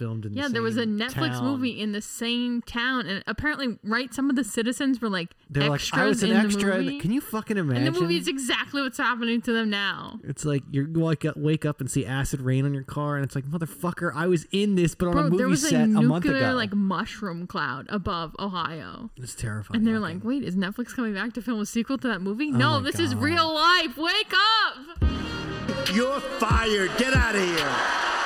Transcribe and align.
filmed 0.00 0.24
in. 0.24 0.32
Yeah, 0.34 0.46
the 0.48 0.54
there 0.54 0.62
was 0.62 0.76
a 0.78 0.86
Netflix 0.86 1.32
town. 1.34 1.44
movie 1.44 1.78
in 1.80 1.92
the 1.92 2.00
same 2.00 2.62
town, 2.62 3.06
and 3.06 3.22
apparently, 3.26 3.78
right, 3.84 4.12
some 4.14 4.30
of 4.30 4.36
the 4.36 4.42
citizens 4.44 5.00
were 5.00 5.10
like 5.10 5.34
They're 5.50 5.68
like, 5.68 5.80
extras 5.80 6.00
I 6.02 6.06
was 6.06 6.22
an 6.22 6.30
in 6.30 6.36
extra. 6.38 6.72
the 6.78 6.78
movie. 6.84 6.98
Can 7.00 7.12
you 7.12 7.20
fucking 7.20 7.58
imagine? 7.58 7.86
and 7.86 7.94
the 7.94 8.00
movie 8.00 8.16
is 8.16 8.26
exactly 8.26 8.80
what's 8.80 8.96
happening 8.96 9.42
to 9.42 9.52
them 9.52 9.68
now. 9.70 10.18
It's 10.24 10.44
like 10.46 10.62
you 10.70 10.88
wake 10.96 11.24
up, 11.26 11.36
wake 11.36 11.64
up 11.66 11.80
and 11.80 11.90
see 11.90 12.06
acid 12.06 12.40
rain 12.40 12.64
on 12.64 12.72
your 12.72 12.82
car, 12.82 13.16
and 13.16 13.24
it's 13.24 13.34
like, 13.34 13.44
motherfucker, 13.44 14.10
I 14.14 14.26
was 14.26 14.46
in 14.52 14.74
this, 14.74 14.94
but 14.94 15.06
on 15.08 15.12
a 15.12 15.14
Bro, 15.14 15.22
movie 15.24 15.36
there 15.36 15.48
was 15.48 15.68
set 15.68 15.80
a 15.80 15.84
a, 15.84 15.86
month 15.88 16.24
nuclear 16.24 16.46
ago. 16.48 16.52
like 16.56 16.72
mushroom 16.74 17.46
cloud 17.46 17.86
above 17.90 18.34
Ohio. 18.38 19.10
it's 19.16 19.34
terrifying. 19.34 19.76
And 19.78 19.86
they're 19.86 20.00
looking. 20.00 20.20
like, 20.20 20.24
wait, 20.24 20.42
is 20.44 20.56
Netflix 20.56 20.94
coming 20.96 21.12
back 21.14 21.34
to 21.34 21.42
film 21.42 21.60
a 21.60 21.66
sequel 21.66 21.98
to 21.98 22.08
that 22.08 22.22
movie? 22.22 22.50
Oh 22.54 22.56
no, 22.56 22.70
Oh 22.76 22.80
my 22.80 22.90
this 22.90 22.98
is 22.98 23.14
real 23.14 23.52
life. 23.52 23.96
Wake 23.98 24.32
up! 24.32 25.10
You're 25.92 26.20
fired. 26.20 26.90
Get 26.98 27.14
out 27.14 27.34
of 27.34 27.42
here. 27.42 28.19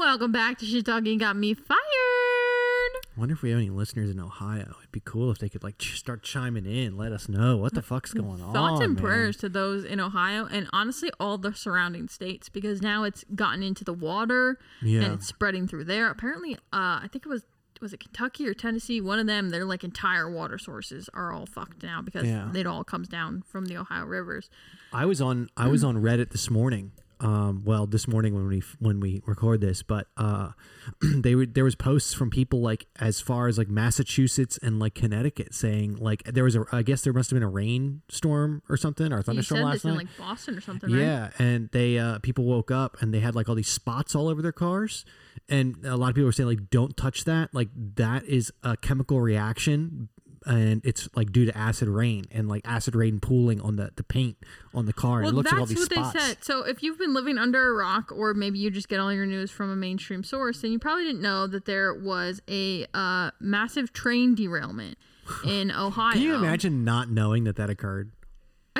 Welcome 0.00 0.32
back 0.32 0.56
to 0.58 0.64
Shit 0.64 0.86
Talking 0.86 1.18
Got 1.18 1.36
Me 1.36 1.52
Fired. 1.52 1.78
I 1.78 3.18
wonder 3.18 3.34
if 3.34 3.42
we 3.42 3.50
have 3.50 3.58
any 3.58 3.68
listeners 3.68 4.08
in 4.10 4.18
Ohio. 4.18 4.74
It'd 4.80 4.90
be 4.92 5.02
cool 5.04 5.30
if 5.30 5.38
they 5.38 5.50
could 5.50 5.62
like 5.62 5.76
ch- 5.76 5.98
start 5.98 6.22
chiming 6.22 6.64
in, 6.64 6.96
let 6.96 7.12
us 7.12 7.28
know 7.28 7.58
what 7.58 7.74
the 7.74 7.82
fuck's 7.82 8.14
going 8.14 8.40
on. 8.40 8.52
Thoughts 8.54 8.80
and 8.80 8.94
man. 8.94 9.02
prayers 9.04 9.36
to 9.38 9.50
those 9.50 9.84
in 9.84 10.00
Ohio 10.00 10.46
and 10.50 10.68
honestly 10.72 11.10
all 11.20 11.36
the 11.36 11.52
surrounding 11.54 12.08
states 12.08 12.48
because 12.48 12.80
now 12.80 13.04
it's 13.04 13.24
gotten 13.34 13.62
into 13.62 13.84
the 13.84 13.92
water 13.92 14.58
Yeah. 14.82 15.02
and 15.02 15.12
it's 15.14 15.26
spreading 15.26 15.68
through 15.68 15.84
there. 15.84 16.08
Apparently, 16.10 16.54
uh, 16.54 16.56
I 16.72 17.08
think 17.12 17.26
it 17.26 17.28
was 17.28 17.44
was 17.82 17.92
it 17.92 18.00
Kentucky 18.00 18.46
or 18.48 18.54
Tennessee? 18.54 19.00
One 19.02 19.18
of 19.18 19.26
them, 19.26 19.50
their 19.50 19.64
like 19.66 19.84
entire 19.84 20.30
water 20.30 20.56
sources 20.58 21.08
are 21.14 21.30
all 21.32 21.44
fucked 21.46 21.82
now 21.82 22.00
because 22.02 22.24
Yeah. 22.26 22.50
it 22.54 22.66
all 22.66 22.84
comes 22.84 23.06
down 23.06 23.42
from 23.46 23.66
the 23.66 23.76
Ohio 23.76 24.04
rivers. 24.06 24.48
I 24.94 25.04
was 25.04 25.20
on 25.20 25.50
I 25.58 25.68
was 25.68 25.84
on 25.84 25.96
Reddit 25.96 26.30
this 26.30 26.48
morning. 26.50 26.92
Um, 27.20 27.62
well, 27.64 27.86
this 27.86 28.08
morning 28.08 28.34
when 28.34 28.48
we 28.48 28.62
when 28.78 28.98
we 28.98 29.20
record 29.26 29.60
this, 29.60 29.82
but 29.82 30.06
uh, 30.16 30.52
they 31.02 31.34
were 31.34 31.44
there 31.44 31.64
was 31.64 31.74
posts 31.74 32.14
from 32.14 32.30
people 32.30 32.62
like 32.62 32.86
as 32.98 33.20
far 33.20 33.46
as 33.46 33.58
like 33.58 33.68
Massachusetts 33.68 34.58
and 34.62 34.78
like 34.78 34.94
Connecticut 34.94 35.54
saying 35.54 35.96
like 35.96 36.22
there 36.24 36.44
was 36.44 36.56
a 36.56 36.64
I 36.72 36.82
guess 36.82 37.02
there 37.02 37.12
must 37.12 37.30
have 37.30 37.36
been 37.36 37.42
a 37.42 37.48
rainstorm 37.48 38.62
or 38.70 38.76
something 38.78 39.12
or 39.12 39.18
a 39.18 39.22
thunderstorm 39.22 39.62
last 39.62 39.84
night. 39.84 39.90
in 39.92 39.96
like 39.98 40.16
Boston 40.18 40.56
or 40.56 40.60
something, 40.62 40.90
right? 40.90 41.00
Yeah, 41.02 41.30
and 41.38 41.68
they 41.72 41.98
uh, 41.98 42.20
people 42.20 42.44
woke 42.44 42.70
up 42.70 42.96
and 43.02 43.12
they 43.12 43.20
had 43.20 43.34
like 43.34 43.48
all 43.48 43.54
these 43.54 43.68
spots 43.68 44.14
all 44.14 44.28
over 44.28 44.40
their 44.40 44.52
cars, 44.52 45.04
and 45.48 45.76
a 45.84 45.96
lot 45.96 46.08
of 46.08 46.14
people 46.14 46.26
were 46.26 46.32
saying 46.32 46.48
like, 46.48 46.70
"Don't 46.70 46.96
touch 46.96 47.24
that. 47.24 47.54
Like 47.54 47.68
that 47.96 48.24
is 48.24 48.50
a 48.62 48.76
chemical 48.78 49.20
reaction, 49.20 50.08
and 50.46 50.80
it's 50.84 51.08
like 51.14 51.32
due 51.32 51.44
to 51.44 51.56
acid 51.56 51.88
rain 51.88 52.24
and 52.30 52.48
like 52.48 52.62
acid 52.64 52.94
rain 52.94 53.20
pooling 53.20 53.60
on 53.60 53.76
the 53.76 53.90
the 53.96 54.02
paint 54.02 54.36
on 54.74 54.86
the 54.86 54.92
car. 54.92 55.20
Well, 55.20 55.30
it 55.30 55.34
looks 55.34 55.50
that's 55.50 55.52
like 55.52 55.60
all 55.60 55.66
these 55.66 55.78
what 55.78 55.92
spots. 55.92 56.12
they 56.12 56.20
said. 56.20 56.44
So 56.44 56.62
if 56.62 56.82
you've 56.82 56.98
been 56.98 57.14
living 57.14 57.38
under 57.38 57.70
a 57.70 57.74
rock, 57.74 58.10
or 58.12 58.34
maybe 58.34 58.58
you 58.58 58.70
just 58.70 58.88
get 58.88 59.00
all 59.00 59.12
your 59.12 59.26
news 59.26 59.50
from 59.50 59.70
a 59.70 59.76
mainstream 59.76 60.24
source, 60.24 60.62
then 60.62 60.72
you 60.72 60.78
probably 60.78 61.04
didn't 61.04 61.22
know 61.22 61.46
that 61.46 61.66
there 61.66 61.92
was 61.94 62.40
a 62.48 62.86
uh, 62.94 63.30
massive 63.40 63.92
train 63.92 64.34
derailment 64.34 64.96
in 65.44 65.70
Ohio. 65.70 66.12
Can 66.12 66.22
you 66.22 66.34
imagine 66.34 66.84
not 66.84 67.10
knowing 67.10 67.44
that 67.44 67.56
that 67.56 67.70
occurred? 67.70 68.10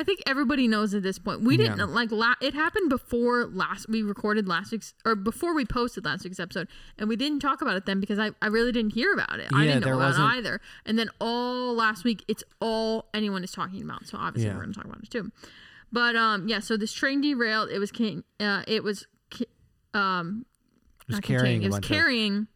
I 0.01 0.03
think 0.03 0.21
everybody 0.25 0.67
knows 0.67 0.95
at 0.95 1.03
this 1.03 1.19
point. 1.19 1.41
We 1.41 1.57
didn't 1.57 1.77
Yeah. 1.77 1.85
like 1.85 2.11
la- 2.11 2.33
it 2.41 2.55
happened 2.55 2.89
before 2.89 3.45
last 3.45 3.87
we 3.87 4.01
recorded 4.01 4.47
last 4.47 4.71
week's 4.71 4.95
or 5.05 5.15
before 5.15 5.53
we 5.53 5.63
posted 5.63 6.05
last 6.05 6.23
week's 6.23 6.39
episode, 6.39 6.67
and 6.97 7.07
we 7.07 7.15
didn't 7.15 7.39
talk 7.39 7.61
about 7.61 7.77
it 7.77 7.85
then 7.85 7.99
because 7.99 8.17
I, 8.17 8.31
I 8.41 8.47
really 8.47 8.71
didn't 8.71 8.93
hear 8.93 9.13
about 9.13 9.39
it. 9.39 9.49
I 9.53 9.65
didn't 9.67 9.85
know 9.85 9.97
about 9.97 10.15
it 10.15 10.19
either. 10.37 10.59
And 10.87 10.97
then 10.97 11.09
all 11.19 11.75
last 11.75 12.03
week, 12.03 12.23
it's 12.27 12.43
all 12.59 13.09
anyone 13.13 13.43
is 13.43 13.51
talking 13.51 13.83
about. 13.83 14.07
So 14.07 14.17
obviously 14.17 14.47
Yeah. 14.49 14.55
we're 14.55 14.63
going 14.63 14.73
to 14.73 14.79
talk 14.79 14.85
about 14.89 15.03
it 15.03 15.09
too. 15.11 15.31
But 15.91 16.15
um, 16.15 16.47
yeah. 16.47 16.59
So 16.61 16.77
this 16.77 16.91
train 16.93 17.21
derailed. 17.21 17.69
It 17.69 17.77
was 17.77 17.91
can- 17.91 18.23
uh, 18.39 18.63
it 18.67 18.83
was 18.83 19.05
um, 19.93 20.45
Just 21.07 21.17
not 21.17 21.23
carrying 21.23 21.61
it 21.61 21.67
was 21.67 21.75
bunch 21.75 21.85
of- 21.85 21.89
carrying. 21.89 22.47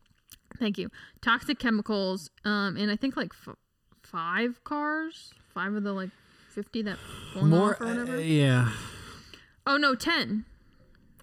Thank 0.57 0.77
you. 0.77 0.89
Toxic 1.21 1.59
chemicals. 1.59 2.29
Um, 2.43 2.77
and 2.77 2.89
I 2.89 2.95
think 2.95 3.15
like 3.17 3.33
f- 3.47 3.55
five 4.01 4.63
cars, 4.63 5.33
five 5.53 5.73
of 5.73 5.83
the 5.83 5.93
like 5.93 6.09
fifty 6.55 6.81
that 6.81 6.97
More, 7.41 7.77
or 7.79 7.85
whatever. 7.85 8.15
uh, 8.15 8.19
yeah. 8.19 8.71
Oh 9.67 9.77
no, 9.77 9.93
ten. 9.95 10.45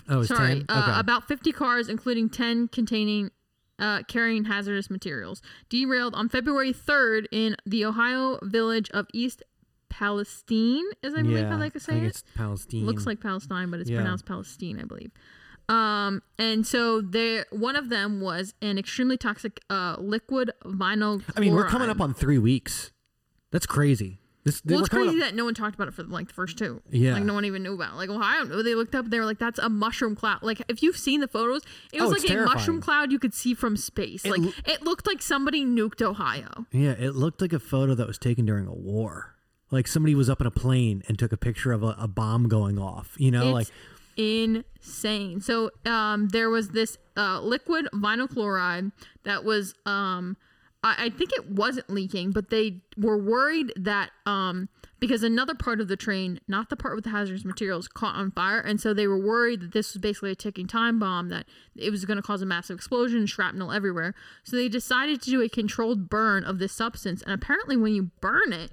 Oh, 0.09 0.21
it's 0.21 0.29
Sorry, 0.29 0.65
10? 0.65 0.67
uh, 0.69 0.89
Okay. 0.91 1.01
about 1.01 1.27
fifty 1.29 1.51
cars, 1.53 1.89
including 1.89 2.29
ten 2.29 2.69
containing 2.69 3.31
uh, 3.79 4.03
carrying 4.07 4.45
hazardous 4.45 4.91
materials, 4.91 5.43
derailed 5.69 6.15
on 6.15 6.29
February 6.29 6.73
third 6.73 7.27
in 7.33 7.57
the 7.67 7.85
Ohio 7.85 8.39
village 8.43 8.91
of 8.91 9.07
East 9.13 9.43
Palestine. 9.89 10.85
Is 11.03 11.15
I 11.15 11.23
believe 11.23 11.39
yeah, 11.39 11.49
how 11.51 11.57
they 11.59 11.71
could 11.71 11.83
say 11.83 11.99
it. 11.99 12.05
it's 12.05 12.25
Palestine. 12.35 12.85
Looks 12.87 13.07
like 13.07 13.21
Palestine, 13.21 13.71
but 13.71 13.81
it's 13.81 13.91
Yeah. 13.91 13.97
pronounced 13.99 14.27
Palestine, 14.27 14.79
I 14.81 14.85
believe. 14.85 15.11
Um, 15.69 16.23
and 16.39 16.67
so 16.67 17.01
there, 17.01 17.47
one 17.51 17.77
of 17.77 17.89
them 17.89 18.21
was 18.21 18.53
an 18.61 18.79
extremely 18.79 19.17
toxic 19.17 19.61
uh, 19.71 19.97
liquid 19.99 20.51
vinyl. 20.65 21.23
I 21.37 21.41
mean, 21.41 21.55
we're 21.55 21.69
coming 21.69 21.89
up 21.89 22.01
on 22.01 22.13
three 22.15 22.39
weeks. 22.39 22.91
That's 23.53 23.67
crazy. 23.67 24.19
This 24.45 24.61
Well, 24.65 24.81
it's 24.81 24.89
crazy 24.89 25.19
up- 25.21 25.29
that 25.29 25.35
no 25.37 25.45
one 25.45 25.55
talked 25.55 25.77
about 25.77 25.87
it 25.87 25.95
for 25.95 26.03
like 26.03 26.27
the 26.29 26.35
first 26.35 26.59
two. 26.59 26.83
Yeah. 26.91 27.15
like 27.15 27.23
no 27.23 27.33
one 27.35 27.45
even 27.45 27.63
knew 27.63 27.75
about. 27.75 27.93
It. 27.95 27.97
Like 27.97 28.11
Ohio, 28.11 28.45
they 28.63 28.75
looked 28.75 28.95
up. 28.95 29.09
They 29.09 29.19
were 29.21 29.25
like, 29.25 29.39
"That's 29.39 29.61
a 29.61 29.69
mushroom 29.69 30.17
cloud." 30.17 30.43
Like 30.43 30.61
if 30.69 30.83
you've 30.83 30.97
seen 30.97 31.21
the 31.21 31.29
photos, 31.29 31.63
it 31.93 32.01
was 32.01 32.09
Oh, 32.11 32.13
like 32.13 32.25
it's 32.25 32.31
a 32.33 32.45
mushroom 32.45 32.81
cloud 32.81 33.13
you 33.13 33.19
could 33.21 33.35
see 33.35 33.55
from 33.55 33.77
space. 33.77 34.25
It 34.25 34.31
like 34.33 34.41
l- 34.43 34.53
it 34.67 34.83
looked 34.83 35.07
like 35.07 35.23
somebody 35.23 35.65
nuked 35.65 36.03
Ohio. 36.03 36.67
Yeah, 36.73 36.91
it 36.93 37.15
looked 37.15 37.41
like 37.41 37.53
a 37.53 37.61
photo 37.61 37.95
that 37.95 38.07
was 38.09 38.19
taken 38.19 38.45
during 38.45 38.67
a 38.67 38.75
war. 38.75 39.37
Like 39.71 39.87
somebody 39.87 40.15
was 40.17 40.29
up 40.29 40.41
in 40.41 40.47
a 40.47 40.51
plane 40.51 41.03
and 41.09 41.17
took 41.19 41.33
a 41.33 41.37
picture 41.37 41.71
of 41.73 41.83
a, 41.85 41.95
a 41.99 42.09
bomb 42.09 42.49
going 42.49 42.79
off. 42.81 43.15
You 43.19 43.31
know, 43.31 43.53
like 43.53 43.69
insane. 44.17 45.41
So 45.41 45.71
um, 45.87 46.29
there 46.29 46.51
was 46.51 46.71
this 46.71 46.99
uh, 47.17 47.41
liquid 47.41 47.89
vinyl 47.95 48.29
chloride 48.29 48.91
that 49.25 49.45
was 49.45 49.75
um, 49.87 50.37
I, 50.83 51.07
I 51.07 51.11
think 51.11 51.33
it 51.33 51.51
wasn't 51.51 51.89
leaking, 51.91 52.33
but 52.33 52.51
they 52.51 52.81
were 52.97 53.17
worried 53.19 53.73
that 53.77 54.11
um, 54.27 54.69
because 54.99 55.23
another 55.23 55.55
part 55.55 55.81
of 55.81 55.89
the 55.89 55.97
train, 55.97 56.41
not 56.49 56.71
the 56.71 56.77
part 56.77 56.95
with 56.95 57.05
the 57.05 57.11
hazardous 57.11 57.45
materials, 57.45 57.89
caught 57.89 58.15
on 58.17 58.31
fire, 58.33 58.61
and 58.61 58.81
so 58.81 58.93
they 58.95 59.07
were 59.07 59.19
worried 59.19 59.61
that 59.61 59.73
this 59.73 59.93
was 59.95 60.01
basically 60.01 60.31
a 60.33 60.35
ticking 60.35 60.67
time 60.67 60.99
bomb 60.99 61.29
that 61.29 61.47
it 61.77 61.91
was 61.91 62.05
going 62.05 62.17
to 62.17 62.23
cause 62.23 62.43
a 62.43 62.47
massive 62.47 62.77
explosion, 62.77 63.27
shrapnel 63.27 63.73
everywhere. 63.73 64.15
So 64.45 64.57
they 64.57 64.69
decided 64.69 65.23
to 65.23 65.31
do 65.31 65.41
a 65.43 65.49
controlled 65.49 66.09
burn 66.09 66.45
of 66.45 66.59
this 66.59 66.73
substance, 66.73 67.23
and 67.23 67.33
apparently, 67.33 67.77
when 67.77 67.95
you 67.95 68.11
burn 68.21 68.53
it, 68.53 68.73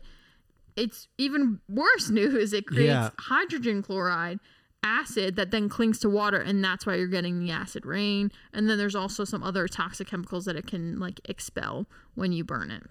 it's 0.75 1.08
even 1.18 1.59
worse 1.68 2.09
news. 2.19 2.53
It 2.53 2.66
creates 2.66 2.88
Yeah. 2.88 3.09
hydrogen 3.18 3.81
chloride 3.84 4.40
acid 4.81 5.35
that 5.35 5.51
then 5.51 5.67
clings 5.67 6.00
to 6.00 6.09
water 6.09 6.38
and 6.38 6.63
that's 6.63 6.85
why 6.85 6.95
you're 6.95 7.07
getting 7.07 7.40
the 7.40 7.51
acid 7.51 7.85
rain 7.85 8.31
and 8.53 8.69
then 8.69 8.78
there's 8.78 8.95
also 8.95 9.25
some 9.25 9.44
other 9.44 9.67
toxic 9.67 10.07
chemicals 10.07 10.45
that 10.45 10.56
it 10.56 10.66
can 10.66 10.97
like 10.97 11.19
expel 11.25 11.85
when 12.16 12.31
you 12.31 12.45
burn 12.45 12.72
it 12.72 12.84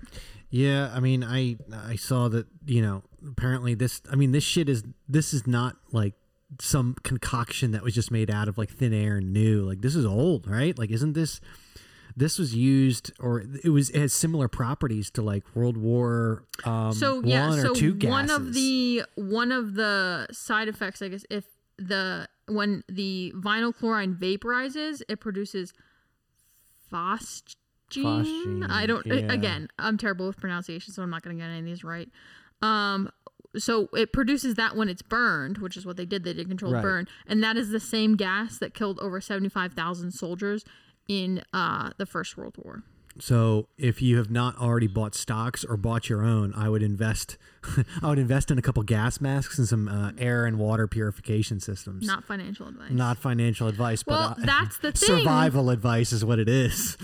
yeah. 0.51 0.91
I 0.95 1.01
mean, 1.01 1.23
I 1.23 1.57
I 1.73 1.97
saw 1.97 2.29
that 2.29 2.47
you 2.65 2.83
know 2.83 3.03
apparently 3.27 3.75
this. 3.75 4.01
I 4.11 4.17
mean, 4.17 4.33
this 4.33 4.45
shit 4.45 4.69
is 4.69 4.83
this 5.09 5.35
is 5.35 5.47
not 5.47 5.77
like 5.93 6.15
some 6.61 6.97
concoction 7.03 7.73
that 7.73 7.83
was 7.83 7.95
just 7.95 8.11
made 8.11 8.31
out 8.31 8.49
of 8.49 8.57
like 8.57 8.71
thin 8.71 8.95
air 8.95 9.17
and 9.17 9.33
new. 9.33 9.63
Like 9.63 9.83
this 9.83 9.95
is 9.95 10.07
old, 10.07 10.47
right? 10.47 10.79
Like 10.79 10.91
isn't 10.91 11.13
this? 11.13 11.41
This 12.17 12.37
was 12.37 12.53
used, 12.53 13.13
or 13.21 13.45
it 13.63 13.69
was 13.69 13.91
it 13.91 14.01
has 14.01 14.13
similar 14.13 14.49
properties 14.49 15.11
to 15.13 15.23
like 15.23 15.45
World 15.55 15.77
War 15.77 16.47
um, 16.65 16.93
so 16.93 17.23
yeah 17.23 17.49
one 17.49 17.61
so 17.61 17.75
two 17.75 17.95
gases. 17.95 18.11
one 18.11 18.31
of 18.31 18.55
the 18.55 19.03
one 19.15 19.53
of 19.53 19.75
the 19.75 20.27
side 20.33 20.67
effects 20.67 21.01
i 21.01 21.07
guess 21.07 21.25
if 21.31 21.45
the 21.79 22.29
when 22.49 22.83
the 22.89 23.33
vinyl 23.37 23.75
chloride 23.75 24.15
vaporizes 24.19 25.03
it 25.09 25.21
produces 25.21 25.73
phosgene, 26.93 27.55
Phosgene, 27.93 28.67
i 28.69 28.87
don't 28.87 29.07
yeah. 29.07 29.33
again 29.33 29.69
i'm 29.79 29.97
terrible 29.99 30.27
with 30.27 30.37
pronunciation 30.39 30.93
so 30.93 31.03
i'm 31.03 31.11
not 31.11 31.23
going 31.23 31.37
to 31.37 31.43
get 31.43 31.49
any 31.49 31.61
of 31.61 31.65
these 31.65 31.85
right 31.85 32.09
um 32.63 33.11
so 33.57 33.89
it 33.95 34.13
produces 34.13 34.57
that 34.57 34.77
when 34.77 34.89
it's 34.89 35.03
burned 35.03 35.59
which 35.59 35.77
is 35.77 35.87
what 35.87 35.97
they 35.97 36.05
did 36.05 36.25
they 36.25 36.33
did 36.33 36.49
controlled 36.49 36.75
Right. 36.75 36.83
burn 36.83 37.09
and 37.27 37.43
that 37.43 37.57
is 37.57 37.71
the 37.71 37.81
same 37.81 38.17
gas 38.17 38.59
that 38.59 38.75
killed 38.75 38.99
over 39.01 39.21
75000 39.21 40.11
soldiers 40.13 40.65
in 41.09 41.43
uh 41.53 41.91
the 41.99 42.07
first 42.07 42.37
world 42.37 42.57
war 42.59 42.83
So 43.21 43.67
if 43.77 44.01
you 44.01 44.17
have 44.19 44.31
not 44.31 44.57
already 44.59 44.87
bought 44.87 45.15
stocks 45.15 45.65
or 45.65 45.77
bought 45.77 46.09
your 46.09 46.23
own, 46.23 46.53
I 46.55 46.69
would 46.69 46.83
invest. 46.83 47.37
I 48.03 48.09
would 48.09 48.19
invest 48.19 48.51
in 48.51 48.59
a 48.59 48.63
couple 48.63 48.83
gas 48.85 49.21
masks 49.21 49.59
and 49.59 49.67
some 49.67 49.89
uh, 49.89 50.13
air 50.19 50.47
and 50.47 50.59
water 50.59 50.87
purification 50.87 51.59
systems. 51.61 52.07
not 52.07 52.25
financial 52.25 52.69
advice 52.69 52.91
Not 52.93 53.19
financial 53.19 53.67
advice, 53.67 54.05
Well, 54.07 54.35
but 54.37 54.43
uh, 54.45 54.47
that's 54.47 54.79
the 54.79 54.93
thing. 54.93 55.19
survival 55.19 55.71
advice 55.71 56.13
is 56.13 56.25
what 56.25 56.39
it 56.39 56.49
is. 56.49 56.97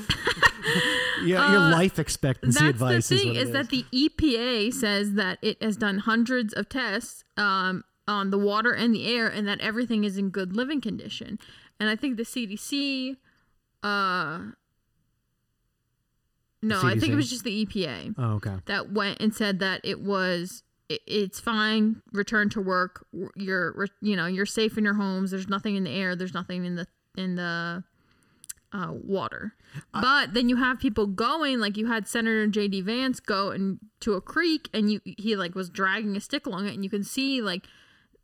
yeah, 1.25 1.50
your 1.52 1.61
life 1.61 1.99
expectancy 1.99 2.58
Uh, 2.58 2.62
That's 2.66 2.75
advice 2.75 3.08
the 3.08 3.14
is 3.16 3.20
thing 3.20 3.28
what 3.31 3.37
it 3.37 3.43
is 3.43 3.50
that 3.50 3.70
the 3.70 3.84
EPA 3.93 4.72
says 4.72 5.14
that 5.14 5.38
it 5.43 5.61
has 5.62 5.76
done 5.76 5.99
hundreds 5.99 6.55
of 6.55 6.69
tests 6.69 7.25
um, 7.37 7.82
on 8.06 8.31
the 8.31 8.38
water 8.38 8.70
and 8.72 8.94
the 8.94 9.06
air, 9.12 9.26
and 9.26 9.49
that 9.49 9.61
everything 9.61 10.05
is 10.05 10.16
in 10.16 10.31
good 10.31 10.55
living 10.55 10.81
condition. 10.81 11.38
And 11.81 11.88
I 11.88 11.96
think 11.96 12.16
the 12.16 12.22
CDC, 12.22 13.16
uh, 13.82 14.38
no, 16.64 16.81
I 16.82 16.99
think 16.99 17.12
it 17.12 17.16
was 17.16 17.31
just 17.31 17.44
the 17.44 17.64
EPA 17.66 18.14
Oh, 18.19 18.32
okay. 18.34 18.56
that 18.66 18.93
went 18.93 19.20
and 19.20 19.34
said 19.34 19.58
that 19.61 19.81
it 19.84 20.00
was 20.00 20.62
i- 20.90 20.99
it's 21.06 21.38
fine. 21.40 22.02
Return 22.12 22.49
to 22.50 22.61
work. 22.61 23.06
You're 23.37 23.72
re- 23.76 23.88
you 24.00 24.16
know 24.16 24.26
you're 24.26 24.46
safe 24.46 24.76
in 24.78 24.84
your 24.84 24.94
homes. 24.94 25.31
There's 25.31 25.49
nothing 25.49 25.76
in 25.76 25.84
the 25.84 25.90
air. 25.90 26.16
There's 26.16 26.34
nothing 26.34 26.64
in 26.64 26.75
the 26.76 26.87
in 27.16 27.37
the 27.37 27.84
uh, 28.72 28.90
water. 28.93 29.55
But 29.93 30.34
then 30.34 30.49
you 30.49 30.56
have 30.56 30.81
people 30.81 31.06
going, 31.06 31.61
like 31.61 31.76
you 31.76 31.87
had 31.87 32.08
Senator 32.08 32.46
J.D. 32.49 32.81
Vance 32.81 33.20
go 33.20 33.50
and 33.50 33.78
to 34.00 34.14
a 34.14 34.20
creek, 34.20 34.69
and 34.75 34.90
you 34.90 35.00
he 35.05 35.37
like 35.37 35.55
was 35.55 35.70
dragging 35.70 36.16
a 36.16 36.20
stick 36.20 36.44
along 36.46 36.66
it, 36.66 36.75
and 36.75 36.82
you 36.82 36.90
can 36.90 37.05
see 37.05 37.40
like, 37.40 37.66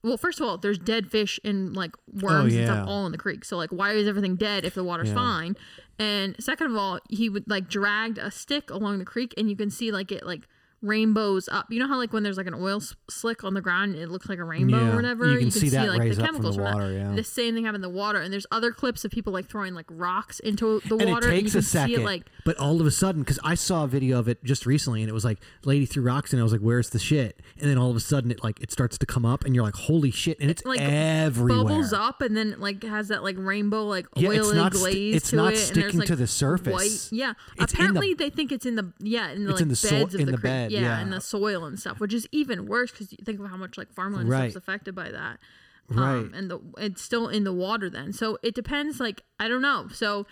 well, 0.03 0.17
first 0.17 0.41
of 0.41 0.47
all, 0.47 0.57
there's 0.57 0.79
dead 0.79 1.11
fish 1.11 1.39
and 1.45 1.77
like 1.77 1.93
oh, 1.97 2.27
worms 2.27 2.55
and 2.55 2.63
yeah. 2.63 2.75
stuff 2.75 2.89
all 2.89 3.07
in 3.07 3.13
the 3.13 3.19
creek. 3.19 3.45
So 3.45 3.57
like, 3.57 3.71
why 3.71 3.93
is 3.93 4.09
everything 4.09 4.37
dead 4.37 4.65
if 4.65 4.75
the 4.75 4.85
water's 4.85 5.09
Yeah. 5.09 5.15
fine? 5.15 5.57
And 5.99 6.35
second 6.43 6.69
of 6.69 6.77
all, 6.77 7.01
he 7.09 7.29
would 7.29 7.49
like 7.49 7.69
dragged 7.69 8.19
a 8.19 8.31
stick 8.31 8.71
along 8.71 8.99
the 8.99 9.05
creek, 9.05 9.35
and 9.37 9.51
you 9.51 9.57
can 9.57 9.71
see 9.71 9.93
like 9.93 10.11
it 10.11 10.25
like 10.25 10.49
rainbows 10.83 11.49
up. 11.49 11.67
You 11.71 11.79
know 11.79 11.87
how 11.89 11.97
like 11.99 12.13
when 12.13 12.23
there's 12.23 12.37
like 12.37 12.47
an 12.47 12.55
oil 12.55 12.81
slick 13.11 13.45
on 13.45 13.55
the 13.55 13.61
ground, 13.61 13.97
it 13.97 14.09
looks 14.09 14.29
like 14.29 14.39
a 14.39 14.45
rainbow 14.45 14.79
Yeah, 14.79 14.93
or 14.93 14.97
whatever. 14.97 15.31
you 15.33 15.39
can 15.39 15.51
see 15.51 15.69
that 15.71 15.99
raise 15.99 16.19
up 16.19 16.31
from 16.35 16.43
the 16.43 16.53
water, 16.53 16.93
yeah. 16.93 17.15
The 17.15 17.25
same 17.25 17.55
thing 17.55 17.65
happened 17.65 17.85
in 17.85 17.91
the 17.91 17.97
water, 17.97 18.19
and 18.21 18.33
there's 18.33 18.47
other 18.51 18.73
clips 18.73 19.05
of 19.05 19.11
people 19.11 19.33
like 19.33 19.47
throwing 19.47 19.75
like 19.75 19.87
rocks 19.91 20.41
into 20.41 20.81
the 20.87 20.97
and 20.97 21.11
water. 21.11 21.29
it 21.29 21.35
and 21.35 21.37
you 21.37 21.43
takes 21.43 21.53
can 21.53 21.59
a 21.59 21.63
see 21.63 21.69
second, 21.71 22.01
it, 22.01 22.05
like 22.05 22.27
but 22.45 22.57
all 22.57 22.81
of 22.81 22.87
a 22.87 22.91
sudden, 22.91 23.23
because 23.23 23.39
I 23.45 23.55
saw 23.55 23.85
a 23.85 23.89
video 23.89 24.19
of 24.19 24.29
it 24.29 24.43
just 24.45 24.65
recently, 24.67 25.03
and 25.03 25.11
it 25.11 25.13
was 25.15 25.25
like 25.25 25.39
lady 25.65 25.87
threw 25.87 26.03
rocks, 26.03 26.33
and 26.33 26.41
I 26.41 26.43
was 26.43 26.53
like, 26.53 26.61
"Where's 26.63 26.91
the 26.91 26.99
shit?" 26.99 27.41
And 27.61 27.69
then 27.71 27.77
all 27.79 27.91
of 27.91 27.97
a 27.97 28.01
sudden, 28.01 28.31
it 28.31 28.43
like 28.43 28.61
it 28.61 28.73
starts 28.73 28.97
to 28.99 29.07
come 29.07 29.27
up, 29.27 29.45
and 29.45 29.55
you're 29.55 29.65
like, 29.65 29.75
"Holy 29.75 30.11
shit!" 30.11 30.41
And 30.41 30.51
it's 30.51 30.65
like 30.65 30.81
everywhere. 30.81 31.65
bubbles 31.65 31.93
up 31.93 32.21
and 32.23 32.37
then 32.37 32.57
like 32.59 32.83
has 32.85 33.09
that 33.09 33.23
like 33.23 33.37
rainbow 33.39 33.85
like 33.85 34.07
Yeah, 34.17 34.31
it's 34.31 34.47
oily 34.49 34.57
not 34.57 34.73
glaze 34.73 35.15
it's 35.17 35.31
to 35.31 35.37
not 35.37 35.43
it 35.45 35.47
and 35.49 35.57
there's, 35.57 35.67
sticking 35.69 35.99
like, 36.01 36.09
to 36.09 36.17
the 36.17 36.27
surface. 36.27 36.73
white- 36.73 37.09
yeah 37.19 37.35
It's 37.59 37.73
in 37.75 37.79
the- 37.79 37.85
apparently 37.85 38.15
they 38.15 38.31
think 38.31 38.53
it's 38.53 38.65
in 38.67 38.77
the 38.77 38.93
yeah 39.01 39.31
in 39.31 39.45
the 39.45 39.51
It's 39.51 39.57
like 39.61 39.63
in 39.63 39.69
the 39.69 39.77
so- 39.77 39.91
beds 39.91 40.15
of 40.15 40.21
in 40.21 40.27
the, 40.27 40.33
the 40.33 40.39
creek. 40.39 40.43
bed, 40.51 40.70
yeah, 40.71 40.81
yeah. 40.81 41.01
in 41.03 41.11
the 41.11 41.21
soil 41.21 41.65
and 41.65 41.79
stuff 41.79 42.01
which 42.01 42.15
is 42.15 42.27
even 42.33 42.67
worse 42.67 42.91
because 42.91 43.13
you 43.13 43.19
think 43.25 43.41
of 43.41 43.47
how 43.51 43.57
much 43.57 43.77
like 43.79 43.93
farmland 43.93 44.23
and 44.23 44.31
Right. 44.31 44.51
stuff's 44.51 44.63
affected 44.65 44.95
by 44.95 45.11
that 45.11 45.39
Right. 45.89 46.17
um, 46.19 46.33
and 46.35 46.51
the 46.51 46.61
it's 46.79 47.03
still 47.03 47.29
in 47.29 47.45
the 47.45 47.53
water 47.53 47.91
then 47.91 48.13
so 48.13 48.39
it 48.43 48.55
depends 48.55 49.01
like 49.01 49.23
i 49.41 49.49
don't 49.49 49.63
know 49.63 49.89
so 49.93 50.27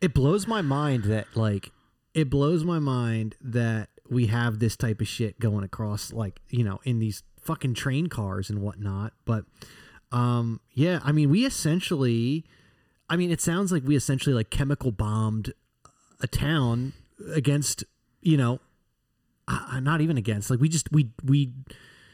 it 0.00 0.12
blows 0.12 0.46
my 0.46 0.60
mind 0.62 1.04
that 1.04 1.26
like 1.34 1.70
it 2.12 2.28
blows 2.28 2.64
my 2.64 2.78
mind 2.78 3.34
that 3.40 3.88
we 4.10 4.26
have 4.26 4.58
this 4.58 4.76
type 4.76 5.00
of 5.00 5.08
shit 5.08 5.40
going 5.40 5.64
across 5.64 6.12
like 6.12 6.40
you 6.50 6.62
know 6.62 6.80
in 6.84 6.98
these 6.98 7.22
fucking 7.40 7.72
train 7.74 8.08
cars 8.08 8.50
and 8.50 8.60
whatnot 8.60 9.12
but 9.24 9.44
um 10.12 10.60
yeah 10.72 11.00
i 11.02 11.12
mean 11.12 11.30
we 11.30 11.44
essentially 11.46 12.44
i 13.08 13.16
mean 13.16 13.30
it 13.30 13.40
sounds 13.40 13.72
like 13.72 13.82
we 13.84 13.96
essentially 13.96 14.34
like 14.34 14.50
chemical 14.50 14.90
bombed 14.92 15.52
a 16.20 16.26
town 16.26 16.92
against 17.32 17.84
you 18.20 18.36
know 18.36 18.60
uh, 19.48 19.80
not 19.80 20.00
even 20.00 20.16
against 20.16 20.50
like 20.50 20.60
we 20.60 20.68
just 20.68 20.90
we 20.92 21.10
we 21.24 21.52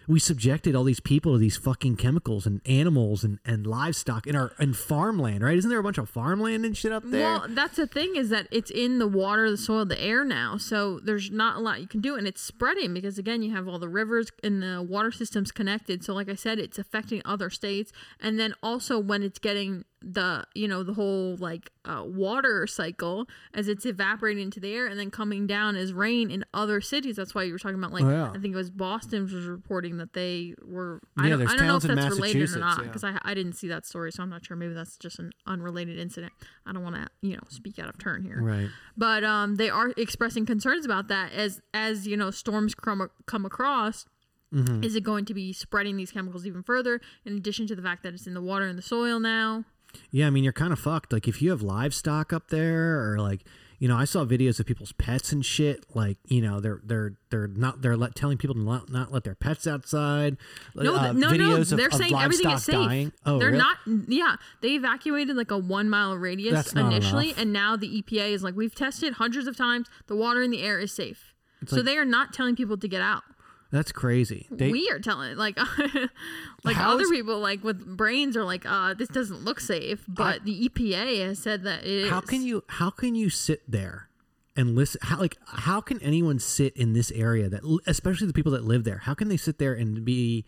we 0.09 0.19
subjected 0.19 0.75
all 0.75 0.83
these 0.83 0.99
people 0.99 1.35
to 1.35 1.39
these 1.39 1.57
fucking 1.57 1.95
chemicals 1.95 2.45
and 2.45 2.61
animals 2.67 3.23
and, 3.23 3.39
and 3.45 3.65
livestock 3.65 4.27
in 4.27 4.35
our 4.35 4.53
in 4.59 4.73
farmland 4.73 5.45
right 5.45 5.57
isn't 5.57 5.71
there 5.71 5.79
a 5.79 5.83
bunch 5.85 5.99
of 5.99 6.09
farmland 6.09 6.65
and 6.65 6.77
shit 6.77 6.91
up 6.91 7.05
there 7.07 7.21
Well, 7.21 7.47
that's 7.51 7.77
the 7.77 7.87
thing 7.87 8.17
is 8.17 8.29
that 8.31 8.49
it's 8.51 8.73
in 8.73 8.99
the 8.99 9.07
water, 9.07 9.49
the 9.51 9.57
soil, 9.57 9.85
the 9.85 10.01
air 10.03 10.25
now. 10.25 10.57
So 10.57 10.99
there's 10.99 11.31
not 11.31 11.59
a 11.59 11.61
lot 11.61 11.81
you 11.81 11.87
can 11.87 12.01
do, 12.01 12.17
and 12.17 12.27
it's 12.27 12.41
spreading 12.41 12.93
because 12.93 13.19
again, 13.19 13.43
you 13.43 13.53
have 13.55 13.69
all 13.69 13.79
the 13.79 13.89
rivers 13.89 14.33
and 14.43 14.63
the 14.63 14.83
water 14.83 15.13
systems 15.13 15.53
connected. 15.53 16.03
So, 16.05 16.13
like 16.13 16.29
I 16.29 16.35
said, 16.35 16.59
it's 16.59 16.79
affecting 16.79 17.23
other 17.25 17.49
states, 17.51 17.93
and 18.21 18.41
then 18.41 18.55
also 18.63 18.99
when 18.99 19.23
it's 19.23 19.39
getting 19.39 19.85
the 20.03 20.45
you 20.55 20.67
know 20.67 20.83
the 20.83 20.95
whole 20.95 21.37
like 21.37 21.71
uh, 21.85 22.03
water 22.05 22.67
cycle 22.67 23.27
as 23.55 23.69
it's 23.69 23.85
evaporating 23.85 24.45
into 24.45 24.61
the 24.61 24.73
air 24.75 24.87
and 24.87 24.99
then 24.99 25.11
coming 25.11 25.47
down 25.47 25.77
as 25.77 25.93
rain 25.93 26.31
in 26.31 26.45
other 26.55 26.81
cities. 26.81 27.17
That's 27.17 27.35
why 27.35 27.43
you 27.43 27.53
were 27.53 27.59
talking 27.59 27.79
about 27.79 27.93
like 27.93 28.05
Oh, 28.05 28.11
yeah. 28.11 28.31
I 28.31 28.39
think 28.39 28.55
it 28.55 28.57
was 28.57 28.71
Boston 28.71 29.25
was 29.25 29.47
reporting 29.47 29.99
that 29.99 30.13
they 30.13 30.55
were. 30.63 31.01
I 31.19 31.29
don't, 31.29 31.47
I 31.47 31.57
don't 31.57 31.67
know 31.67 31.77
if 31.77 31.83
that's 31.83 32.15
related 32.15 32.51
or 32.51 32.59
not 32.59 32.79
yeah. 32.79 32.85
because 32.85 33.05
I 33.05 33.19
I 33.23 33.35
didn't 33.35 33.55
see 33.55 33.69
that 33.69 33.87
story, 33.87 34.13
so 34.13 34.23
I'm 34.23 34.31
not 34.31 34.45
sure. 34.45 34.57
Maybe 34.57 34.75
that's 34.75 34.97
just 34.97 35.19
an 35.19 35.33
unrelated 35.47 35.99
incident. 35.99 36.33
I 36.67 36.73
don't 36.73 36.83
want 36.83 36.97
to 36.97 37.09
you 37.21 37.35
know 37.35 37.43
speak 37.49 37.79
out 37.79 37.89
of 37.89 37.99
turn 37.99 38.23
here 38.25 38.41
right 38.41 38.69
but 39.01 39.25
um, 39.25 39.57
they 39.57 39.71
are 39.71 39.95
expressing 39.97 40.45
concerns 40.45 40.85
about 40.85 41.09
that 41.09 41.33
as 41.33 41.63
as 41.73 42.07
you 42.07 42.17
know 42.19 42.31
storms 42.31 42.75
come 42.75 43.11
come 43.27 43.47
across. 43.47 44.07
Mm-hmm. 44.55 44.85
Is 44.85 44.95
it 44.95 45.05
going 45.05 45.25
to 45.25 45.33
be 45.33 45.53
spreading 45.55 45.97
these 45.97 46.11
chemicals 46.11 46.47
even 46.47 46.63
further? 46.63 47.01
In 47.25 47.37
addition 47.37 47.67
to 47.69 47.75
the 47.75 47.83
fact 47.83 48.03
that 48.03 48.13
it's 48.13 48.27
in 48.27 48.35
the 48.35 48.43
water 48.43 48.67
and 48.67 48.77
the 48.77 48.83
soil 48.83 49.19
now. 49.19 49.65
Yeah, 50.11 50.27
I 50.27 50.31
mean, 50.31 50.45
you're 50.45 50.53
kind 50.53 50.73
of 50.73 50.79
fucked. 50.79 51.13
Like, 51.13 51.29
if 51.29 51.41
you 51.43 51.51
have 51.51 51.63
livestock 51.63 52.33
up 52.33 52.49
there, 52.49 53.13
or 53.13 53.19
like, 53.19 53.43
you 53.79 53.89
know, 53.89 53.97
I 53.97 54.05
saw 54.05 54.25
videos 54.27 54.61
of 54.61 54.67
people's 54.67 54.93
pets 54.93 55.33
and 55.33 55.45
shit. 55.45 55.85
Like, 55.95 56.19
you 56.27 56.43
know, 56.43 56.61
they're 56.61 56.81
they're 56.85 57.15
they're 57.31 57.47
not 57.47 57.81
they're 57.81 57.97
let, 57.97 58.15
telling 58.15 58.37
people 58.37 58.55
to 58.55 58.61
not, 58.61 58.91
not 58.91 59.11
let 59.11 59.25
their 59.25 59.35
pets 59.35 59.67
outside. 59.67 60.37
No, 60.75 60.95
uh, 60.97 61.13
no, 61.13 61.31
no. 61.31 61.57
of- 61.57 61.69
They're 61.69 61.87
of 61.89 61.95
saying 61.95 62.15
everything 62.15 62.51
is 62.51 62.65
safe. 62.65 62.75
dying. 62.75 63.13
Oh, 63.25 63.39
they're 63.39 63.49
really? 63.53 63.59
not. 63.59 63.79
Yeah, 64.09 64.37
they 64.61 64.71
evacuated 64.73 65.35
like 65.37 65.51
a 65.51 65.57
one 65.59 65.89
mile 65.89 66.15
radius 66.17 66.73
initially, 66.75 67.29
enough. 67.31 67.39
and 67.41 67.53
now 67.53 67.77
the 67.77 68.03
EPA 68.03 68.33
is 68.33 68.43
like, 68.43 68.55
we've 68.55 68.75
tested 68.75 69.15
hundreds 69.15 69.47
of 69.47 69.57
times. 69.57 69.89
The 70.09 70.17
water 70.17 70.43
in 70.43 70.51
the 70.51 70.63
air 70.63 70.79
is 70.79 70.93
safe. 70.93 71.33
so 71.67 71.77
like- 71.77 71.85
they 71.87 71.97
are 71.97 72.05
not 72.05 72.33
telling 72.35 72.57
people 72.57 72.77
to 72.77 72.89
get 72.89 73.01
out. 73.01 73.23
That's 73.73 73.93
crazy. 73.93 74.47
They, 74.51 74.71
we 74.71 74.91
are 74.91 74.99
telling 74.99 75.37
like 75.37 75.57
like 76.65 76.77
other 76.79 77.05
is- 77.05 77.11
people 77.11 77.39
like 77.39 77.63
with 77.63 77.85
brains 77.97 78.37
are 78.37 78.45
like 78.45 78.67
uh 78.67 78.95
this 78.95 79.09
doesn't 79.09 79.45
look 79.45 79.61
safe 79.61 80.05
but 80.09 80.45
the 80.45 80.69
EPA 80.69 81.27
has 81.29 81.39
said 81.39 81.63
that 81.65 81.85
it 81.85 81.87
is 82.05 82.11
how 82.11 82.21
can 82.21 82.43
you 82.43 82.65
how 82.69 82.91
can 82.91 83.15
you 83.15 83.31
sit 83.31 83.63
there 83.71 84.09
and 84.57 84.75
listen? 84.75 85.01
How 85.05 85.19
like 85.19 85.37
how 85.47 85.81
can 85.81 86.03
anyone 86.03 86.39
sit 86.41 86.77
in 86.77 86.93
this 86.93 87.11
area 87.13 87.49
that, 87.49 87.63
especially 87.87 88.27
the 88.27 88.33
people 88.33 88.53
that 88.53 88.65
live 88.65 88.83
there? 88.85 88.99
How 88.99 89.15
can 89.15 89.29
they 89.29 89.37
sit 89.37 89.59
there 89.59 89.73
and 89.75 90.05
be 90.05 90.45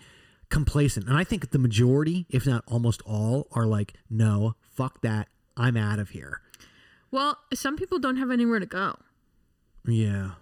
complacent? 0.50 1.06
And 1.06 1.16
I 1.16 1.22
think 1.24 1.50
the 1.50 1.58
majority, 1.58 2.26
if 2.28 2.44
not 2.46 2.64
almost 2.66 3.00
all, 3.06 3.46
are 3.52 3.64
like, 3.66 3.94
no, 4.10 4.56
fuck 4.60 5.00
that. 5.02 5.28
I'm 5.56 5.76
out 5.76 5.98
of 6.00 6.10
here. 6.10 6.40
well 7.12 7.38
some 7.54 7.76
people 7.76 7.98
don't 8.00 8.16
have 8.16 8.30
anywhere 8.30 8.58
to 8.58 8.66
go 8.66 8.96
Yeah. 9.86 10.32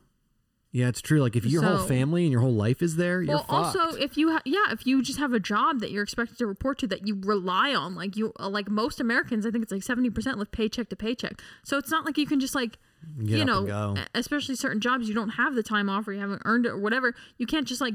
Yeah, 0.72 0.86
it's 0.88 1.00
true. 1.00 1.20
Like 1.20 1.34
if 1.34 1.44
your 1.44 1.62
whole 1.62 1.78
family 1.86 2.22
and 2.22 2.30
your 2.30 2.40
whole 2.40 2.54
life 2.54 2.80
is 2.80 2.94
there, 2.96 3.20
you're 3.22 3.34
well 3.36 3.46
also 3.48 3.96
if 3.96 4.16
you 4.16 4.30
ha- 4.30 4.42
yeah 4.44 4.66
if 4.70 4.86
you 4.86 5.02
just 5.02 5.18
have 5.18 5.32
a 5.32 5.40
job 5.40 5.80
that 5.80 5.90
you're 5.90 6.04
expected 6.04 6.38
to 6.38 6.46
report 6.46 6.78
to 6.78 6.86
that 6.86 7.06
you 7.08 7.20
rely 7.24 7.74
on 7.74 7.96
like 7.96 8.16
you 8.16 8.32
uh, 8.38 8.48
like 8.48 8.68
most 8.68 9.00
Americans 9.00 9.44
I 9.44 9.50
think 9.50 9.64
it's 9.64 9.72
like 9.72 9.82
70% 9.82 10.36
live 10.36 10.52
paycheck 10.52 10.88
to 10.90 10.96
paycheck. 10.96 11.40
So 11.64 11.76
it's 11.76 11.90
not 11.90 12.04
like 12.04 12.18
you 12.18 12.26
can 12.26 12.38
just 12.38 12.54
like 12.54 12.78
Get 13.18 13.38
you 13.38 13.44
know 13.44 13.96
especially 14.14 14.54
certain 14.56 14.80
jobs 14.80 15.08
you 15.08 15.14
don't 15.14 15.30
have 15.30 15.54
the 15.54 15.62
time 15.62 15.88
off 15.88 16.06
or 16.06 16.12
you 16.12 16.20
haven't 16.20 16.42
earned 16.44 16.66
it 16.66 16.70
or 16.70 16.78
whatever 16.78 17.14
you 17.38 17.46
can't 17.46 17.66
just 17.66 17.80
like 17.80 17.94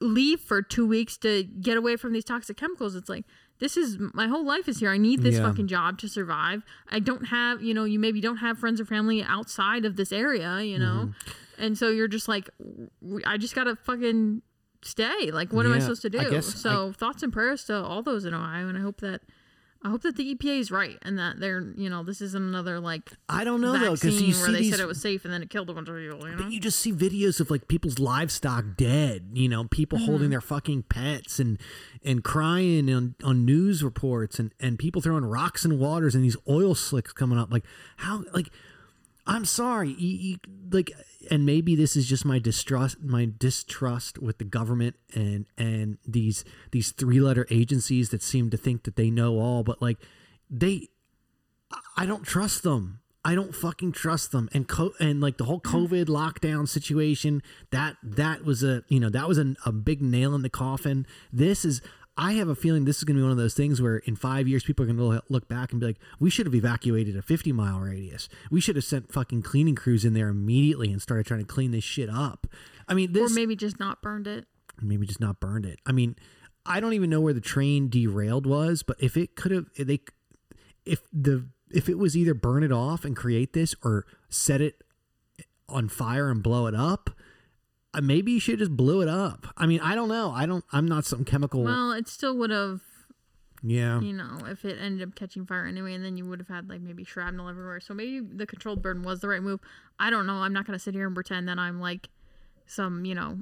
leave 0.00 0.40
for 0.40 0.62
two 0.62 0.86
weeks 0.86 1.16
to 1.18 1.42
get 1.42 1.76
away 1.76 1.96
from 1.96 2.12
these 2.12 2.24
toxic 2.24 2.56
chemicals. 2.56 2.94
It's 2.94 3.08
like 3.08 3.24
this 3.60 3.76
is 3.76 3.98
my 4.12 4.26
whole 4.26 4.44
life 4.44 4.68
is 4.68 4.80
here. 4.80 4.90
I 4.90 4.98
need 4.98 5.22
this 5.22 5.36
Yeah. 5.36 5.42
fucking 5.48 5.68
job 5.68 5.98
to 5.98 6.08
survive. 6.08 6.62
I 6.90 6.98
don't 6.98 7.26
have 7.26 7.62
you 7.62 7.72
know 7.74 7.84
you 7.84 7.98
maybe 7.98 8.20
don't 8.20 8.38
have 8.38 8.58
friends 8.58 8.80
or 8.80 8.84
family 8.84 9.22
outside 9.22 9.84
of 9.84 9.96
this 9.96 10.12
area 10.12 10.60
you 10.60 10.78
know? 10.78 11.10
Mm-hmm. 11.10 11.62
and 11.64 11.78
so 11.78 11.88
you're 11.88 12.08
just 12.08 12.28
like 12.28 12.50
I 13.26 13.36
just 13.36 13.54
gotta 13.54 13.76
fucking 13.76 14.42
stay. 14.82 15.30
Like 15.30 15.52
what 15.52 15.64
am 15.66 15.72
i 15.72 15.78
supposed 15.78 16.02
to 16.02 16.10
do? 16.10 16.18
I 16.18 16.40
so 16.40 16.92
thoughts 16.92 17.22
and 17.22 17.32
prayers 17.32 17.64
to 17.64 17.74
all 17.82 18.02
those 18.02 18.24
in 18.24 18.34
ohio 18.34 18.68
and 18.68 18.76
i 18.76 18.80
hope 18.82 19.00
that 19.00 19.22
I 19.84 19.90
hope 19.90 20.00
that 20.00 20.16
the 20.16 20.34
EPA 20.34 20.60
is 20.60 20.70
right 20.70 20.96
and 21.02 21.18
that 21.18 21.40
they're, 21.40 21.60
you 21.76 21.90
know, 21.90 22.02
this 22.02 22.22
isn't 22.22 22.42
another 22.42 22.80
like 22.80 23.12
I 23.28 23.44
don't 23.44 23.60
know 23.60 23.78
though, 23.78 23.92
because 23.92 24.20
you 24.22 24.28
where 24.34 24.46
see 24.46 24.52
they 24.52 24.58
these, 24.60 24.70
said 24.70 24.80
it 24.80 24.86
was 24.86 24.98
safe 25.00 25.26
and 25.26 25.34
then 25.34 25.42
it 25.42 25.50
killed 25.50 25.68
a 25.68 25.74
bunch 25.74 25.88
of 25.90 25.96
people. 25.96 26.26
You 26.26 26.36
know, 26.36 26.42
but 26.42 26.50
you 26.52 26.58
just 26.58 26.78
see 26.78 26.90
videos 26.90 27.38
of 27.38 27.50
like 27.50 27.68
people's 27.68 27.98
livestock 27.98 28.64
dead. 28.78 29.28
You 29.34 29.48
know, 29.48 29.64
people 29.64 29.98
Mm-hmm. 29.98 30.06
holding 30.06 30.30
their 30.30 30.40
fucking 30.40 30.84
pets 30.84 31.38
and 31.38 31.58
and 32.02 32.24
crying 32.24 32.90
on 32.92 33.14
on 33.22 33.44
news 33.44 33.84
reports 33.84 34.38
and 34.38 34.52
and 34.58 34.78
people 34.78 35.02
throwing 35.02 35.26
rocks 35.26 35.64
and 35.66 35.78
waters 35.78 36.14
and 36.14 36.24
these 36.24 36.36
oil 36.48 36.74
slicks 36.74 37.12
coming 37.12 37.38
up. 37.38 37.52
Like 37.52 37.64
how 37.98 38.24
like. 38.32 38.48
I'm 39.26 39.44
sorry, 39.46 39.90
you, 39.90 40.16
you, 40.18 40.36
like, 40.70 40.92
and 41.30 41.46
maybe 41.46 41.74
this 41.74 41.96
is 41.96 42.06
just 42.06 42.24
my 42.24 42.38
distrust, 42.38 43.02
my 43.02 43.30
distrust 43.38 44.18
with 44.18 44.36
the 44.38 44.44
government 44.44 44.96
and 45.14 45.46
and 45.56 45.96
these 46.06 46.44
these 46.72 46.92
three 46.92 47.20
letter 47.20 47.46
agencies 47.50 48.10
that 48.10 48.22
seem 48.22 48.50
to 48.50 48.58
think 48.58 48.82
that 48.84 48.96
they 48.96 49.10
know 49.10 49.38
all, 49.38 49.62
but 49.62 49.80
like, 49.80 49.98
they, 50.50 50.88
I 51.96 52.04
don't 52.04 52.24
trust 52.24 52.62
them. 52.62 53.00
I 53.24 53.34
don't 53.34 53.54
fucking 53.54 53.92
trust 53.92 54.32
them. 54.32 54.50
And 54.52 54.68
co- 54.68 54.92
and 55.00 55.22
like 55.22 55.38
the 55.38 55.44
whole 55.44 55.62
hmm. 55.64 55.74
COVID 55.74 56.06
lockdown 56.06 56.68
situation, 56.68 57.42
that 57.70 57.96
that 58.02 58.44
was 58.44 58.62
a 58.62 58.84
you 58.88 59.00
know 59.00 59.08
that 59.08 59.26
was 59.26 59.38
a, 59.38 59.54
a 59.64 59.72
big 59.72 60.02
nail 60.02 60.34
in 60.34 60.42
the 60.42 60.50
coffin. 60.50 61.06
This 61.32 61.64
is. 61.64 61.80
I 62.16 62.34
have 62.34 62.48
a 62.48 62.54
feeling 62.54 62.84
this 62.84 62.98
is 62.98 63.04
going 63.04 63.16
to 63.16 63.20
be 63.20 63.24
one 63.24 63.32
of 63.32 63.38
those 63.38 63.54
things 63.54 63.82
where 63.82 63.96
in 63.98 64.14
five 64.14 64.46
years 64.46 64.62
people 64.62 64.84
are 64.84 64.92
going 64.92 64.98
to 64.98 65.22
look 65.28 65.48
back 65.48 65.72
and 65.72 65.80
be 65.80 65.86
like, 65.86 65.98
"We 66.20 66.30
should 66.30 66.46
have 66.46 66.54
evacuated 66.54 67.16
a 67.16 67.22
50 67.22 67.52
mile 67.52 67.80
radius. 67.80 68.28
We 68.50 68.60
should 68.60 68.76
have 68.76 68.84
sent 68.84 69.12
fucking 69.12 69.42
cleaning 69.42 69.74
crews 69.74 70.04
in 70.04 70.14
there 70.14 70.28
immediately 70.28 70.92
and 70.92 71.02
started 71.02 71.26
trying 71.26 71.40
to 71.40 71.46
clean 71.46 71.72
this 71.72 71.84
shit 71.84 72.08
up." 72.08 72.46
I 72.88 72.94
mean, 72.94 73.12
this. 73.12 73.32
or 73.32 73.34
maybe 73.34 73.56
just 73.56 73.80
not 73.80 74.00
burned 74.02 74.26
it. 74.26 74.46
maybe 74.80 75.06
just 75.06 75.20
not 75.20 75.40
burned 75.40 75.66
it. 75.66 75.80
I 75.86 75.92
mean, 75.92 76.16
I 76.66 76.80
don't 76.80 76.92
even 76.92 77.10
know 77.10 77.20
where 77.20 77.32
the 77.34 77.40
train 77.40 77.88
derailed 77.88 78.46
was, 78.46 78.82
but 78.82 78.96
if 79.00 79.16
it 79.16 79.36
could 79.36 79.52
have, 79.52 79.66
if 79.76 79.86
they, 79.86 80.00
if 80.84 81.02
the, 81.12 81.46
if 81.70 81.88
it 81.88 81.98
was 81.98 82.16
either 82.16 82.34
burn 82.34 82.62
it 82.62 82.72
off 82.72 83.04
and 83.04 83.16
create 83.16 83.52
this 83.52 83.74
or 83.82 84.06
set 84.28 84.60
it 84.60 84.82
on 85.68 85.88
fire 85.88 86.30
and 86.30 86.42
blow 86.42 86.66
it 86.66 86.74
up, 86.74 87.10
Uh, 87.94 88.00
maybe 88.00 88.32
you 88.32 88.40
should 88.40 88.58
just 88.58 88.76
blew 88.76 89.00
it 89.00 89.08
up. 89.08 89.46
I 89.56 89.66
mean, 89.66 89.80
I 89.80 89.94
don't 89.94 90.08
know. 90.08 90.30
I 90.30 90.46
don't. 90.46 90.64
I'm 90.72 90.86
not 90.86 91.04
some 91.04 91.24
chemical. 91.24 91.62
Well, 91.62 91.92
it 91.92 92.08
still 92.08 92.36
would 92.38 92.50
have, 92.50 92.80
yeah. 93.62 94.00
you 94.00 94.12
know, 94.12 94.38
if 94.46 94.64
it 94.64 94.78
ended 94.80 95.08
up 95.08 95.14
catching 95.14 95.46
fire 95.46 95.66
anyway, 95.66 95.94
and 95.94 96.04
then 96.04 96.16
you 96.16 96.26
would 96.26 96.40
have 96.40 96.48
had 96.48 96.68
like 96.68 96.80
maybe 96.80 97.04
shrapnel 97.04 97.48
everywhere. 97.48 97.80
So 97.80 97.94
maybe 97.94 98.20
the 98.20 98.46
controlled 98.46 98.82
burn 98.82 99.02
was 99.02 99.20
the 99.20 99.28
right 99.28 99.42
move. 99.42 99.60
I 99.98 100.10
don't 100.10 100.26
know. 100.26 100.34
I'm 100.34 100.52
not 100.52 100.66
gonna 100.66 100.78
sit 100.78 100.94
here 100.94 101.06
and 101.06 101.14
pretend 101.14 101.48
that 101.48 101.58
I'm 101.58 101.80
like 101.80 102.08
some, 102.66 103.04
you 103.04 103.14
know, 103.14 103.38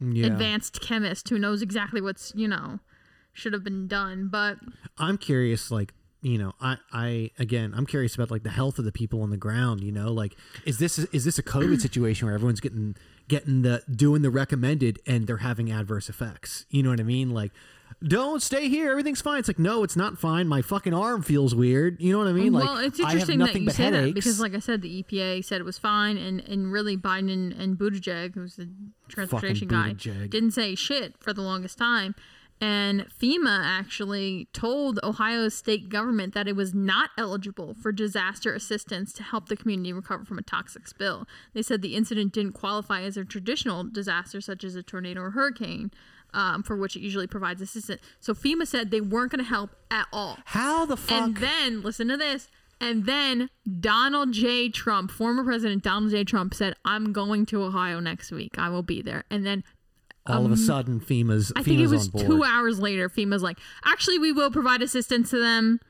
yeah. 0.00 0.26
advanced 0.26 0.80
chemist 0.80 1.28
who 1.30 1.38
knows 1.38 1.62
exactly 1.62 2.00
what's, 2.00 2.32
you 2.36 2.48
know, 2.48 2.80
should 3.32 3.52
have 3.52 3.64
been 3.64 3.88
done. 3.88 4.28
But 4.28 4.58
I'm 4.98 5.16
curious, 5.16 5.70
like 5.70 5.94
you 6.20 6.36
know, 6.36 6.52
I, 6.60 6.78
I 6.92 7.30
again, 7.38 7.72
I'm 7.76 7.86
curious 7.86 8.14
about 8.14 8.30
like 8.30 8.42
the 8.42 8.50
health 8.50 8.78
of 8.78 8.84
the 8.84 8.92
people 8.92 9.22
on 9.22 9.30
the 9.30 9.36
ground. 9.36 9.82
You 9.82 9.92
know, 9.92 10.12
like 10.12 10.36
is 10.64 10.78
this 10.78 10.98
is 10.98 11.24
this 11.24 11.38
a 11.38 11.42
COVID 11.42 11.80
situation 11.82 12.26
where 12.26 12.34
everyone's 12.34 12.60
getting 12.60 12.96
getting 13.28 13.62
the 13.62 13.82
doing 13.90 14.22
the 14.22 14.30
recommended 14.30 14.98
and 15.06 15.26
they're 15.26 15.38
having 15.38 15.70
adverse 15.70 16.08
effects? 16.08 16.66
You 16.70 16.82
know 16.82 16.90
what 16.90 17.00
I 17.00 17.04
mean? 17.04 17.30
Like, 17.30 17.52
don't 18.06 18.42
stay 18.42 18.68
here, 18.68 18.90
everything's 18.90 19.20
fine. 19.20 19.38
It's 19.40 19.48
like 19.48 19.58
no, 19.58 19.82
it's 19.82 19.96
not 19.96 20.18
fine. 20.18 20.48
My 20.48 20.62
fucking 20.62 20.94
arm 20.94 21.22
feels 21.22 21.54
weird. 21.54 22.00
You 22.00 22.12
know 22.12 22.18
what 22.18 22.28
I 22.28 22.32
mean? 22.32 22.52
Like, 22.52 22.64
well, 22.64 22.78
it's 22.78 23.00
I 23.00 23.04
have 23.04 23.28
interesting 23.28 23.38
that 23.40 23.54
you 23.54 23.70
say 23.70 23.90
that 23.90 24.14
because, 24.14 24.40
like 24.40 24.54
I 24.54 24.60
said, 24.60 24.82
the 24.82 25.02
EPA 25.02 25.44
said 25.44 25.60
it 25.60 25.64
was 25.64 25.78
fine, 25.78 26.16
and, 26.16 26.40
and 26.40 26.72
really 26.72 26.96
Biden 26.96 27.32
and, 27.32 27.52
and 27.52 27.76
Buttigieg, 27.76 28.34
who's 28.34 28.56
the 28.56 28.68
transportation 29.08 29.68
guy, 29.68 29.92
didn't 29.92 30.52
say 30.52 30.74
shit 30.74 31.14
for 31.18 31.32
the 31.32 31.42
longest 31.42 31.78
time. 31.78 32.14
And 32.60 33.06
FEMA 33.08 33.60
actually 33.62 34.48
told 34.52 34.98
Ohio's 35.04 35.54
state 35.54 35.88
government 35.88 36.34
that 36.34 36.48
it 36.48 36.56
was 36.56 36.74
not 36.74 37.10
eligible 37.16 37.74
for 37.74 37.92
disaster 37.92 38.52
assistance 38.52 39.12
to 39.14 39.22
help 39.22 39.48
the 39.48 39.56
community 39.56 39.92
recover 39.92 40.24
from 40.24 40.38
a 40.38 40.42
toxic 40.42 40.88
spill. 40.88 41.26
They 41.54 41.62
said 41.62 41.82
the 41.82 41.94
incident 41.94 42.32
didn't 42.32 42.52
qualify 42.52 43.02
as 43.02 43.16
a 43.16 43.24
traditional 43.24 43.84
disaster, 43.84 44.40
such 44.40 44.64
as 44.64 44.74
a 44.74 44.82
tornado 44.82 45.22
or 45.22 45.30
hurricane, 45.30 45.92
um, 46.34 46.62
for 46.64 46.76
which 46.76 46.96
it 46.96 47.00
usually 47.00 47.28
provides 47.28 47.62
assistance. 47.62 48.02
So 48.18 48.34
FEMA 48.34 48.66
said 48.66 48.90
they 48.90 49.00
weren't 49.00 49.30
going 49.30 49.44
to 49.44 49.48
help 49.48 49.70
at 49.90 50.06
all. 50.12 50.38
how 50.46 50.84
the 50.84 50.96
fuck? 50.96 51.20
And 51.20 51.36
then, 51.36 51.82
listen 51.82 52.08
to 52.08 52.16
this. 52.16 52.48
And 52.80 53.06
then 53.06 53.50
Donald 53.80 54.32
J. 54.32 54.68
Trump, 54.68 55.10
former 55.10 55.42
President 55.44 55.82
Donald 55.82 56.12
J. 56.12 56.24
Trump, 56.24 56.54
said, 56.54 56.74
I'm 56.84 57.12
going 57.12 57.44
to 57.46 57.62
Ohio 57.62 57.98
next 58.00 58.30
week. 58.30 58.56
I 58.56 58.68
will 58.68 58.84
be 58.84 59.02
there. 59.02 59.24
And 59.30 59.44
then 59.44 59.64
all 60.28 60.46
of 60.46 60.52
a 60.52 60.56
sudden, 60.56 61.00
FEMA's 61.00 61.50
um, 61.50 61.60
I 61.60 61.62
think 61.62 61.80
FEMA's 61.80 61.92
it 62.08 62.12
was 62.14 62.22
two 62.24 62.44
hours 62.44 62.78
later, 62.80 63.08
FEMA's 63.08 63.42
like, 63.42 63.58
actually, 63.84 64.18
we 64.18 64.32
will 64.32 64.50
provide 64.50 64.82
assistance 64.82 65.30
to 65.30 65.38
them. 65.38 65.80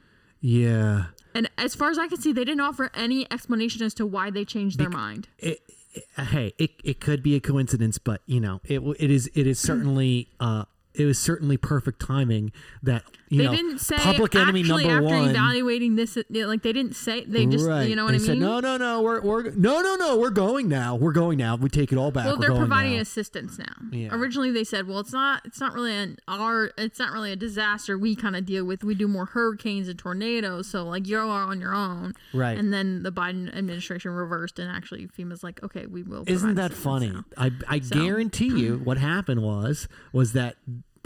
yeah. 0.41 1.07
And 1.35 1.49
as 1.59 1.75
far 1.75 1.91
as 1.91 1.99
I 1.99 2.09
can 2.09 2.19
see, 2.21 2.33
they 2.33 2.45
didn't 2.45 2.63
offer 2.63 2.91
any 2.95 3.31
explanation 3.31 3.83
as 3.85 3.95
to 3.95 4.07
why 4.07 4.31
they 4.31 4.45
changed 4.45 4.79
their 4.79 4.89
mind. 4.91 5.29
it, 5.39 5.61
it- 5.95 6.05
hey, 6.17 6.53
it, 6.59 6.71
it 6.83 7.01
could 7.01 7.23
be 7.23 7.35
a 7.37 7.41
coincidence, 7.41 7.99
but 7.99 8.23
you 8.27 8.41
know, 8.41 8.61
it 8.65 8.81
it 8.99 9.11
is 9.11 9.31
it 9.35 9.47
is 9.47 9.59
certainly 9.59 10.29
uh 10.41 10.65
it 10.95 11.05
was 11.05 11.19
certainly 11.19 11.57
perfect 11.57 12.01
timing 12.05 12.51
that 12.83 13.05
you 13.29 13.39
They 13.39 13.45
know 13.45 13.55
didn't 13.55 13.79
say 13.79 13.97
public 13.99 14.35
enemy 14.35 14.63
number 14.63 14.91
after 14.91 15.03
one. 15.05 15.29
evaluating 15.31 15.97
this. 15.97 16.17
Like 16.31 16.63
they 16.63 16.73
didn't 16.73 16.97
say 16.97 17.25
they 17.25 17.47
just 17.47 17.67
right. 17.67 17.89
you 17.89 17.95
know 17.95 18.05
what 18.05 18.15
I 18.15 18.19
mean. 18.19 18.27
said 18.27 18.39
no, 18.39 18.59
no, 18.61 18.77
no, 18.79 19.03
we're 19.03 19.21
we're 19.21 19.51
no, 19.51 19.81
no, 19.83 19.97
no, 19.97 20.17
we're 20.17 20.31
going 20.31 20.69
now. 20.69 20.97
We're 20.97 21.13
going 21.13 21.39
now. 21.39 21.57
We 21.57 21.69
take 21.69 21.93
it 21.93 21.99
all 21.99 22.11
back. 22.11 22.25
Well, 22.25 22.37
we're 22.37 22.41
they're 22.41 22.49
going 22.49 22.61
providing 22.63 22.95
now. 22.97 23.03
assistance 23.03 23.59
now. 23.59 23.75
Yeah. 23.93 24.09
Originally, 24.13 24.51
they 24.51 24.65
said, 24.65 24.89
"Well, 24.89 24.99
it's 24.99 25.13
not. 25.13 25.43
It's 25.45 25.61
not 25.61 25.75
really 25.75 25.95
an 25.95 26.17
our. 26.27 26.73
It's 26.79 26.99
not 26.99 27.13
really 27.13 27.31
a 27.33 27.37
disaster 27.37 27.99
we 27.99 28.17
kind 28.17 28.35
of 28.35 28.47
deal 28.47 28.65
with. 28.65 28.83
We 28.83 28.95
do 28.95 29.07
more 29.07 29.27
hurricanes 29.27 29.89
and 29.89 29.99
tornadoes. 29.99 30.69
So 30.69 30.85
like 30.85 31.07
you're 31.07 31.23
on 31.23 31.61
your 31.61 31.75
own." 31.75 32.15
Right. 32.33 32.57
And 32.57 32.73
then 32.73 33.03
the 33.03 33.13
Biden 33.13 33.55
administration 33.55 34.11
reversed, 34.13 34.59
and 34.59 34.71
actually 34.71 35.07
FEMA's 35.07 35.45
like, 35.45 35.63
"Okay, 35.63 35.87
we 35.87 36.03
will." 36.03 36.25
Isn't 36.27 36.55
that 36.55 36.73
funny? 36.73 37.11
now." 37.11 37.25
I 37.37 37.53
I 37.69 37.79
guarantee 37.79 38.49
you, 38.49 38.81
what 38.83 38.97
happened 38.99 39.43
was 39.43 39.87
was 40.13 40.33
that 40.33 40.57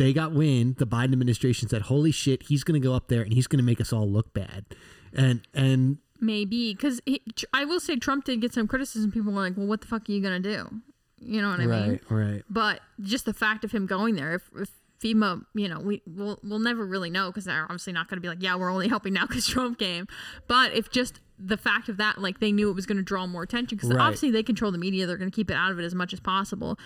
they 0.03 0.13
got 0.13 0.33
wind. 0.33 0.77
The 0.77 0.87
Biden 0.87 1.13
administration 1.13 1.69
said, 1.69 1.83
"Holy 1.83 2.11
shit, 2.11 2.45
he's 2.45 2.65
going 2.65 2.81
to 2.81 2.87
go 2.87 2.95
up 2.95 3.09
there 3.09 3.23
and 3.23 3.33
he's 3.33 3.47
going 3.47 3.59
to 3.59 3.65
make 3.65 3.81
us 3.81 3.93
all 3.93 4.09
look 4.09 4.33
bad," 4.35 4.65
and 5.13 5.41
and 5.55 5.99
Maybe 6.21 6.73
because 6.73 7.01
I 7.53 7.65
will 7.65 7.81
say 7.81 7.97
Trump 7.97 8.25
did 8.27 8.41
get 8.41 8.53
some 8.55 8.69
criticism. 8.69 9.11
People 9.11 9.33
were 9.33 9.41
like, 9.41 9.57
"Well, 9.57 9.67
what 9.67 9.81
the 9.81 9.89
fuck 9.89 10.09
are 10.09 10.13
you 10.13 10.21
gonna 10.21 10.39
do?" 10.39 10.69
You 11.19 11.41
know 11.43 11.51
what 11.51 11.61
I 11.61 11.67
mean? 11.67 11.91
right, 11.91 12.01
right. 12.11 12.43
But 12.51 12.81
just 13.01 13.25
the 13.25 13.35
fact 13.35 13.65
of 13.65 13.73
him 13.73 13.87
going 13.87 14.15
there, 14.17 14.35
if, 14.35 14.51
if 14.57 14.71
FEMA, 15.03 15.45
you 15.55 15.69
know, 15.69 15.81
we 15.81 16.01
we'll, 16.07 16.39
we'll 16.43 16.59
never 16.59 16.85
really 16.87 17.11
know 17.11 17.29
because 17.29 17.45
they're 17.45 17.63
obviously 17.65 17.93
not 17.93 18.09
going 18.09 18.17
to 18.19 18.21
be 18.21 18.29
like, 18.29 18.43
yeah, 18.43 18.55
we're 18.57 18.71
only 18.71 18.89
helping 18.89 19.13
now 19.13 19.27
because 19.27 19.47
Trump 19.49 19.79
came. 19.79 20.07
But 20.49 20.75
if 20.75 20.91
just 20.91 21.21
the 21.39 21.57
fact 21.57 21.89
of 21.89 21.97
that, 21.97 22.19
like 22.19 22.39
they 22.41 22.53
knew 22.53 22.71
it 22.71 22.75
was 22.75 22.87
going 22.87 22.97
to 22.99 23.03
draw 23.03 23.27
more 23.27 23.43
attention 23.43 23.77
because 23.77 23.91
Right. 23.91 24.01
obviously 24.01 24.31
they 24.31 24.43
control 24.45 24.71
the 24.71 24.79
media, 24.79 25.07
they're 25.07 25.17
going 25.17 25.31
to 25.31 25.35
keep 25.35 25.51
it 25.51 25.55
out 25.55 25.73
of 25.73 25.79
it 25.81 25.85
as 25.85 25.95
much 25.95 26.13
as 26.13 26.21
possible. 26.21 26.79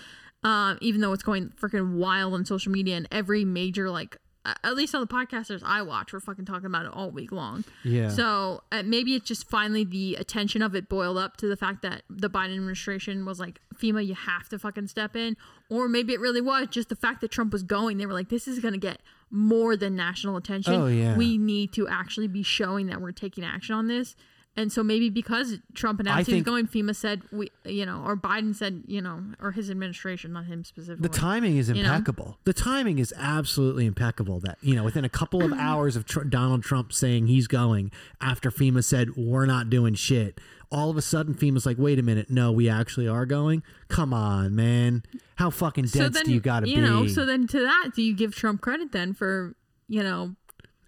Um, 0.47 0.77
even 0.81 1.01
though 1.01 1.13
it's 1.13 1.23
going 1.23 1.51
freaking 1.61 1.95
wild 1.95 2.33
on 2.33 2.45
social 2.45 2.71
media 2.71 2.95
and 2.95 3.07
every 3.11 3.43
major 3.45 3.89
like. 3.89 4.17
At 4.63 4.77
least 4.77 4.95
on 4.95 5.01
the 5.01 5.07
podcasters 5.07 5.61
I 5.61 5.81
watch, 5.81 6.13
we're 6.13 6.21
fucking 6.21 6.45
talking 6.45 6.67
about 6.67 6.85
it 6.85 6.93
all 6.93 7.11
week 7.11 7.33
long. 7.33 7.65
Yeah. 7.83 8.07
So 8.07 8.63
uh, 8.71 8.81
maybe 8.81 9.13
it's 9.13 9.27
just 9.27 9.49
finally 9.49 9.83
the 9.83 10.15
attention 10.15 10.61
of 10.61 10.73
it 10.73 10.87
boiled 10.87 11.17
up 11.17 11.35
to 11.37 11.47
the 11.47 11.57
fact 11.57 11.81
that 11.81 12.03
the 12.09 12.29
Biden 12.29 12.55
administration 12.55 13.25
was 13.25 13.41
like, 13.41 13.59
FEMA, 13.75 14.07
you 14.07 14.15
have 14.15 14.47
to 14.47 14.57
fucking 14.57 14.87
step 14.87 15.17
in. 15.17 15.35
Or 15.69 15.89
maybe 15.89 16.13
it 16.13 16.21
really 16.21 16.39
was 16.39 16.67
just 16.69 16.87
the 16.87 16.95
fact 16.95 17.19
that 17.19 17.29
Trump 17.29 17.51
was 17.51 17.61
going. 17.61 17.97
They 17.97 18.05
were 18.05 18.13
like, 18.13 18.29
this 18.29 18.47
is 18.47 18.59
going 18.59 18.73
to 18.73 18.79
get 18.79 19.01
more 19.29 19.75
than 19.75 19.97
national 19.97 20.37
attention. 20.37 20.75
Oh, 20.75 20.87
yeah. 20.87 21.17
We 21.17 21.37
need 21.37 21.73
to 21.73 21.85
actually 21.89 22.29
be 22.29 22.41
showing 22.41 22.87
that 22.87 23.01
we're 23.01 23.11
taking 23.11 23.43
action 23.43 23.75
on 23.75 23.89
this. 23.89 24.15
And 24.57 24.71
so 24.71 24.81
maybe 24.81 25.11
because 25.11 25.59
Trump 25.75 25.99
announced 25.99 26.27
he 26.27 26.33
was 26.33 26.43
going, 26.43 26.65
FEMA 26.65 26.95
said, 26.95 27.21
we, 27.31 27.51
you 27.63 27.85
know, 27.85 28.03
or 28.03 28.17
Biden 28.17 28.55
said, 28.55 28.83
you 28.87 29.01
know, 29.01 29.21
or 29.39 29.51
his 29.51 29.69
administration, 29.69 30.33
not 30.33 30.45
him 30.45 30.63
specifically. 30.63 31.07
The 31.07 31.13
timing 31.13 31.57
is 31.57 31.69
you 31.69 31.75
know? 31.75 31.81
impeccable. 31.81 32.39
The 32.43 32.53
timing 32.53 32.97
is 32.97 33.13
absolutely 33.15 33.85
impeccable. 33.85 34.39
That 34.39 34.57
you 34.61 34.75
know, 34.75 34.83
within 34.83 35.05
a 35.05 35.09
couple 35.09 35.43
of 35.43 35.53
hours 35.59 35.95
of 35.95 36.07
tr- 36.07 36.23
Donald 36.23 36.63
Trump 36.63 36.91
saying 36.91 37.27
he's 37.27 37.45
going, 37.45 37.91
after 38.19 38.49
FEMA 38.49 38.83
said 38.83 39.15
we're 39.15 39.45
not 39.45 39.69
doing 39.69 39.93
shit, 39.93 40.39
all 40.71 40.89
of 40.89 40.97
a 40.97 41.03
sudden 41.03 41.35
FEMA's 41.35 41.67
like, 41.67 41.77
wait 41.77 41.99
a 41.99 42.03
minute, 42.03 42.31
no, 42.31 42.51
we 42.51 42.67
actually 42.67 43.07
are 43.07 43.27
going. 43.27 43.61
Come 43.89 44.11
on, 44.11 44.55
man, 44.55 45.03
how 45.35 45.51
fucking 45.51 45.85
dense 45.85 46.19
do 46.21 46.31
you 46.31 46.39
got 46.39 46.61
to 46.61 46.65
be? 46.65 46.71
you 46.71 46.81
know, 46.81 47.05
so 47.05 47.27
then 47.27 47.45
to 47.45 47.59
that, 47.59 47.91
do 47.95 48.01
you 48.01 48.15
give 48.15 48.35
Trump 48.35 48.61
credit 48.61 48.91
then 48.91 49.13
for, 49.13 49.55
you 49.87 50.01
know, 50.01 50.35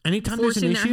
anytime 0.06 0.38
there's 0.38 0.58
an 0.58 0.64
issue, 0.72 0.90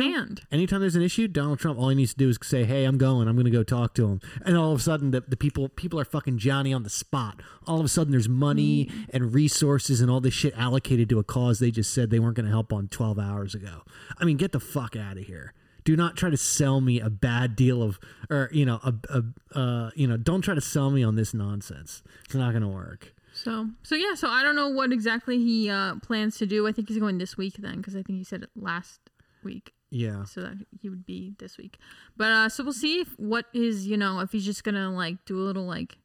anytime 0.51 0.81
there's 0.81 0.97
an 0.97 1.03
issue, 1.03 1.29
Donald 1.29 1.59
Trump, 1.59 1.79
all 1.79 1.89
he 1.89 1.95
needs 1.95 2.13
to 2.13 2.19
do 2.19 2.29
is 2.29 2.39
say, 2.43 2.65
"Hey, 2.65 2.85
I'm 2.85 2.99
going. 2.99 3.29
I'm 3.29 3.35
going 3.37 3.45
to 3.47 3.51
go 3.51 3.63
talk 3.63 3.95
to 3.95 4.07
him." 4.09 4.21
And 4.45 4.57
all 4.57 4.73
of 4.73 4.79
a 4.81 4.83
sudden, 4.83 5.11
the, 5.11 5.23
the 5.23 5.37
people 5.37 5.69
people 5.69 5.99
are 6.01 6.05
fucking 6.05 6.39
Johnny 6.39 6.73
on 6.73 6.83
the 6.83 6.91
spot. 6.91 7.41
All 7.67 7.79
of 7.79 7.85
a 7.85 7.89
sudden, 7.89 8.11
there's 8.11 8.29
money 8.29 8.87
Mm. 8.87 9.07
and 9.13 9.35
resources 9.35 10.01
and 10.01 10.11
all 10.11 10.21
this 10.21 10.35
shit 10.35 10.53
allocated 10.57 11.09
to 11.11 11.19
a 11.19 11.25
cause 11.25 11.59
they 11.59 11.71
just 11.71 11.93
said 11.95 12.11
they 12.11 12.19
weren't 12.19 12.37
going 12.37 12.47
to 12.47 12.51
help 12.53 12.73
on 12.73 12.89
12 12.89 13.19
hours 13.19 13.55
ago. 13.55 13.83
I 14.19 14.25
mean, 14.25 14.37
get 14.37 14.53
the 14.53 14.61
fuck 14.61 14.97
out 14.97 15.17
of 15.17 15.25
here. 15.25 15.55
Do 15.85 15.97
not 15.97 16.17
try 16.17 16.31
to 16.31 16.37
sell 16.37 16.81
me 16.81 17.01
a 17.01 17.09
bad 17.09 17.55
deal 17.57 17.83
of, 17.83 17.99
or 18.29 18.49
you 18.53 18.65
know, 18.67 18.81
a, 18.83 18.93
a 19.09 19.59
uh, 19.59 19.91
you 19.95 20.07
know, 20.07 20.17
don't 20.17 20.43
try 20.43 20.55
to 20.55 20.61
sell 20.61 20.91
me 20.91 21.03
on 21.05 21.15
this 21.17 21.33
nonsense. 21.33 22.03
It's 22.25 22.35
not 22.35 22.51
going 22.51 22.63
to 22.63 22.69
work. 22.69 23.15
So, 23.37 23.69
so 23.83 23.95
yeah, 23.95 24.15
so 24.15 24.29
I 24.29 24.43
don't 24.43 24.57
know 24.57 24.69
what 24.69 24.93
exactly 24.93 25.39
he 25.39 25.69
uh, 25.71 25.97
plans 25.97 26.39
to 26.39 26.47
do. 26.47 26.67
I 26.67 26.73
think 26.73 26.89
he's 26.89 26.99
going 26.99 27.19
this 27.19 27.37
week 27.37 27.55
then, 27.59 27.77
because 27.77 27.95
I 27.95 28.03
think 28.03 28.19
he 28.19 28.25
said 28.25 28.43
it 28.43 28.51
last 28.57 28.99
week, 29.45 29.73
Yeah. 29.91 30.25
so 30.25 30.41
that 30.41 30.55
he 30.81 30.89
would 30.89 31.05
be 31.05 31.35
this 31.39 31.59
week. 31.59 31.79
But 32.17 32.29
uh, 32.33 32.49
so 32.49 32.65
we'll 32.65 32.73
see 32.73 33.01
if 33.01 33.09
what 33.19 33.45
is 33.53 33.87
you 33.87 33.97
know 33.97 34.21
if 34.21 34.33
he's 34.33 34.45
just 34.47 34.65
gonna 34.65 34.91
like 34.91 35.25
do 35.27 35.39
a 35.39 35.45
little 35.45 35.67
like 35.67 35.99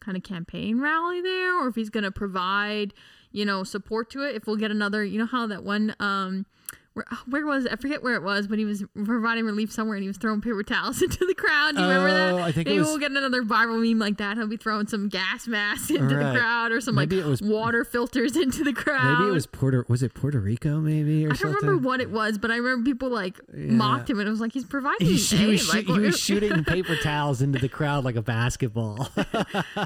kind 0.00 0.16
of 0.16 0.22
campaign 0.22 0.78
rally 0.80 1.22
there, 1.22 1.58
or 1.58 1.68
if 1.68 1.74
he's 1.74 1.90
gonna 1.90 2.10
provide 2.12 2.92
you 3.32 3.44
know 3.44 3.64
support 3.64 4.10
to 4.10 4.22
it. 4.22 4.36
If 4.36 4.46
we'll 4.46 4.56
get 4.56 4.70
another, 4.70 5.02
you 5.04 5.18
know 5.18 5.26
how 5.26 5.46
that 5.46 5.64
one 5.64 5.94
um. 6.00 6.46
Where, 6.94 7.04
where 7.28 7.44
was 7.46 7.64
it? 7.64 7.72
I 7.72 7.76
forget 7.76 8.02
where 8.04 8.14
it 8.14 8.22
was, 8.22 8.46
but 8.46 8.58
he 8.58 8.64
was 8.64 8.84
providing 9.04 9.44
relief 9.44 9.72
somewhere 9.72 9.96
and 9.96 10.02
he 10.04 10.08
was 10.08 10.16
throwing 10.16 10.40
paper 10.40 10.62
towels 10.62 11.02
into 11.02 11.26
the 11.26 11.34
crowd. 11.34 11.74
Do 11.74 11.82
you 11.82 11.88
remember 11.88 12.10
that? 12.12 12.32
Oh, 12.34 12.38
I 12.38 12.52
think 12.52 12.68
it 12.68 12.70
Maybe 12.70 12.78
was- 12.78 12.88
we'll 12.88 12.98
get 12.98 13.10
another 13.10 13.42
viral 13.42 13.82
meme 13.84 13.98
like 13.98 14.18
that. 14.18 14.36
He'll 14.36 14.46
be 14.46 14.56
throwing 14.56 14.86
some 14.86 15.08
gas 15.08 15.48
masks 15.48 15.90
into 15.90 16.16
Right. 16.16 16.32
the 16.32 16.38
crowd 16.38 16.70
or 16.72 16.80
some 16.80 16.94
Maybe 16.94 17.16
like 17.16 17.26
it 17.26 17.28
was- 17.28 17.42
water 17.42 17.84
filters 17.84 18.36
into 18.44 18.62
the 18.62 18.72
crowd. 18.72 19.18
Maybe 19.18 19.30
it 19.30 19.32
was 19.34 19.46
Puerto. 19.46 19.84
Was 19.88 20.02
it 20.04 20.14
Puerto 20.14 20.38
Rico? 20.38 20.78
Maybe 20.78 21.24
or 21.26 21.30
I 21.30 21.30
don't 21.30 21.38
something. 21.38 21.66
remember 21.68 21.86
what 21.88 22.00
it 22.00 22.10
was, 22.10 22.38
but 22.38 22.50
I 22.52 22.56
remember 22.56 22.84
people 22.88 23.08
like 23.10 23.40
mocked 23.52 24.08
him, 24.08 24.20
and 24.20 24.28
it 24.28 24.30
was 24.30 24.40
like 24.40 24.52
he's 24.52 24.64
providing 24.64 25.06
He, 25.06 25.18
sh- 25.18 25.32
he 25.32 25.46
was, 25.46 25.68
like, 25.74 25.86
he 25.86 25.98
was 25.98 26.18
shooting 26.18 26.62
paper 26.64 26.94
towels 26.96 27.42
into 27.42 27.58
the 27.58 27.68
crowd 27.68 28.04
like 28.04 28.14
a 28.16 28.22
basketball. 28.22 29.08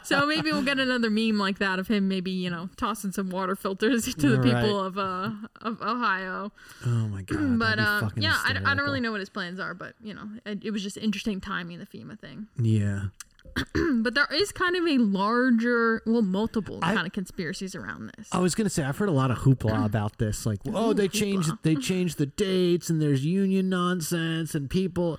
so 0.04 0.26
maybe 0.26 0.52
we'll 0.52 0.62
get 0.62 0.78
another 0.78 1.08
meme 1.10 1.38
like 1.38 1.58
that 1.58 1.78
of 1.78 1.88
him, 1.88 2.06
maybe 2.08 2.30
you 2.30 2.50
know, 2.50 2.68
tossing 2.76 3.12
some 3.12 3.30
water 3.30 3.56
filters 3.56 4.14
to 4.14 4.28
the 4.28 4.38
Right. 4.38 4.62
people 4.62 4.78
of 4.78 4.98
uh 4.98 5.30
of 5.62 5.80
Ohio. 5.80 6.52
Oh 7.04 7.08
my 7.08 7.22
god! 7.22 7.58
But 7.58 7.78
uh, 7.78 8.00
fucking 8.00 8.22
yeah, 8.22 8.36
I, 8.44 8.50
I 8.64 8.74
don't 8.74 8.84
really 8.84 9.00
know 9.00 9.10
what 9.12 9.20
his 9.20 9.28
plans 9.30 9.58
are, 9.60 9.74
but 9.74 9.94
you 10.02 10.14
know, 10.14 10.28
it, 10.44 10.64
it 10.64 10.70
was 10.70 10.82
just 10.82 10.96
interesting 10.96 11.40
timing 11.40 11.78
the 11.78 11.86
FEMA 11.86 12.18
thing. 12.18 12.46
Yeah, 12.60 13.04
But 14.02 14.14
there 14.14 14.28
is 14.32 14.52
kind 14.52 14.76
of 14.76 14.86
a 14.86 14.98
larger, 14.98 16.02
well, 16.06 16.22
multiple 16.22 16.78
I- 16.82 16.94
kind 16.94 17.06
of 17.06 17.12
conspiracies 17.12 17.74
around 17.74 18.12
this. 18.16 18.28
I 18.32 18.38
was 18.38 18.54
gonna 18.54 18.68
say 18.70 18.84
I've 18.84 18.98
heard 18.98 19.08
a 19.08 19.12
lot 19.12 19.30
of 19.30 19.38
hoopla 19.38 19.84
about 19.86 20.18
this. 20.18 20.44
Like, 20.46 20.58
oh, 20.72 20.92
they 20.92 21.08
changed 21.08 21.50
they 21.62 21.74
changed 21.74 22.18
the 22.18 22.26
dates, 22.26 22.90
and 22.90 23.00
there's 23.00 23.24
union 23.24 23.68
nonsense, 23.68 24.54
and 24.54 24.68
people. 24.68 25.18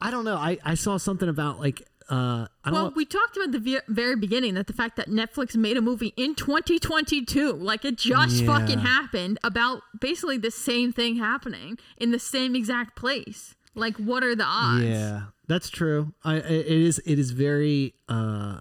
I 0.00 0.10
don't 0.10 0.24
know. 0.24 0.36
I 0.36 0.58
I 0.64 0.74
saw 0.74 0.96
something 0.96 1.28
about 1.28 1.60
like 1.60 1.86
uh, 2.08 2.14
I 2.14 2.48
don't. 2.66 2.72
Well, 2.72 2.84
know, 2.86 2.92
we 2.94 3.04
talked 3.04 3.36
about 3.36 3.52
the 3.52 3.58
ve- 3.58 3.80
very 3.88 4.16
beginning 4.16 4.54
that 4.54 4.66
the 4.68 4.72
fact 4.72 4.96
that 4.96 5.08
Netflix 5.08 5.56
made 5.56 5.76
a 5.76 5.80
movie 5.80 6.12
in 6.16 6.34
2022, 6.34 7.52
like 7.52 7.84
it 7.84 7.96
just 7.98 8.36
Yeah. 8.42 8.46
fucking 8.46 8.78
happened 8.80 9.38
about 9.42 9.82
basically 10.00 10.38
the 10.38 10.50
same 10.50 10.92
thing 10.92 11.16
happening 11.16 11.78
in 11.96 12.10
the 12.12 12.18
same 12.18 12.54
exact 12.54 12.96
place. 12.96 13.54
Like, 13.74 13.96
what 13.96 14.22
are 14.24 14.34
the 14.36 14.44
odds? 14.46 14.84
Yeah, 14.84 15.22
that's 15.48 15.68
true. 15.68 16.12
I, 16.24 16.36
it 16.36 16.66
is 16.66 17.00
it 17.04 17.18
is 17.18 17.32
very 17.32 17.94
uh 18.08 18.60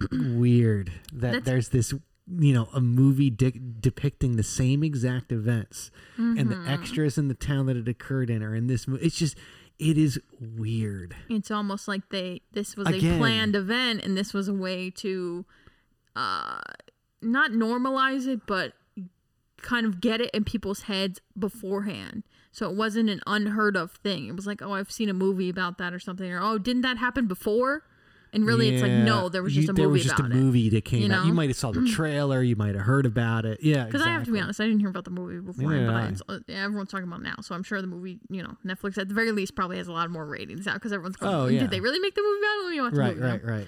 weird 0.12 0.92
that 1.12 1.20
That's- 1.32 1.44
there's 1.44 1.68
this 1.70 1.92
you 2.28 2.52
know 2.52 2.68
a 2.74 2.80
movie 2.80 3.30
de- 3.30 3.52
depicting 3.80 4.36
the 4.36 4.42
same 4.42 4.82
exact 4.82 5.30
events 5.32 5.90
and 6.16 6.38
Mm-hmm. 6.38 6.64
the 6.64 6.70
extras 6.70 7.18
in 7.18 7.28
the 7.28 7.34
town 7.34 7.66
that 7.66 7.76
it 7.76 7.86
occurred 7.88 8.30
in 8.30 8.42
are 8.42 8.54
in 8.54 8.66
this 8.66 8.88
movie. 8.88 9.04
It's 9.06 9.16
just 9.16 9.36
it 9.78 9.98
is 9.98 10.18
weird. 10.40 11.16
It's 11.28 11.50
almost 11.50 11.88
like 11.88 12.08
they 12.10 12.42
this 12.52 12.76
was 12.76 12.88
Again. 12.88 13.14
a 13.14 13.18
planned 13.18 13.56
event, 13.56 14.02
and 14.02 14.16
this 14.16 14.32
was 14.32 14.48
a 14.48 14.54
way 14.54 14.90
to, 14.90 15.44
uh, 16.14 16.60
not 17.20 17.50
normalize 17.50 18.26
it, 18.26 18.46
but 18.46 18.72
kind 19.62 19.86
of 19.86 20.00
get 20.00 20.20
it 20.20 20.30
in 20.32 20.44
people's 20.44 20.82
heads 20.82 21.20
beforehand. 21.38 22.22
So 22.52 22.70
it 22.70 22.76
wasn't 22.76 23.10
an 23.10 23.20
unheard 23.26 23.76
of 23.76 23.92
thing. 23.92 24.28
It 24.28 24.36
was 24.36 24.46
like, 24.46 24.62
oh, 24.62 24.72
I've 24.72 24.90
seen 24.90 25.10
a 25.10 25.14
movie 25.14 25.50
about 25.50 25.76
that 25.78 25.92
or 25.92 25.98
something, 25.98 26.30
or 26.30 26.40
oh, 26.42 26.58
didn't 26.58 26.82
that 26.82 26.98
happen 26.98 27.26
before? 27.26 27.82
And 28.36 28.46
really, 28.46 28.68
it's 28.68 28.82
like, 28.82 28.92
no, 28.92 29.28
there 29.30 29.42
was 29.42 29.56
You- 29.56 29.62
just 29.62 29.70
a 29.70 29.72
there 29.72 29.86
movie 29.86 29.92
was 29.94 30.02
just 30.04 30.18
about 30.18 30.30
a 30.30 30.34
it. 30.34 30.38
movie 30.38 30.68
that 30.68 30.84
came 30.84 31.02
you 31.10 31.12
out. 31.12 31.24
You 31.26 31.32
might 31.32 31.48
have 31.48 31.56
saw 31.56 31.72
the 31.72 31.88
trailer. 31.88 32.42
You 32.42 32.54
might 32.54 32.74
have 32.74 32.84
heard 32.84 33.06
about 33.06 33.46
it. 33.46 33.60
Yeah, 33.62 33.84
Because 33.86 34.02
I 34.02 34.10
have 34.10 34.24
to 34.24 34.30
be 34.30 34.38
honest, 34.38 34.60
I 34.60 34.66
didn't 34.66 34.80
hear 34.80 34.90
about 34.90 35.04
the 35.04 35.10
movie 35.10 35.40
before, 35.40 35.72
Neither 35.72 36.20
but 36.28 36.34
uh, 36.34 36.38
yeah, 36.46 36.64
everyone's 36.64 36.90
talking 36.90 37.06
about 37.08 37.20
it 37.20 37.24
now. 37.24 37.36
So 37.40 37.54
I'm 37.54 37.62
sure 37.62 37.80
the 37.80 37.88
movie, 37.88 38.18
you 38.28 38.42
know, 38.42 38.56
Netflix 38.64 38.98
at 38.98 39.08
the 39.08 39.14
very 39.14 39.32
least 39.32 39.56
probably 39.56 39.78
has 39.78 39.88
a 39.88 39.92
lot 39.92 40.10
more 40.10 40.26
ratings 40.26 40.66
out 40.66 40.74
because 40.74 40.92
everyone's 40.92 41.16
going, 41.16 41.34
Oh, 41.34 41.46
yeah. 41.46 41.60
did 41.60 41.70
they 41.70 41.80
really 41.80 41.98
make 41.98 42.14
the 42.14 42.22
movie 42.22 42.38
about 42.38 42.60
it? 42.60 42.64
Let 42.64 42.70
me 42.70 42.80
watch 42.82 42.92
the 42.92 42.98
Right, 43.00 43.16
movie. 43.16 43.26
now." 43.26 43.32
right, 43.32 43.66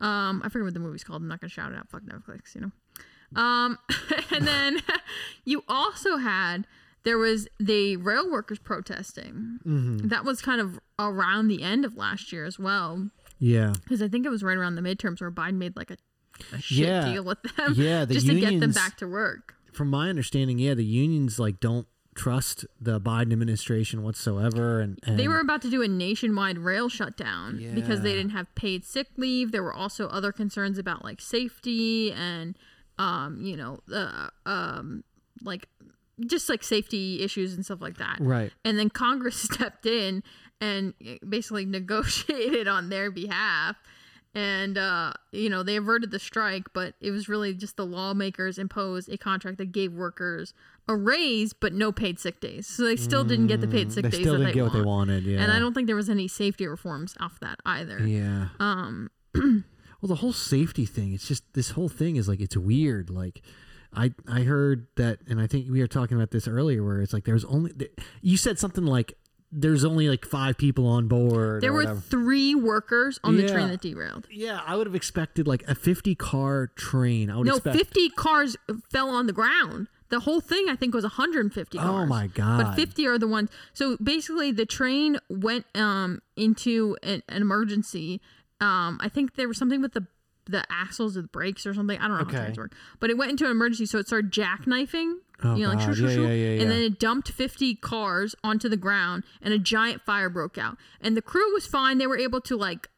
right. 0.00 0.28
Um, 0.28 0.42
I 0.44 0.48
forget 0.50 0.64
what 0.66 0.74
the 0.74 0.80
movie's 0.80 1.02
called. 1.04 1.22
I'm 1.22 1.28
not 1.28 1.40
gonna 1.40 1.48
shout 1.50 1.72
it 1.72 1.78
out. 1.78 1.88
Fuck 1.90 2.02
Netflix, 2.02 2.54
you 2.54 2.60
know. 2.62 3.40
Um, 3.40 3.78
and 4.30 4.46
then 4.46 4.80
you 5.44 5.62
also 5.68 6.16
had 6.18 6.66
there 7.04 7.16
was 7.18 7.48
the 7.58 7.96
rail 7.96 8.30
workers 8.30 8.58
protesting. 8.58 9.58
Mm-hmm. 9.66 10.08
That 10.08 10.24
was 10.24 10.42
kind 10.42 10.60
of 10.60 10.78
around 10.98 11.48
the 11.48 11.62
end 11.62 11.84
of 11.84 11.96
last 11.96 12.32
year 12.32 12.44
as 12.44 12.58
well, 12.58 13.08
Yeah, 13.40 13.72
because 13.82 14.00
I 14.02 14.08
think 14.08 14.24
it 14.26 14.28
was 14.28 14.42
right 14.44 14.56
around 14.56 14.76
the 14.76 14.82
midterms 14.82 15.20
where 15.20 15.30
Biden 15.30 15.54
made 15.54 15.74
like 15.76 15.90
a, 15.90 15.96
a 16.54 16.60
shit 16.60 16.86
Yeah. 16.86 17.12
deal 17.12 17.24
with 17.24 17.42
them, 17.56 17.74
Yeah, 17.76 18.04
the 18.06 18.14
just 18.14 18.26
to 18.26 18.38
get 18.38 18.60
them 18.60 18.70
back 18.72 18.96
to 18.98 19.08
work. 19.08 19.54
from 19.72 19.88
my 19.88 20.08
understanding, 20.08 20.58
yeah, 20.58 20.74
the 20.74 20.84
unions 20.84 21.38
like 21.40 21.58
don't 21.58 21.86
trust 22.14 22.66
the 22.80 23.00
Biden 23.00 23.32
administration 23.32 24.02
whatsoever, 24.02 24.80
and, 24.80 24.98
and 25.04 25.18
They 25.18 25.26
were 25.28 25.40
about 25.40 25.62
to 25.62 25.70
do 25.70 25.80
a 25.80 25.88
nationwide 25.88 26.58
rail 26.58 26.88
shutdown 26.88 27.58
because 27.74 28.02
they 28.02 28.12
didn't 28.12 28.32
have 28.32 28.52
paid 28.54 28.84
sick 28.84 29.06
leave. 29.16 29.52
There 29.52 29.62
were 29.62 29.72
also 29.72 30.06
other 30.08 30.32
concerns 30.32 30.76
about 30.76 31.02
like 31.04 31.20
safety 31.20 32.12
and, 32.12 32.58
um, 32.98 33.40
you 33.40 33.56
know, 33.56 33.78
uh, 33.92 34.28
um, 34.44 35.02
like 35.42 35.66
just 36.26 36.50
like 36.50 36.62
safety 36.62 37.22
issues 37.22 37.54
and 37.54 37.64
stuff 37.64 37.80
like 37.80 37.96
that. 37.98 38.18
right. 38.20 38.52
And 38.64 38.78
then 38.78 38.90
Congress 38.90 39.36
stepped 39.50 39.86
in 39.86 40.22
and 40.60 40.94
basically 41.28 41.64
negotiated 41.66 42.68
on 42.68 42.88
their 42.88 43.10
behalf. 43.10 43.76
And, 44.32 44.78
uh, 44.78 45.12
you 45.32 45.50
know, 45.50 45.64
they 45.64 45.74
averted 45.74 46.12
the 46.12 46.20
strike, 46.20 46.72
but 46.72 46.94
it 47.00 47.10
was 47.10 47.28
really 47.28 47.52
just 47.52 47.76
the 47.76 47.84
lawmakers 47.84 48.58
imposed 48.58 49.08
a 49.08 49.18
contract 49.18 49.58
that 49.58 49.72
gave 49.72 49.92
workers 49.92 50.54
a 50.86 50.94
raise, 50.94 51.52
but 51.52 51.72
no 51.72 51.90
paid 51.90 52.20
sick 52.20 52.40
days. 52.40 52.68
So 52.68 52.84
they 52.84 52.94
still 52.94 53.24
didn't 53.24 53.48
get 53.48 53.60
the 53.60 53.66
paid 53.66 53.90
sick 53.90 54.04
Mm, 54.04 54.10
They 54.10 54.16
days 54.18 54.20
still 54.20 54.32
that 54.34 54.38
didn't 54.38 54.50
they 54.50 54.54
get 54.54 54.62
what 54.64 54.72
they 54.72 54.82
wanted. 54.82 55.24
Yeah, 55.24 55.40
And 55.40 55.50
I 55.50 55.58
don't 55.58 55.74
think 55.74 55.88
there 55.88 55.96
was 55.96 56.08
any 56.08 56.28
safety 56.28 56.68
reforms 56.68 57.16
off 57.18 57.40
that 57.40 57.58
either. 57.66 58.06
Yeah. 58.06 58.48
Um, 58.60 59.10
Well, 60.02 60.08
the 60.08 60.14
whole 60.16 60.32
safety 60.32 60.86
thing, 60.86 61.12
it's 61.12 61.28
just 61.28 61.44
this 61.52 61.70
whole 61.72 61.90
thing 61.90 62.16
is 62.16 62.26
like 62.26 62.40
it's 62.40 62.56
weird. 62.56 63.10
Like 63.10 63.42
I 63.92 64.12
I 64.26 64.42
heard 64.44 64.86
that 64.96 65.18
and 65.28 65.38
I 65.38 65.46
think 65.46 65.70
we 65.70 65.80
were 65.80 65.86
talking 65.86 66.16
about 66.16 66.30
this 66.30 66.48
earlier 66.48 66.82
where 66.82 67.02
it's 67.02 67.12
like 67.12 67.24
there's 67.24 67.44
only 67.44 67.72
you 68.22 68.38
said 68.38 68.58
something 68.58 68.86
like 68.86 69.12
there's 69.52 69.84
only 69.84 70.08
like 70.08 70.24
5 70.24 70.56
people 70.58 70.86
on 70.86 71.08
board 71.08 71.60
there 71.62 71.72
were 71.72 71.80
whatever. 71.80 72.00
three 72.00 72.54
workers 72.54 73.18
on 73.24 73.36
the 73.36 73.42
train 73.48 73.66
Yeah. 73.66 73.72
that 73.72 73.80
derailed. 73.80 74.26
yeah, 74.30 74.60
I 74.66 74.76
would 74.76 74.86
have 74.86 74.94
expected 74.94 75.46
like 75.48 75.62
a 75.66 75.74
50 75.74 76.14
car 76.14 76.68
train. 76.76 77.30
I 77.30 77.36
would 77.38 77.46
No, 77.46 77.56
expect 77.56 77.76
50 77.76 78.10
cars 78.10 78.56
fell 78.92 79.10
on 79.10 79.26
the 79.26 79.32
ground. 79.32 79.88
The 80.08 80.20
whole 80.20 80.40
thing, 80.40 80.66
I 80.68 80.74
think, 80.76 80.92
was 80.94 81.04
150 81.04 81.78
cars. 81.78 81.88
Oh 81.88 82.04
my 82.06 82.26
god! 82.26 82.64
But 82.64 82.74
50 82.74 83.06
are 83.06 83.16
the 83.18 83.28
ones. 83.28 83.48
So 83.72 83.96
basically, 84.02 84.50
the 84.50 84.66
train 84.66 85.18
went 85.28 85.66
um 85.76 86.20
into 86.36 86.96
an, 87.02 87.22
an 87.28 87.42
emergency. 87.42 88.20
Um, 88.60 88.98
I 89.00 89.08
think 89.08 89.36
there 89.36 89.46
was 89.48 89.56
something 89.56 89.80
with 89.80 89.92
the 89.92 90.06
the 90.46 90.64
axles 90.68 91.16
or 91.16 91.22
the 91.22 91.28
brakes 91.28 91.64
or 91.64 91.74
something. 91.74 91.96
I 92.00 92.08
don't 92.08 92.16
know 92.16 92.22
Okay. 92.24 92.36
how 92.38 92.42
trains 92.42 92.58
work, 92.58 92.72
but 92.98 93.08
it 93.10 93.16
went 93.18 93.30
into 93.30 93.44
an 93.44 93.52
emergency, 93.52 93.86
so 93.86 93.98
it 93.98 94.08
started 94.08 94.32
jackknifing. 94.32 95.18
Oh, 95.42 95.54
you 95.56 95.64
know, 95.64 95.72
like 95.72 95.80
shoo, 95.80 95.94
shoo, 95.94 96.08
Yeah, 96.08 96.14
shoo, 96.14 96.22
yeah, 96.22 96.32
yeah, 96.32 96.62
and 96.62 96.70
then 96.70 96.82
it 96.82 96.98
dumped 96.98 97.30
50 97.30 97.76
cars 97.76 98.34
onto 98.44 98.68
the 98.68 98.76
ground, 98.76 99.24
and 99.40 99.54
a 99.54 99.58
giant 99.58 100.02
fire 100.02 100.28
broke 100.28 100.58
out. 100.58 100.76
And 101.00 101.16
the 101.16 101.22
crew 101.22 101.52
was 101.52 101.66
fine; 101.66 101.98
they 101.98 102.06
were 102.06 102.18
able 102.18 102.40
to 102.42 102.56
like, 102.56 102.88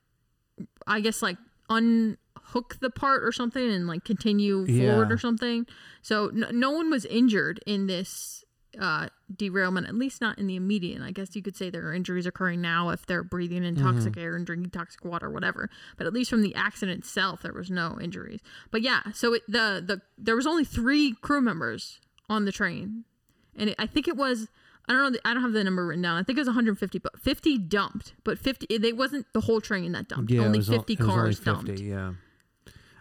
I 0.86 1.00
guess, 1.00 1.22
like 1.22 1.36
unhook 1.70 2.78
the 2.80 2.90
part 2.90 3.22
or 3.24 3.32
something, 3.32 3.70
and 3.70 3.86
like 3.86 4.04
continue 4.04 4.66
forward 4.66 5.12
or 5.12 5.18
something. 5.18 5.66
So 6.02 6.30
no, 6.32 6.48
no 6.50 6.70
one 6.70 6.90
was 6.90 7.04
injured 7.04 7.60
in 7.66 7.86
this 7.86 8.44
uh, 8.80 9.08
derailment, 9.34 9.86
at 9.86 9.94
least 9.94 10.20
not 10.20 10.38
in 10.38 10.46
the 10.46 10.56
immediate. 10.56 11.02
I 11.02 11.10
guess 11.10 11.36
you 11.36 11.42
could 11.42 11.56
say 11.56 11.70
there 11.70 11.86
are 11.86 11.94
injuries 11.94 12.26
occurring 12.26 12.60
now 12.60 12.88
if 12.90 13.04
they're 13.06 13.22
breathing 13.22 13.64
in 13.64 13.76
toxic 13.76 14.16
air 14.16 14.34
and 14.34 14.46
drinking 14.46 14.70
toxic 14.70 15.04
water, 15.04 15.26
or 15.26 15.30
whatever. 15.30 15.68
But 15.96 16.06
at 16.06 16.12
least 16.12 16.30
from 16.30 16.42
the 16.42 16.54
accident 16.54 17.00
itself, 17.00 17.42
there 17.42 17.52
was 17.52 17.70
no 17.70 17.98
injuries. 18.00 18.40
But 18.70 18.82
yeah, 18.82 19.02
so 19.12 19.34
it, 19.34 19.42
the 19.46 19.82
the 19.86 20.00
there 20.18 20.36
was 20.36 20.46
only 20.46 20.64
three 20.64 21.14
crew 21.20 21.40
members 21.40 22.00
on 22.28 22.44
the 22.44 22.52
train, 22.52 23.04
and 23.56 23.70
it, 23.70 23.76
I 23.78 23.86
think 23.86 24.08
it 24.08 24.16
was. 24.16 24.48
I 24.88 24.92
don't 24.94 25.02
know. 25.04 25.10
the- 25.10 25.20
I 25.28 25.32
don't 25.32 25.42
have 25.42 25.52
the 25.52 25.62
number 25.62 25.86
written 25.86 26.02
down. 26.02 26.16
I 26.18 26.24
think 26.24 26.36
it 26.36 26.40
was 26.40 26.48
150, 26.48 26.98
but 26.98 27.18
50 27.20 27.56
dumped. 27.58 28.14
But 28.24 28.36
50, 28.38 28.66
it, 28.68 28.96
wasn't 28.96 29.26
the 29.32 29.40
whole 29.42 29.60
train 29.60 29.92
that 29.92 30.08
dumped. 30.08 30.30
Yeah, 30.32 30.40
only 30.42 30.58
was 30.58 30.70
al- 30.70 30.78
50 30.78 30.92
it 30.94 30.98
was 30.98 31.08
only 31.08 31.20
cars 31.22 31.38
50, 31.38 31.44
dumped. 31.50 31.80
Yeah. 31.80 32.12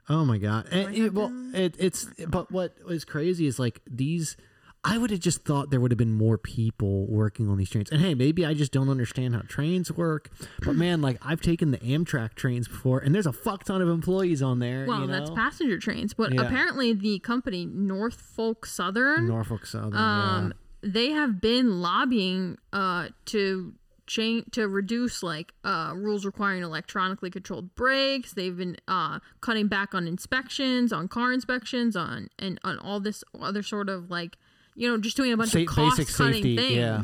Oh 0.07 0.23
my 0.25 0.37
god. 0.37 0.67
And 0.71 0.89
oh 0.89 0.91
it- 1.05 1.13
well, 1.13 1.31
it, 1.55 1.75
it's 1.79 2.05
but 2.27 2.51
what 2.51 2.75
is 2.87 3.03
crazy 3.05 3.47
is 3.47 3.57
like 3.59 3.81
these. 3.89 4.37
I 4.83 4.97
would 4.97 5.11
have 5.11 5.19
just 5.19 5.43
thought 5.45 5.69
there 5.69 5.79
would 5.79 5.91
have 5.91 5.97
been 5.99 6.13
more 6.13 6.39
people 6.39 7.05
working 7.05 7.47
on 7.49 7.57
these 7.57 7.69
trains. 7.69 7.91
And 7.91 8.01
hey, 8.01 8.15
maybe 8.15 8.43
I 8.45 8.55
just 8.55 8.71
don't 8.71 8.89
understand 8.89 9.35
how 9.35 9.41
trains 9.41 9.91
work. 9.91 10.29
But 10.63 10.75
man, 10.75 11.01
like 11.01 11.17
I've 11.21 11.39
taken 11.41 11.69
the 11.69 11.77
Amtrak 11.77 12.33
trains 12.33 12.67
before, 12.67 12.97
and 12.99 13.13
there's 13.13 13.27
a 13.27 13.33
fuck 13.33 13.63
ton 13.63 13.81
of 13.81 13.89
employees 13.89 14.41
on 14.41 14.57
there. 14.59 14.85
Well, 14.87 15.01
you 15.01 15.07
know? 15.07 15.13
that's 15.13 15.29
passenger 15.29 15.77
trains, 15.77 16.15
but 16.15 16.33
Yeah. 16.33 16.41
apparently 16.41 16.93
the 16.93 17.19
company 17.19 17.65
Norfolk 17.67 18.65
Southern, 18.65 19.27
Norfolk 19.27 19.67
Southern. 19.67 19.95
um, 19.95 20.53
they 20.81 21.09
have 21.11 21.39
been 21.39 21.79
lobbying 21.79 22.57
uh 22.73 23.09
to 23.25 23.73
change 24.07 24.45
to 24.51 24.67
reduce 24.67 25.21
like 25.21 25.53
uh 25.63 25.93
rules 25.95 26.25
requiring 26.25 26.63
electronically 26.63 27.29
controlled 27.29 27.75
brakes. 27.75 28.33
They've 28.33 28.57
been 28.57 28.77
uh 28.87 29.19
cutting 29.41 29.67
back 29.67 29.93
on 29.93 30.07
inspections, 30.07 30.91
on 30.91 31.07
car 31.07 31.31
inspections, 31.31 31.95
on 31.95 32.29
and 32.39 32.59
on 32.63 32.79
all 32.79 32.99
this 32.99 33.23
other 33.39 33.61
sort 33.61 33.87
of 33.89 34.09
like 34.09 34.37
you 34.81 34.89
know 34.89 34.97
just 34.97 35.15
doing 35.15 35.31
a 35.31 35.37
bunch 35.37 35.51
Sa- 35.51 35.59
of 35.59 35.67
cost 35.67 35.97
basic 35.97 36.15
cutting 36.15 36.33
safety, 36.33 36.57
things. 36.57 36.75
yeah. 36.75 37.01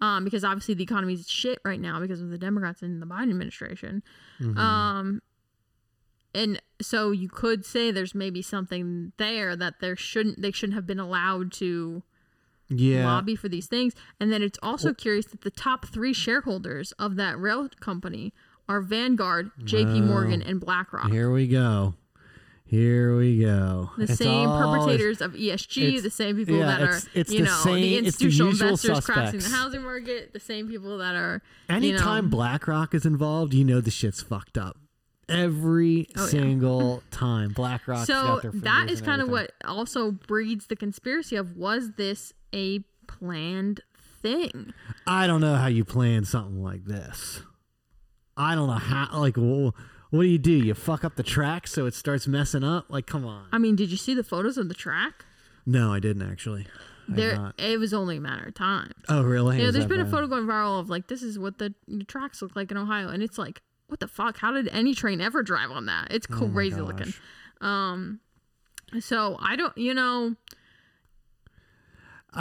Um, 0.00 0.24
because 0.24 0.44
obviously 0.44 0.74
the 0.74 0.84
economy's 0.84 1.28
shit 1.28 1.58
right 1.64 1.80
now 1.80 2.00
because 2.00 2.22
of 2.22 2.30
the 2.30 2.38
Democrats 2.38 2.82
and 2.82 3.02
the 3.02 3.06
Biden 3.06 3.30
administration. 3.30 4.02
Mm-hmm. 4.40 4.56
Um, 4.56 5.22
and 6.34 6.62
so 6.80 7.10
you 7.10 7.28
could 7.28 7.66
say 7.66 7.90
there's 7.90 8.14
maybe 8.14 8.40
something 8.40 9.12
there 9.18 9.56
that 9.56 9.80
there 9.80 9.96
shouldn't 9.96 10.40
they 10.40 10.52
shouldn't 10.52 10.74
have 10.74 10.86
been 10.86 11.00
allowed 11.00 11.52
to 11.54 12.02
yeah. 12.68 13.04
lobby 13.04 13.36
for 13.36 13.48
these 13.48 13.66
things. 13.66 13.94
And 14.18 14.32
then 14.32 14.42
it's 14.42 14.58
also 14.62 14.94
curious 14.94 15.26
that 15.26 15.42
the 15.42 15.50
top 15.50 15.86
three 15.86 16.14
shareholders 16.14 16.92
of 16.92 17.16
that 17.16 17.38
rail 17.38 17.68
company 17.80 18.32
are 18.68 18.80
Vanguard, 18.80 19.50
J.P. 19.64 20.02
Morgan, 20.02 20.42
and 20.42 20.60
BlackRock. 20.60 21.10
Here 21.10 21.30
we 21.30 21.46
go. 21.46 21.94
Here 22.68 23.16
we 23.16 23.40
go. 23.40 23.90
The 23.96 24.04
It's 24.04 24.16
same 24.16 24.46
perpetrators 24.48 25.22
of 25.22 25.32
ESG, 25.32 26.02
the 26.02 26.10
same 26.10 26.36
people 26.36 26.56
yeah, 26.56 26.66
that 26.66 26.80
are, 26.82 26.84
it's- 26.84 27.08
it's 27.14 27.32
you 27.32 27.38
the 27.38 27.44
know, 27.46 27.60
same- 27.64 27.74
the 27.74 27.94
it's 27.94 28.00
the 28.18 28.26
institutional 28.26 28.50
usual 28.50 28.68
investors 28.68 29.04
crashing 29.06 29.40
the 29.40 29.48
housing 29.48 29.82
market, 29.82 30.32
the 30.34 30.40
same 30.40 30.68
people 30.68 30.98
that 30.98 31.14
are, 31.14 31.40
Anytime 31.70 32.24
you 32.26 32.30
know, 32.30 32.36
BlackRock 32.36 32.94
is 32.94 33.06
involved, 33.06 33.54
you 33.54 33.64
know 33.64 33.80
the 33.80 33.90
shit's 33.90 34.20
fucked 34.22 34.58
up. 34.58 34.76
Every 35.30 36.08
Oh, 36.16 36.22
yeah. 36.24 36.28
single 36.28 37.02
time 37.10 37.52
BlackRock. 37.52 38.06
So 38.06 38.12
got 38.14 38.42
their 38.42 38.50
that 38.52 38.60
fingers 38.80 38.92
is 38.92 39.00
in 39.00 39.06
kind 39.06 39.22
of 39.22 39.28
what 39.30 39.52
also 39.64 40.10
breeds 40.10 40.66
the 40.66 40.76
conspiracy 40.76 41.36
of 41.36 41.56
was 41.56 41.92
this 41.96 42.32
a 42.54 42.80
planned 43.06 43.80
thing? 44.22 44.74
I 45.06 45.26
don't 45.26 45.40
know 45.40 45.54
how 45.56 45.66
you 45.68 45.84
plan 45.86 46.24
something 46.26 46.62
like 46.62 46.84
this. 46.84 47.40
I 48.36 48.54
don't 48.54 48.68
know 48.68 48.74
how. 48.74 49.08
Like, 49.18 49.36
well, 49.38 49.74
what 50.10 50.22
do 50.22 50.28
you 50.28 50.38
do? 50.38 50.52
You 50.52 50.74
fuck 50.74 51.04
up 51.04 51.16
the 51.16 51.22
track 51.22 51.66
so 51.66 51.86
it 51.86 51.94
starts 51.94 52.26
messing 52.26 52.64
up? 52.64 52.86
Like, 52.88 53.06
come 53.06 53.24
on. 53.26 53.46
I 53.52 53.58
mean, 53.58 53.76
did 53.76 53.90
you 53.90 53.96
see 53.96 54.14
the 54.14 54.24
photos 54.24 54.56
of 54.58 54.68
the 54.68 54.74
track? 54.74 55.24
No, 55.66 55.92
I 55.92 56.00
didn't 56.00 56.22
actually. 56.30 56.66
I 57.08 57.10
did 57.10 57.16
There, 57.16 57.36
not. 57.36 57.54
it 57.58 57.78
was 57.78 57.92
only 57.94 58.16
a 58.18 58.20
matter 58.20 58.46
of 58.48 58.54
time. 58.54 58.92
Oh, 59.08 59.22
really? 59.22 59.58
Yeah, 59.58 59.66
Is 59.68 59.72
there's 59.74 59.84
that 59.84 59.88
been 59.88 60.00
a 60.00 60.04
bad? 60.04 60.10
photo 60.12 60.26
going 60.26 60.44
viral 60.46 60.80
of 60.80 60.88
like 60.90 61.08
this 61.08 61.22
is 61.22 61.38
what 61.38 61.58
the, 61.58 61.74
the 61.86 62.04
tracks 62.04 62.40
look 62.42 62.54
like 62.56 62.70
in 62.70 62.76
Ohio, 62.76 63.08
and 63.08 63.22
it's 63.22 63.38
like 63.38 63.62
what 63.88 64.00
the 64.00 64.08
fuck? 64.08 64.36
How 64.38 64.52
did 64.52 64.68
any 64.68 64.94
train 64.94 65.20
ever 65.20 65.42
drive 65.42 65.70
on 65.70 65.86
that? 65.86 66.08
It's 66.10 66.26
Oh 66.30 66.46
my 66.46 66.52
crazy 66.52 66.80
looking. 66.82 67.06
gosh. 67.06 67.20
Um, 67.62 68.20
so 69.00 69.36
I 69.40 69.56
don't, 69.56 69.76
you 69.78 69.94
know, 69.94 70.34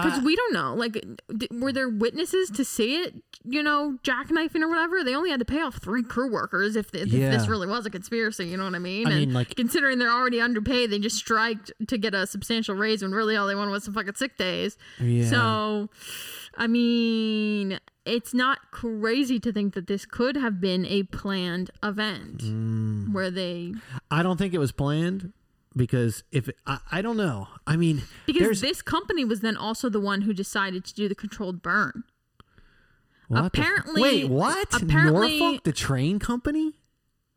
because 0.04 0.22
we 0.24 0.36
don't 0.36 0.54
know. 0.54 0.74
Like, 0.76 0.94
d- 1.38 1.48
were 1.52 1.72
there 1.74 1.90
witnesses 1.90 2.50
to 2.52 2.64
see 2.66 2.98
it? 2.98 3.16
You 3.44 3.64
know, 3.64 3.98
jackknifing 4.04 4.62
or 4.62 4.68
whatever. 4.70 5.04
They 5.04 5.16
only 5.16 5.30
had 5.30 5.40
to 5.40 5.46
pay 5.46 5.62
off 5.62 5.76
three 5.82 6.04
crew 6.04 6.32
workers 6.32 6.76
if, 6.76 6.94
if 6.94 7.08
Yeah. 7.08 7.30
this 7.32 7.48
really 7.48 7.68
was 7.68 7.86
a 7.86 7.90
conspiracy. 7.90 8.46
You 8.48 8.58
know 8.58 8.66
what 8.66 8.76
I 8.76 8.80
mean? 8.80 9.08
I 9.08 9.12
and 9.12 9.20
mean, 9.20 9.34
like- 9.34 9.56
considering 9.56 10.00
they're 10.00 10.12
already 10.12 10.42
underpaid, 10.42 10.92
they 10.92 11.00
just 11.00 11.16
striked 11.18 11.72
to 11.88 11.98
get 11.98 12.14
a 12.14 12.28
substantial 12.28 12.76
raise 12.76 13.02
when 13.02 13.12
really 13.12 13.36
all 13.36 13.48
they 13.48 13.56
wanted 13.56 13.72
was 13.72 13.84
some 13.86 13.94
fucking 13.94 14.16
sick 14.16 14.38
days. 14.38 14.78
Yeah. 15.00 15.30
So, 15.30 15.90
I 16.58 16.68
mean, 16.68 17.80
it's 18.06 18.34
not 18.34 18.72
crazy 18.72 19.40
to 19.40 19.52
think 19.52 19.74
that 19.76 19.88
this 19.88 20.06
could 20.06 20.36
have 20.38 20.60
been 20.60 20.86
a 20.86 21.04
planned 21.04 21.72
event 21.84 22.40
Mm. 22.40 23.14
where 23.14 23.30
they 23.30 23.74
I 24.10 24.24
don't 24.24 24.38
think 24.38 24.54
it 24.54 24.60
was 24.60 24.72
planned 24.72 25.34
because 25.78 26.24
if 26.32 26.50
it, 26.50 26.58
I, 26.66 26.80
I 26.92 27.02
don't 27.02 27.18
know. 27.18 27.48
I 27.66 27.76
mean, 27.78 28.02
because 28.26 28.62
this 28.62 28.82
company 28.82 29.24
was 29.24 29.40
then 29.42 29.56
also 29.56 29.90
the 29.90 30.00
one 30.00 30.22
who 30.24 30.34
decided 30.34 30.84
to 30.86 30.94
do 30.94 31.08
the 31.08 31.16
controlled 31.16 31.62
burn. 31.62 32.04
what 33.28 33.40
the 33.42 33.46
apparently- 33.48 34.02
wait, 34.02 34.30
what? 34.30 34.68
apparently- 34.74 35.40
Norfolk, 35.40 35.64
the 35.64 35.72
train 35.74 36.20
company, 36.20 36.74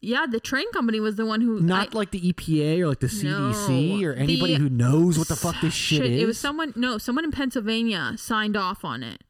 Yeah, 0.02 0.24
the 0.26 0.40
train 0.40 0.64
company 0.72 0.98
was 0.98 1.16
the 1.16 1.26
one 1.26 1.42
who 1.42 1.60
not 1.60 1.94
I- 1.94 1.98
like 1.98 2.10
the 2.10 2.20
EPA 2.32 2.80
or 2.80 2.88
like 2.88 3.00
the 3.00 3.08
CDC 3.08 4.00
No. 4.00 4.06
or 4.08 4.12
anybody 4.14 4.54
The- 4.54 4.60
who 4.60 4.70
knows 4.70 5.18
what 5.18 5.28
the 5.28 5.36
fuck 5.36 5.60
this 5.60 5.74
shit, 5.86 6.06
is. 6.06 6.22
It 6.22 6.26
was 6.26 6.38
someone. 6.38 6.72
No, 6.74 6.96
someone 6.98 7.24
in 7.24 7.32
Pennsylvania 7.32 8.14
signed 8.16 8.56
off 8.56 8.84
on 8.84 9.02
it. 9.02 9.22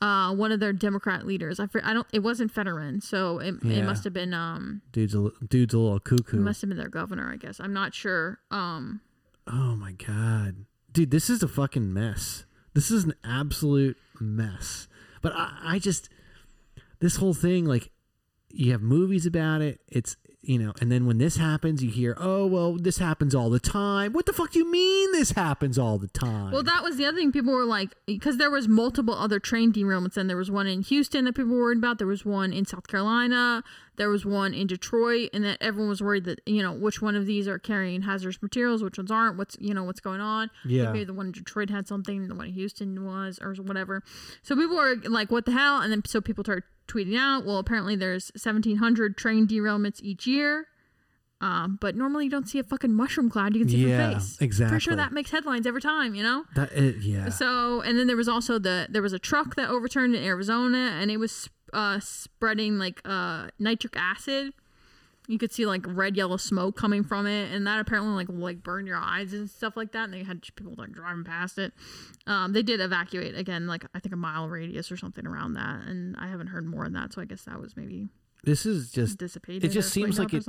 Uh, 0.00 0.34
one 0.34 0.50
of 0.50 0.60
their 0.60 0.72
Democrat 0.72 1.26
leaders. 1.26 1.60
I, 1.60 1.66
I 1.84 1.92
don't. 1.92 2.06
It 2.12 2.20
wasn't 2.20 2.50
Fetterman, 2.50 3.02
so 3.02 3.38
it, 3.38 3.56
Yeah. 3.62 3.78
it 3.78 3.84
must 3.84 4.02
have 4.04 4.12
been. 4.14 4.32
Um, 4.32 4.80
dude's 4.92 5.14
a, 5.14 5.30
dude's 5.46 5.74
a 5.74 5.78
little 5.78 5.96
it 5.98 6.04
cuckoo. 6.04 6.38
must 6.40 6.62
have 6.62 6.70
been 6.70 6.78
their 6.78 6.88
governor. 6.88 7.30
I 7.30 7.36
guess. 7.36 7.60
I'm 7.60 7.72
not 7.74 7.92
sure. 7.94 8.38
Um, 8.50 9.00
Oh 9.46 9.74
my 9.76 9.92
god, 9.92 10.64
dude, 10.92 11.10
this 11.10 11.28
is 11.28 11.42
a 11.42 11.48
fucking 11.48 11.92
mess. 11.92 12.44
This 12.72 12.90
is 12.90 13.04
an 13.04 13.14
absolute 13.24 13.96
mess. 14.20 14.86
But 15.22 15.32
I, 15.34 15.58
I 15.62 15.78
just 15.78 16.08
this 17.00 17.16
whole 17.16 17.34
thing, 17.34 17.64
like, 17.66 17.90
you 18.48 18.72
have 18.72 18.80
movies 18.82 19.26
about 19.26 19.60
it. 19.60 19.80
It's 19.88 20.16
you 20.42 20.58
know, 20.58 20.72
and 20.80 20.90
then 20.90 21.04
when 21.04 21.18
this 21.18 21.36
happens, 21.36 21.82
you 21.82 21.90
hear, 21.90 22.16
oh 22.18 22.46
well, 22.46 22.76
this 22.76 22.98
happens 22.98 23.34
all 23.34 23.50
the 23.50 23.60
time. 23.60 24.12
What 24.12 24.24
the 24.26 24.32
fuck 24.32 24.52
do 24.52 24.58
you 24.58 24.70
mean 24.70 25.12
this 25.12 25.32
happens 25.32 25.78
all 25.78 25.98
the 25.98 26.08
time? 26.08 26.52
Well, 26.52 26.62
that 26.62 26.82
was 26.82 26.96
the 26.96 27.04
other 27.04 27.18
thing. 27.18 27.30
People 27.30 27.52
were 27.52 27.66
like, 27.66 27.94
because 28.06 28.38
there 28.38 28.50
was 28.50 28.66
multiple 28.66 29.14
other 29.14 29.38
train 29.38 29.72
derailments, 29.72 30.16
and 30.16 30.30
there 30.30 30.36
was 30.38 30.50
one 30.50 30.66
in 30.66 30.82
Houston 30.82 31.26
that 31.26 31.34
people 31.34 31.52
were 31.52 31.60
worried 31.60 31.78
about. 31.78 31.98
There 31.98 32.06
was 32.06 32.24
one 32.24 32.52
in 32.52 32.64
South 32.64 32.86
Carolina. 32.88 33.62
There 34.00 34.08
was 34.08 34.24
one 34.24 34.54
in 34.54 34.66
Detroit, 34.66 35.28
and 35.34 35.44
that 35.44 35.58
everyone 35.60 35.90
was 35.90 36.00
worried 36.00 36.24
that 36.24 36.40
you 36.46 36.62
know 36.62 36.72
which 36.72 37.02
one 37.02 37.14
of 37.14 37.26
these 37.26 37.46
are 37.46 37.58
carrying 37.58 38.00
hazardous 38.00 38.40
materials, 38.40 38.82
which 38.82 38.96
ones 38.96 39.10
aren't. 39.10 39.36
What's 39.36 39.58
you 39.60 39.74
know 39.74 39.84
what's 39.84 40.00
going 40.00 40.22
on? 40.22 40.48
Yeah. 40.64 40.90
maybe 40.90 41.04
the 41.04 41.12
one 41.12 41.26
in 41.26 41.32
Detroit 41.32 41.68
had 41.68 41.86
something, 41.86 42.26
the 42.26 42.34
one 42.34 42.46
in 42.46 42.54
Houston 42.54 43.04
was, 43.04 43.38
or 43.42 43.52
whatever. 43.56 44.02
So 44.42 44.56
people 44.56 44.76
were 44.76 44.96
like, 45.06 45.30
"What 45.30 45.44
the 45.44 45.52
hell?" 45.52 45.82
And 45.82 45.92
then 45.92 46.02
so 46.06 46.22
people 46.22 46.42
started 46.44 46.64
tweeting 46.88 47.18
out, 47.18 47.44
"Well, 47.44 47.58
apparently 47.58 47.94
there's 47.94 48.30
1,700 48.34 49.18
train 49.18 49.46
derailments 49.46 50.00
each 50.02 50.26
year." 50.26 50.66
Um, 51.42 51.78
but 51.80 51.96
normally 51.96 52.24
you 52.24 52.30
don't 52.30 52.46
see 52.48 52.58
a 52.58 52.62
fucking 52.62 52.92
mushroom 52.92 53.30
cloud. 53.30 53.54
You 53.54 53.60
can 53.60 53.68
see 53.70 53.86
Yeah, 53.88 54.10
from 54.10 54.18
face. 54.20 54.36
Pretty 54.36 54.44
exactly. 54.46 54.80
sure 54.80 54.96
that 54.96 55.12
makes 55.12 55.30
headlines 55.30 55.66
every 55.66 55.80
time, 55.80 56.14
you 56.14 56.22
know. 56.22 56.44
that 56.54 56.70
it, 56.72 56.96
yeah. 57.02 57.30
So, 57.30 57.80
and 57.80 57.98
then 57.98 58.06
there 58.08 58.16
was 58.16 58.28
also 58.28 58.58
the 58.58 58.86
there 58.90 59.00
was 59.02 59.14
a 59.14 59.18
truck 59.18 59.56
that 59.56 59.70
overturned 59.70 60.14
in 60.14 60.22
Arizona, 60.22 60.98
and 61.00 61.10
it 61.10 61.16
was 61.16 61.48
uh, 61.72 62.00
spreading 62.00 62.78
like 62.78 63.00
uh, 63.04 63.48
nitric 63.58 63.94
acid. 63.96 64.52
You 65.28 65.38
could 65.38 65.52
see 65.52 65.64
like 65.64 65.84
red 65.86 66.16
yellow 66.16 66.36
smoke 66.38 66.76
coming 66.76 67.04
from 67.04 67.26
it, 67.26 67.52
and 67.52 67.64
that 67.66 67.78
apparently 67.78 68.12
like 68.14 68.28
will, 68.28 68.36
like 68.36 68.62
burn 68.64 68.86
your 68.86 68.96
eyes 68.96 69.32
and 69.32 69.48
stuff 69.48 69.76
like 69.76 69.92
that. 69.92 70.04
And 70.04 70.14
they 70.14 70.24
had 70.24 70.42
people 70.56 70.74
like 70.76 70.90
driving 70.90 71.22
past 71.22 71.56
it. 71.58 71.72
Um, 72.26 72.52
they 72.52 72.62
did 72.62 72.80
evacuate 72.80 73.36
again, 73.38 73.66
like 73.68 73.84
I 73.94 74.00
think 74.00 74.12
a 74.12 74.16
mile 74.16 74.48
radius 74.48 74.90
or 74.90 74.96
something 74.96 75.26
around 75.26 75.54
that, 75.54 75.86
and 75.86 76.16
I 76.18 76.26
haven't 76.28 76.48
heard 76.48 76.66
more 76.66 76.84
on 76.84 76.94
that. 76.94 77.12
So 77.12 77.20
I 77.22 77.26
guess 77.26 77.42
that 77.44 77.60
was 77.60 77.76
maybe 77.76 78.08
this 78.42 78.66
is 78.66 78.90
just 78.90 79.18
dissipated. 79.18 79.64
it 79.64 79.68
just 79.68 79.92
seems 79.92 80.18
like 80.18 80.32
it- 80.34 80.44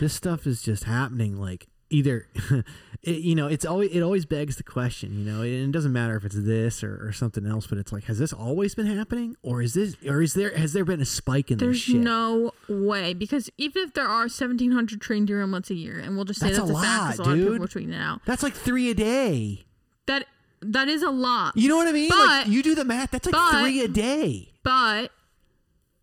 this 0.00 0.12
stuff 0.12 0.46
is 0.46 0.60
just 0.60 0.84
happening 0.84 1.36
like 1.38 1.68
either 1.90 2.26
it, 3.02 3.16
you 3.22 3.34
know 3.34 3.46
it's 3.46 3.64
always 3.64 3.90
it 3.92 4.02
always 4.02 4.26
begs 4.26 4.56
the 4.56 4.62
question 4.62 5.12
you 5.18 5.24
know 5.24 5.40
and 5.42 5.52
it 5.68 5.72
doesn't 5.72 5.92
matter 5.92 6.16
if 6.16 6.24
it's 6.24 6.34
this 6.38 6.82
or, 6.84 7.06
or 7.08 7.12
something 7.12 7.46
else 7.46 7.66
but 7.66 7.78
it's 7.78 7.92
like 7.92 8.04
has 8.04 8.18
this 8.18 8.32
always 8.32 8.74
been 8.74 8.86
happening 8.86 9.34
or 9.42 9.62
is 9.62 9.74
this 9.74 9.96
or 10.06 10.20
is 10.20 10.34
there 10.34 10.54
has 10.56 10.72
there 10.74 10.84
been 10.84 11.00
a 11.00 11.04
spike 11.06 11.50
in 11.50 11.58
this 11.58 11.66
There's 11.66 11.78
shit 11.80 11.96
no 11.96 12.52
way 12.68 13.14
because 13.14 13.48
even 13.56 13.82
if 13.84 13.94
there 13.94 14.06
are 14.06 14.20
1,700 14.22 15.00
train 15.00 15.26
derailments 15.26 15.70
a 15.70 15.74
year, 15.74 15.98
and 15.98 16.14
we'll 16.16 16.24
just 16.26 16.40
say 16.40 16.46
That's 16.48 16.58
that's, 16.58 16.70
a 16.70 16.74
a, 16.74 16.82
fact 16.82 17.16
because 17.16 17.18
a 17.18 17.22
lot, 17.22 17.28
lot 17.28 17.32
of 17.32 17.38
dude. 17.38 17.52
people 17.52 17.64
are 17.64 17.68
tweeting 17.68 17.94
it 17.94 18.00
out. 18.00 18.20
that's 18.26 18.42
like 18.42 18.54
three 18.54 18.90
a 18.90 18.94
day 18.94 19.64
That 20.06 20.26
that 20.60 20.88
is 20.88 21.02
a 21.02 21.10
lot. 21.10 21.56
you 21.56 21.68
know 21.68 21.76
what 21.76 21.88
i 21.88 21.92
mean 21.92 22.10
like 22.10 22.44
But- 22.44 22.48
you 22.48 22.62
do 22.62 22.74
the 22.74 22.84
math 22.84 23.12
that's 23.12 23.26
like 23.26 23.32
but- 23.32 23.60
three 23.62 23.80
a 23.82 23.88
day 23.88 24.50
but 24.62 25.10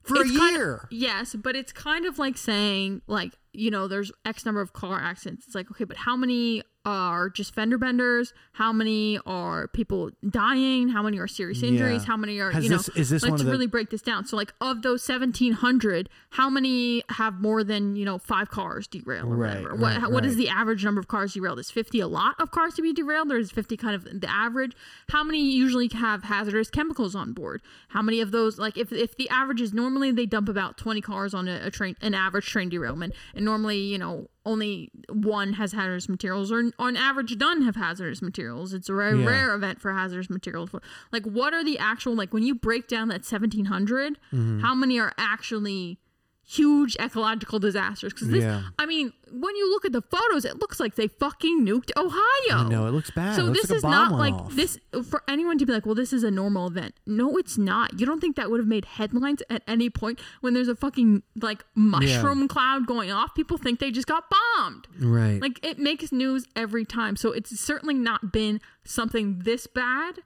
for 0.01 0.21
a 0.21 0.27
year 0.27 0.75
of, 0.75 0.87
yes, 0.91 1.33
but 1.35 1.55
it's 1.55 1.71
kind 1.71 2.05
of 2.05 2.19
like 2.19 2.37
saying 2.37 3.01
like 3.07 3.33
you 3.57 3.71
know 3.71 3.87
there's 3.87 4.11
X 4.25 4.45
number 4.45 4.61
of 4.61 4.73
car 4.73 4.99
accidents. 4.99 5.45
It's 5.45 5.55
like 5.55 5.71
okay, 5.71 5.83
but 5.83 5.97
how 5.97 6.15
many 6.15 6.63
are 6.85 7.29
just 7.29 7.53
fender 7.53 7.77
benders? 7.77 8.33
How 8.53 8.71
many 8.71 9.19
are 9.25 9.67
people 9.67 10.11
dying? 10.29 10.89
How 10.89 11.01
many 11.01 11.17
are 11.17 11.27
serious 11.27 11.63
injuries? 11.63 12.01
Yeah. 12.03 12.07
How 12.07 12.17
many 12.17 12.39
are 12.39 12.51
Has 12.51 12.63
you 12.63 12.69
know? 12.69 12.77
this- 12.77 12.89
is 12.89 13.09
this 13.09 13.23
let's 13.23 13.31
one 13.31 13.39
of 13.39 13.45
the- 13.45 13.51
really 13.51 13.67
break 13.67 13.89
this 13.89 14.01
down. 14.01 14.25
So 14.25 14.37
like 14.37 14.53
of 14.61 14.81
those 14.81 15.01
1,700, 15.03 16.09
how 16.31 16.49
many 16.49 17.03
have 17.09 17.41
more 17.41 17.63
than 17.63 17.95
you 17.95 18.05
know 18.05 18.17
five 18.17 18.49
cars 18.49 18.87
derailed 18.87 19.25
or 19.29 19.35
Right, 19.35 19.49
whatever? 19.63 19.69
right, 19.75 20.01
what 20.01 20.11
what 20.11 20.25
is 20.25 20.33
right. 20.35 20.37
the 20.45 20.49
average 20.49 20.83
number 20.85 20.99
of 20.99 21.07
cars 21.07 21.33
derailed? 21.33 21.59
Is 21.59 21.71
50 21.71 21.99
a 21.99 22.07
lot 22.07 22.35
of 22.39 22.51
cars 22.51 22.73
to 22.75 22.81
be 22.81 22.93
derailed, 22.93 23.31
or 23.31 23.37
is 23.37 23.51
50 23.51 23.75
kind 23.77 23.95
of 23.95 24.03
the 24.21 24.29
average? 24.29 24.73
How 25.09 25.23
many 25.23 25.41
usually 25.51 25.89
have 25.93 26.23
hazardous 26.23 26.69
chemicals 26.69 27.15
on 27.15 27.33
board? 27.33 27.61
How 27.89 28.01
many 28.01 28.21
of 28.21 28.31
those, 28.31 28.57
like 28.59 28.77
if, 28.77 28.91
if 28.91 29.15
the 29.17 29.29
average 29.29 29.61
is 29.61 29.73
normally 29.73 30.11
they 30.11 30.25
dump 30.25 30.49
about 30.49 30.77
20 30.77 31.01
cars 31.01 31.33
on 31.33 31.47
a, 31.47 31.65
a 31.65 31.71
train, 31.71 31.95
an 32.01 32.13
average 32.13 32.45
train 32.45 32.69
derailment, 32.69 33.13
and 33.33 33.43
normally, 33.45 33.79
you 33.79 33.97
know, 33.97 34.27
only 34.45 34.91
one 35.09 35.53
has 35.53 35.71
hazardous 35.73 36.07
materials, 36.07 36.51
or 36.51 36.71
on 36.77 36.95
average, 36.95 37.35
none 37.37 37.63
have 37.63 37.75
hazardous 37.75 38.21
materials. 38.21 38.73
It's 38.73 38.89
a 38.89 38.93
very 38.93 39.19
Yeah. 39.19 39.25
rare 39.27 39.55
event 39.55 39.81
for 39.81 39.91
hazardous 39.93 40.29
materials. 40.29 40.69
Like, 41.11 41.25
what 41.25 41.53
are 41.53 41.63
the 41.63 41.79
actual, 41.79 42.13
like, 42.15 42.33
when 42.33 42.43
you 42.43 42.53
break 42.55 42.87
down 42.87 43.07
that 43.09 43.25
1700, 43.25 44.19
Mm-hmm. 44.31 44.59
how 44.59 44.75
many 44.75 44.99
are 44.99 45.13
actually 45.17 45.99
huge 46.47 46.95
ecological 46.99 47.57
disasters? 47.59 48.13
Because 48.13 48.27
this, 48.29 48.43
Yeah. 48.43 48.61
I 48.77 48.85
mean, 48.85 49.11
when 49.31 49.55
you 49.55 49.69
look 49.71 49.83
at 49.83 49.91
the 49.91 50.01
photos, 50.03 50.45
it 50.45 50.59
looks 50.59 50.79
like 50.79 50.93
they 50.95 51.07
fucking 51.07 51.65
nuked 51.65 51.89
Ohio. 51.97 52.69
No, 52.69 52.85
it 52.87 52.91
looks 52.91 53.09
bad. 53.09 53.35
So 53.35 53.41
It 53.41 53.49
looks 53.49 53.61
this 53.63 53.69
like 53.71 53.75
a 53.75 53.77
is 53.77 53.81
bomb 53.81 53.91
not 53.91 54.11
went 54.19 54.19
like 54.19 54.33
off. 54.45 54.55
this 54.55 54.77
for 55.09 55.23
anyone 55.27 55.57
to 55.57 55.65
be 55.65 55.73
like, 55.73 55.85
well, 55.85 55.95
this 55.95 56.13
is 56.13 56.23
a 56.23 56.29
normal 56.29 56.67
event. 56.67 56.93
No, 57.07 57.35
it's 57.37 57.57
not. 57.57 57.99
You 57.99 58.05
don't 58.05 58.21
think 58.21 58.35
that 58.35 58.51
would 58.51 58.59
have 58.59 58.67
made 58.67 58.85
headlines 58.85 59.41
at 59.49 59.63
any 59.67 59.89
point 59.89 60.19
when 60.41 60.53
there's 60.53 60.67
a 60.67 60.75
fucking 60.75 61.23
like 61.41 61.63
mushroom 61.73 62.47
cloud 62.47 62.85
going 62.85 63.11
off? 63.11 63.33
People 63.33 63.57
think 63.57 63.79
they 63.79 63.89
just 63.89 64.07
got 64.07 64.25
bombed. 64.29 64.87
right 64.99 65.41
Like 65.41 65.65
it 65.65 65.79
makes 65.79 66.11
news 66.11 66.45
every 66.55 66.85
time. 66.85 67.15
So 67.15 67.31
it's 67.31 67.59
certainly 67.59 67.95
not 67.95 68.31
been 68.31 68.61
something 68.83 69.39
this 69.39 69.65
bad 69.65 70.19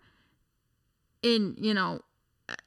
in, 1.24 1.56
you 1.60 1.74
know, 1.74 2.02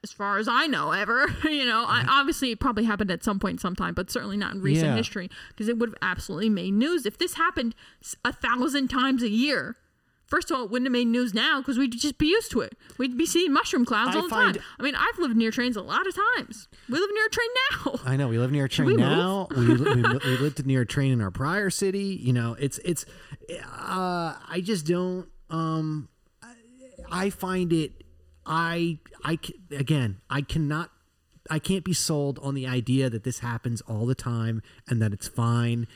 as 0.03 0.11
far 0.11 0.37
as 0.37 0.47
I 0.47 0.67
know, 0.67 0.91
ever. 0.91 1.27
you 1.43 1.65
know, 1.65 1.85
I, 1.87 2.05
obviously 2.09 2.51
it 2.51 2.59
probably 2.59 2.83
happened 2.85 3.11
at 3.11 3.23
some 3.23 3.39
point, 3.39 3.61
sometime, 3.61 3.93
but 3.93 4.09
certainly 4.11 4.37
not 4.37 4.53
in 4.55 4.61
recent 4.61 4.87
Yeah. 4.89 4.95
history 4.95 5.29
because 5.49 5.67
it 5.67 5.77
would 5.77 5.89
have 5.89 5.97
absolutely 6.01 6.49
made 6.49 6.73
news 6.73 7.05
if 7.05 7.17
this 7.17 7.35
happened 7.35 7.75
a 8.25 8.33
thousand 8.33 8.89
times 8.89 9.23
a 9.23 9.29
year. 9.29 9.75
First 10.25 10.49
of 10.49 10.57
all, 10.57 10.63
it 10.65 10.71
wouldn't 10.71 10.87
have 10.87 10.93
made 10.93 11.07
news 11.09 11.33
now 11.35 11.59
because 11.59 11.77
we'd 11.77 11.91
just 11.91 12.17
be 12.17 12.25
used 12.27 12.49
to 12.51 12.61
it. 12.61 12.75
We'd 12.97 13.15
be 13.17 13.25
seeing 13.25 13.53
mushroom 13.53 13.85
clouds 13.85 14.15
I 14.15 14.19
all 14.19 14.23
the 14.23 14.29
time. 14.29 14.55
I 14.79 14.81
mean, 14.83 14.95
I've 14.95 15.19
lived 15.19 15.35
near 15.35 15.51
trains 15.51 15.75
a 15.75 15.81
lot 15.81 16.07
of 16.07 16.15
times. 16.37 16.67
We 16.89 16.97
live 16.97 17.09
near 17.13 17.25
a 17.25 17.29
train 17.29 17.49
now. 17.71 17.99
I 18.05 18.15
know 18.15 18.29
we 18.29 18.39
live 18.39 18.51
near 18.51 18.65
a 18.65 18.69
train 18.69 18.87
we 18.87 18.95
now. 18.95 19.47
we, 19.55 19.67
we, 19.67 19.75
we 20.25 20.37
lived 20.37 20.65
near 20.65 20.81
a 20.81 20.85
train 20.87 21.11
in 21.11 21.21
our 21.21 21.29
prior 21.29 21.69
city. 21.69 22.17
You 22.19 22.33
know, 22.33 22.55
it's 22.57 22.79
it's. 22.79 23.05
Uh, 23.51 24.33
I 24.47 24.61
just 24.63 24.87
don't. 24.87 25.27
Um, 25.51 26.09
I 27.11 27.29
find 27.29 27.71
it. 27.71 28.02
I 28.45 28.99
I 29.23 29.39
again. 29.71 30.21
I 30.29 30.41
cannot. 30.41 30.89
I 31.49 31.59
can't 31.59 31.83
be 31.83 31.93
sold 31.93 32.39
on 32.41 32.55
the 32.55 32.65
idea 32.65 33.09
that 33.09 33.23
this 33.25 33.39
happens 33.39 33.81
all 33.81 34.05
the 34.05 34.15
time 34.15 34.61
and 34.87 35.01
that 35.01 35.11
it's 35.11 35.27
fine. 35.27 35.87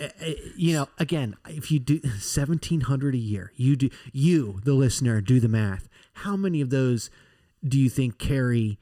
Uh, 0.00 0.08
uh, 0.20 0.30
You 0.56 0.72
know, 0.74 0.88
again, 0.98 1.36
if 1.48 1.70
you 1.70 1.78
do 1.78 2.00
seventeen 2.18 2.82
hundred 2.82 3.14
a 3.14 3.18
year, 3.18 3.52
you 3.56 3.76
do 3.76 3.88
you 4.12 4.60
the 4.64 4.74
listener 4.74 5.20
do 5.20 5.38
the 5.40 5.48
math. 5.48 5.88
How 6.14 6.36
many 6.36 6.60
of 6.60 6.70
those 6.70 7.10
do 7.66 7.78
you 7.78 7.88
think 7.88 8.18
carry? 8.18 8.78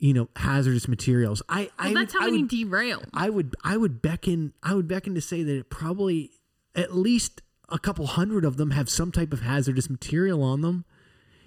You 0.00 0.14
know, 0.14 0.28
hazardous 0.36 0.86
materials. 0.86 1.42
I, 1.48 1.70
I 1.76 1.92
that's 1.92 2.12
how 2.12 2.20
I 2.20 2.26
many 2.26 2.42
would- 2.42 2.50
derail. 2.50 3.02
I 3.12 3.28
would 3.30 3.56
I 3.64 3.76
would 3.76 4.00
beckon 4.00 4.52
I 4.62 4.74
would 4.74 4.86
beckon 4.86 5.14
to 5.16 5.20
say 5.20 5.42
that 5.42 5.56
it 5.58 5.70
probably 5.70 6.30
at 6.76 6.94
least 6.94 7.42
a 7.68 7.80
couple 7.80 8.06
hundred 8.06 8.44
of 8.44 8.56
them 8.58 8.70
have 8.70 8.88
some 8.88 9.10
type 9.10 9.32
of 9.32 9.40
hazardous 9.40 9.90
material 9.90 10.42
on 10.44 10.60
them. 10.60 10.84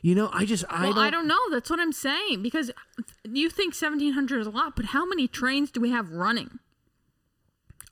You 0.02 0.16
know, 0.16 0.30
I 0.34 0.46
just 0.46 0.66
I 0.70 0.86
Well, 0.86 0.94
don't. 0.94 1.04
I 1.04 1.10
don't 1.10 1.28
know. 1.28 1.40
That's 1.52 1.70
what 1.70 1.80
I'm 1.80 1.94
saying 1.94 2.42
because 2.42 2.72
you 3.24 3.50
think 3.50 3.76
1700 3.76 4.42
is 4.42 4.48
a 4.48 4.50
lot, 4.50 4.76
but 4.76 4.86
how 4.86 5.06
many 5.06 5.28
trains 5.28 5.70
do 5.70 5.80
we 5.80 5.92
have 5.92 6.10
running? 6.12 6.60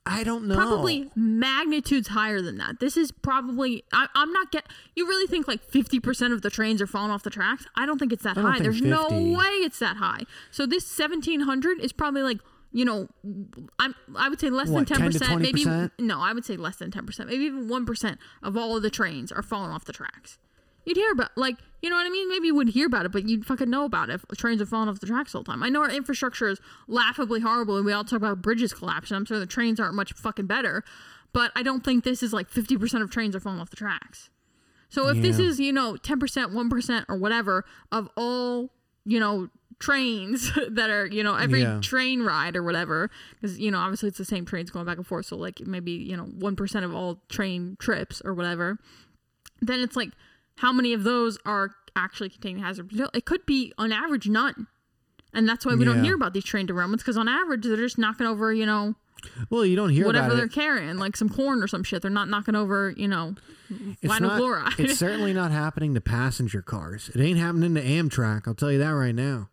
I 0.06 0.24
don't 0.24 0.48
know. 0.48 0.56
Probably 0.56 1.10
magnitudes 1.14 2.08
higher 2.08 2.40
than 2.40 2.58
that. 2.58 2.80
This 2.80 2.96
is 2.96 3.12
probably. 3.12 3.84
I, 3.92 4.08
I'm 4.14 4.32
not 4.32 4.50
get. 4.50 4.66
You 4.96 5.06
really 5.06 5.26
think 5.28 5.46
like 5.46 5.62
50 5.62 6.00
percent 6.00 6.32
of 6.32 6.42
the 6.42 6.50
trains 6.50 6.82
are 6.82 6.86
falling 6.86 7.12
off 7.12 7.22
the 7.22 7.30
tracks? 7.30 7.66
I 7.76 7.86
don't 7.86 7.98
think 7.98 8.12
it's 8.12 8.24
that 8.24 8.36
high. 8.36 8.58
There's 8.58 8.82
no 8.82 9.06
way 9.08 9.48
it's 9.62 9.78
that 9.78 9.98
high. 9.98 10.22
So 10.50 10.66
this 10.66 10.84
1700 10.98 11.80
is 11.80 11.92
probably 11.92 12.22
like 12.22 12.38
you 12.72 12.84
know, 12.84 13.08
I'm 13.78 13.94
I 14.16 14.28
would 14.28 14.40
say 14.40 14.48
less 14.50 14.68
What, 14.68 14.88
than 14.88 14.98
10 14.98 14.98
10 14.98 15.12
to 15.12 15.18
percent. 15.18 15.42
Maybe 15.42 15.64
no, 15.98 16.20
I 16.20 16.32
would 16.32 16.44
say 16.44 16.56
less 16.56 16.76
than 16.76 16.90
10 16.90 17.06
percent. 17.06 17.28
Maybe 17.28 17.44
even 17.44 17.68
one 17.68 17.84
percent 17.84 18.18
of 18.42 18.56
all 18.56 18.76
of 18.76 18.82
the 18.82 18.90
trains 18.90 19.30
are 19.30 19.42
falling 19.42 19.70
off 19.70 19.84
the 19.84 19.92
tracks. 19.92 20.38
You'd 20.84 20.96
hear 20.96 21.12
about 21.12 21.30
like 21.36 21.56
you 21.82 21.88
know 21.90 21.96
what 21.96 22.06
I 22.06 22.10
mean. 22.10 22.28
Maybe 22.28 22.46
you 22.48 22.54
wouldn't 22.54 22.74
hear 22.74 22.86
about 22.86 23.06
it, 23.06 23.12
but 23.12 23.28
you'd 23.28 23.46
fucking 23.46 23.70
know 23.70 23.84
about 23.84 24.10
it 24.10 24.20
if 24.30 24.38
trains 24.38 24.60
are 24.60 24.66
falling 24.66 24.88
off 24.88 25.00
the 25.00 25.06
tracks 25.06 25.34
all 25.34 25.42
the 25.42 25.50
time. 25.50 25.62
I 25.62 25.68
know 25.68 25.80
our 25.82 25.90
infrastructure 25.90 26.48
is 26.48 26.58
laughably 26.88 27.40
horrible, 27.40 27.76
and 27.76 27.86
we 27.86 27.92
all 27.92 28.04
talk 28.04 28.16
about 28.18 28.42
bridges 28.42 28.72
collapsing. 28.74 29.16
I'm 29.16 29.24
sure 29.24 29.38
the 29.38 29.46
trains 29.46 29.80
aren't 29.80 29.94
much 29.94 30.12
fucking 30.12 30.46
better, 30.46 30.84
but 31.32 31.52
I 31.56 31.62
don't 31.62 31.84
think 31.84 32.04
this 32.04 32.22
is 32.22 32.32
like 32.32 32.48
50 32.48 32.76
percent 32.76 33.02
of 33.02 33.10
trains 33.10 33.34
are 33.36 33.40
falling 33.40 33.60
off 33.60 33.70
the 33.70 33.76
tracks. 33.76 34.30
So 34.88 35.08
if 35.08 35.22
this 35.22 35.38
is 35.38 35.60
you 35.60 35.72
know 35.72 35.96
10 35.96 36.18
percent, 36.18 36.52
one 36.52 36.68
percent, 36.68 37.06
or 37.08 37.16
whatever 37.16 37.64
of 37.92 38.08
all 38.16 38.70
you 39.04 39.20
know 39.20 39.48
trains 39.78 40.52
that 40.70 40.90
are 40.90 41.06
you 41.06 41.22
know 41.22 41.34
every 41.36 41.62
Yeah. 41.62 41.80
train 41.80 42.22
ride 42.22 42.54
or 42.56 42.62
whatever 42.62 43.10
because 43.40 43.58
you 43.58 43.70
know 43.70 43.78
obviously 43.78 44.08
it's 44.10 44.18
the 44.18 44.26
same 44.26 44.44
trains 44.44 44.70
going 44.70 44.84
back 44.84 44.98
and 44.98 45.06
forth 45.06 45.24
so 45.24 45.36
like 45.36 45.60
maybe 45.60 45.92
you 45.92 46.14
know 46.18 46.26
1% 46.26 46.84
of 46.84 46.94
all 46.94 47.22
train 47.30 47.76
trips 47.80 48.20
or 48.22 48.34
whatever 48.34 48.76
then 49.62 49.80
it's 49.80 49.96
like 49.96 50.10
how 50.60 50.72
many 50.72 50.92
of 50.92 51.02
those 51.04 51.36
are 51.44 51.70
actually 51.96 52.28
containing 52.30 52.62
hazard 52.62 52.84
material 52.86 53.10
it 53.14 53.24
could 53.24 53.44
be 53.46 53.72
on 53.78 53.92
average 53.92 54.28
none 54.28 54.66
and 55.34 55.48
that's 55.48 55.64
why 55.66 55.74
we 55.74 55.84
don't 55.84 56.02
hear 56.04 56.14
about 56.14 56.32
these 56.34 56.44
train 56.44 56.66
derailments 56.66 56.98
because 56.98 57.16
on 57.16 57.28
average 57.28 57.62
they're 57.64 57.76
just 57.76 57.98
knocking 57.98 58.26
over 58.26 58.52
you 58.52 58.64
know 58.66 58.94
Well, 59.50 59.66
you 59.66 59.76
don't 59.76 59.90
hear 59.90 60.06
whatever 60.06 60.34
they're 60.34 60.46
it. 60.46 60.52
carrying 60.52 60.96
like 60.98 61.16
some 61.16 61.28
corn 61.28 61.62
or 61.62 61.66
some 61.68 61.82
shit 61.84 62.02
they're 62.02 62.10
not 62.10 62.28
knocking 62.28 62.54
over 62.54 62.90
you 62.96 63.06
know 63.08 63.34
It's 63.68 64.12
vinyl 64.12 64.20
not. 64.22 64.38
chloride 64.38 64.72
it's 64.78 64.98
certainly 64.98 65.32
not 65.32 65.50
happening 65.50 65.94
to 65.94 66.00
passenger 66.00 66.62
cars. 66.62 67.10
It 67.14 67.20
ain't 67.20 67.38
happening 67.38 67.74
to 67.74 67.82
Amtrak. 67.82 68.48
I'll 68.48 68.54
tell 68.54 68.72
you 68.72 68.78
that 68.78 68.90
right 68.90 69.14
now. 69.14 69.48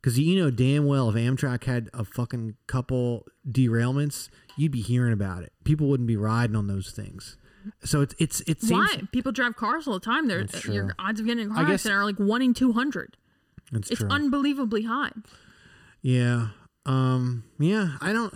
Because 0.00 0.18
you 0.18 0.42
know 0.42 0.50
damn 0.50 0.84
well 0.86 1.08
if 1.10 1.14
Amtrak 1.16 1.64
had 1.64 1.90
a 1.94 2.04
fucking 2.04 2.56
couple 2.66 3.26
derailments, 3.48 4.28
you'd 4.56 4.72
be 4.72 4.80
hearing 4.82 5.12
about 5.12 5.42
it. 5.44 5.52
People 5.64 5.86
wouldn't 5.88 6.06
be 6.08 6.16
riding 6.16 6.56
on 6.56 6.66
those 6.66 6.90
things. 6.90 7.36
So 7.82 8.00
it's 8.02 8.14
it's 8.18 8.40
it 8.42 8.60
seems 8.62 8.72
why 8.92 9.02
people 9.12 9.32
drive 9.32 9.56
cars 9.56 9.86
all 9.88 9.94
the 9.94 10.00
time 10.00 10.28
they're 10.28 10.44
That's 10.44 10.64
your 10.66 10.94
odds 10.98 11.20
of 11.20 11.26
getting 11.26 11.44
in 11.44 11.50
a 11.50 11.52
I 11.52 11.56
car 11.56 11.64
guess- 11.66 11.74
accident 11.86 11.98
are 12.00 12.04
like 12.04 12.18
1 12.18 12.42
in 12.42 12.54
200 12.54 13.16
it's, 13.72 13.90
it's 13.90 14.00
true. 14.00 14.08
unbelievably 14.10 14.82
high 14.82 15.10
yeah. 16.02 16.48
Um. 16.86 17.44
Yeah. 17.58 17.96
I 18.02 18.12
don't. 18.12 18.34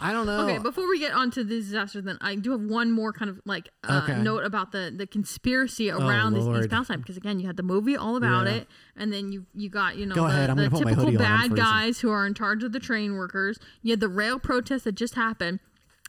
I 0.00 0.12
don't 0.12 0.26
know. 0.26 0.42
Okay, 0.42 0.58
before 0.58 0.86
we 0.88 0.98
get 1.00 1.12
onto 1.12 1.42
the 1.42 1.56
disaster, 1.60 2.00
then 2.02 2.18
I 2.20 2.34
do 2.36 2.52
have 2.52 2.60
one 2.60 2.92
more 2.92 3.12
kind 3.12 3.30
of 3.30 3.40
like 3.46 3.70
uh, 3.82 4.02
Okay. 4.04 4.12
Oh, 4.18 4.22
note 4.22 4.44
about 4.44 4.70
the 4.70 4.92
the 4.94 5.06
conspiracy 5.06 5.90
around 5.90 6.34
this 6.34 6.44
East. 6.46 6.68
Palestine 6.70 6.98
because 7.00 7.16
again, 7.16 7.40
you 7.40 7.46
had 7.46 7.56
the 7.56 7.62
movie 7.62 7.96
all 7.96 8.16
about 8.16 8.46
Yeah. 8.46 8.52
it, 8.56 8.68
and 8.96 9.10
then 9.12 9.32
you 9.32 9.46
you 9.54 9.70
got 9.70 9.96
you 9.96 10.04
know 10.06 10.14
Go 10.14 10.22
the, 10.24 10.28
ahead, 10.28 10.50
I'm 10.50 10.56
the 10.56 10.64
gonna 10.68 10.76
put 10.76 10.84
my 10.84 10.90
typical 10.90 11.04
hoodie 11.10 11.16
on, 11.16 11.22
I'm 11.24 11.30
bad 11.38 11.40
freezing. 11.48 11.56
guys 11.64 12.00
who 12.00 12.10
are 12.10 12.26
in 12.26 12.34
charge 12.34 12.62
of 12.62 12.72
the 12.72 12.80
train 12.80 13.14
workers. 13.14 13.58
You 13.82 13.92
had 13.92 14.00
the 14.00 14.08
rail 14.10 14.38
protest 14.38 14.84
that 14.84 14.92
just 14.94 15.14
happened, 15.14 15.58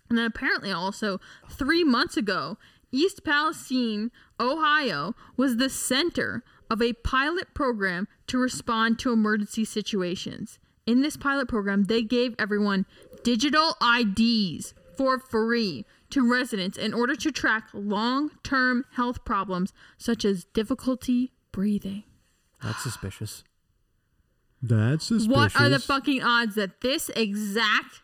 and 0.10 0.18
then 0.18 0.26
apparently 0.26 0.72
also 0.72 1.20
three 1.50 1.84
months 1.84 2.18
ago, 2.18 2.58
East 2.92 3.24
Palestine, 3.24 4.12
Ohio, 4.40 5.16
was 5.38 5.58
the 5.58 5.70
center 5.70 6.44
of 6.70 6.82
a 6.82 6.94
pilot 6.94 7.54
program 7.54 8.08
to 8.28 8.38
respond 8.38 9.00
to 9.00 9.12
emergency 9.12 9.66
situations. 9.66 10.60
In 10.86 11.02
this 11.02 11.18
pilot 11.18 11.48
program, 11.48 11.84
they 11.84 12.02
gave 12.02 12.36
everyone 12.40 12.86
digital 13.24 13.76
IDs 13.82 14.74
for 14.98 15.20
free 15.20 15.86
to 16.10 16.30
residents 16.30 16.78
in 16.78 16.94
order 16.94 17.16
to 17.16 17.32
track 17.32 17.68
long 17.74 18.32
term 18.44 18.86
health 18.94 19.24
problems 19.24 19.72
such 19.98 20.26
as 20.26 20.46
difficulty 20.46 21.32
breathing. 21.52 22.04
That's 22.64 22.82
suspicious. 22.84 23.44
That's 24.62 25.06
suspicious. 25.06 25.36
What 25.36 25.62
are 25.62 25.70
the 25.70 25.80
fucking 25.80 26.22
odds 26.22 26.56
that 26.56 26.82
this 26.82 27.10
exact 27.10 28.02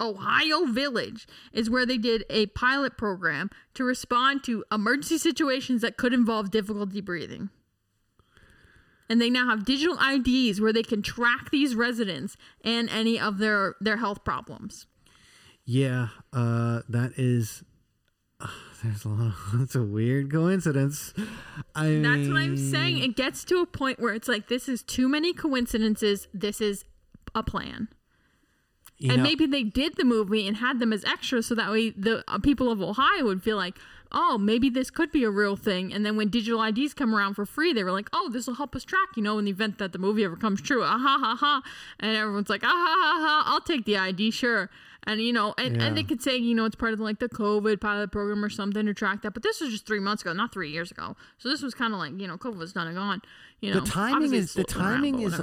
Ohio 0.00 0.64
village 0.64 1.26
is 1.52 1.70
where 1.70 1.86
they 1.86 1.98
did 1.98 2.24
a 2.28 2.46
pilot 2.46 2.96
program 2.96 3.50
to 3.74 3.84
respond 3.84 4.42
to 4.44 4.64
emergency 4.72 5.18
situations 5.18 5.82
that 5.82 5.96
could 5.96 6.12
involve 6.12 6.50
difficulty 6.50 7.00
breathing? 7.00 7.50
And 9.08 9.20
they 9.20 9.30
now 9.30 9.48
have 9.48 9.64
digital 9.64 9.98
IDs 10.00 10.60
where 10.60 10.72
they 10.72 10.82
can 10.82 11.02
track 11.02 11.50
these 11.50 11.74
residents 11.74 12.36
and 12.64 12.88
any 12.88 13.20
of 13.20 13.38
their 13.38 13.74
their 13.80 13.98
health 13.98 14.24
problems. 14.24 14.86
Yeah, 15.64 16.08
uh, 16.32 16.80
that 16.88 17.12
is. 17.16 17.62
Uh, 18.40 18.48
there's 18.82 19.04
a 19.04 19.08
lot. 19.08 19.34
That's 19.54 19.74
a 19.74 19.82
weird 19.82 20.30
coincidence. 20.32 21.14
I 21.74 21.86
mean, 21.86 22.02
That's 22.02 22.28
what 22.28 22.42
I'm 22.42 22.56
saying. 22.56 23.02
It 23.02 23.16
gets 23.16 23.44
to 23.44 23.58
a 23.58 23.66
point 23.66 24.00
where 24.00 24.14
it's 24.14 24.28
like 24.28 24.48
this 24.48 24.68
is 24.68 24.82
too 24.82 25.08
many 25.08 25.32
coincidences. 25.32 26.28
This 26.32 26.60
is 26.60 26.84
a 27.34 27.42
plan. 27.42 27.88
You 29.04 29.10
and 29.10 29.18
know, 29.18 29.28
maybe 29.28 29.44
they 29.44 29.62
did 29.62 29.96
the 29.96 30.04
movie 30.04 30.48
and 30.48 30.56
had 30.56 30.80
them 30.80 30.90
as 30.90 31.04
extras 31.04 31.46
so 31.46 31.54
that 31.54 31.70
way 31.70 31.90
the 31.90 32.24
uh, 32.26 32.38
people 32.38 32.70
of 32.72 32.80
Ohio 32.80 33.24
would 33.24 33.42
feel 33.42 33.58
like, 33.58 33.76
oh, 34.10 34.38
maybe 34.38 34.70
this 34.70 34.90
could 34.90 35.12
be 35.12 35.24
a 35.24 35.30
real 35.30 35.56
thing. 35.56 35.92
And 35.92 36.06
then 36.06 36.16
when 36.16 36.28
digital 36.28 36.62
IDs 36.62 36.94
come 36.94 37.14
around 37.14 37.34
for 37.34 37.44
free, 37.44 37.74
they 37.74 37.84
were 37.84 37.92
like, 37.92 38.08
oh, 38.14 38.30
this 38.30 38.46
will 38.46 38.54
help 38.54 38.74
us 38.74 38.82
track, 38.82 39.08
you 39.14 39.22
know, 39.22 39.38
in 39.38 39.44
the 39.44 39.50
event 39.50 39.76
that 39.76 39.92
the 39.92 39.98
movie 39.98 40.24
ever 40.24 40.36
comes 40.36 40.62
true. 40.62 40.82
Ah 40.82 40.98
ha 40.98 41.18
ha 41.20 41.36
ha. 41.36 41.62
And 42.00 42.16
everyone's 42.16 42.48
like, 42.48 42.62
ah 42.64 42.66
ha 42.66 42.72
ha 42.72 43.26
ha, 43.26 43.52
I'll 43.52 43.60
take 43.60 43.84
the 43.84 43.98
ID, 43.98 44.30
sure. 44.30 44.70
And 45.06 45.20
you 45.20 45.34
know, 45.34 45.52
and, 45.58 45.82
and 45.82 45.98
they 45.98 46.02
could 46.02 46.22
say, 46.22 46.38
you 46.38 46.54
know, 46.54 46.64
it's 46.64 46.76
part 46.76 46.94
of 46.94 47.00
like 47.00 47.18
the 47.18 47.28
COVID 47.28 47.78
pilot 47.78 48.10
program 48.10 48.42
or 48.42 48.48
something 48.48 48.86
to 48.86 48.94
track 48.94 49.20
that. 49.20 49.34
But 49.34 49.42
this 49.42 49.60
was 49.60 49.68
just 49.68 49.84
three 49.86 50.00
months 50.00 50.22
ago, 50.22 50.32
not 50.32 50.50
three 50.50 50.70
years 50.70 50.90
ago. 50.90 51.14
So 51.36 51.50
this 51.50 51.60
was 51.60 51.74
kind 51.74 51.92
of 51.92 51.98
like, 51.98 52.18
you 52.18 52.26
know, 52.26 52.38
COVID 52.38 52.56
was 52.56 52.72
done 52.72 52.86
and 52.86 52.96
gone. 52.96 53.20
You 53.60 53.74
know, 53.74 53.80
the 53.80 53.90
timing 53.90 54.32
is 54.32 54.54
the 54.54 54.62
still 54.62 54.80
around, 54.80 54.94
timing 54.94 55.20
is. 55.20 55.38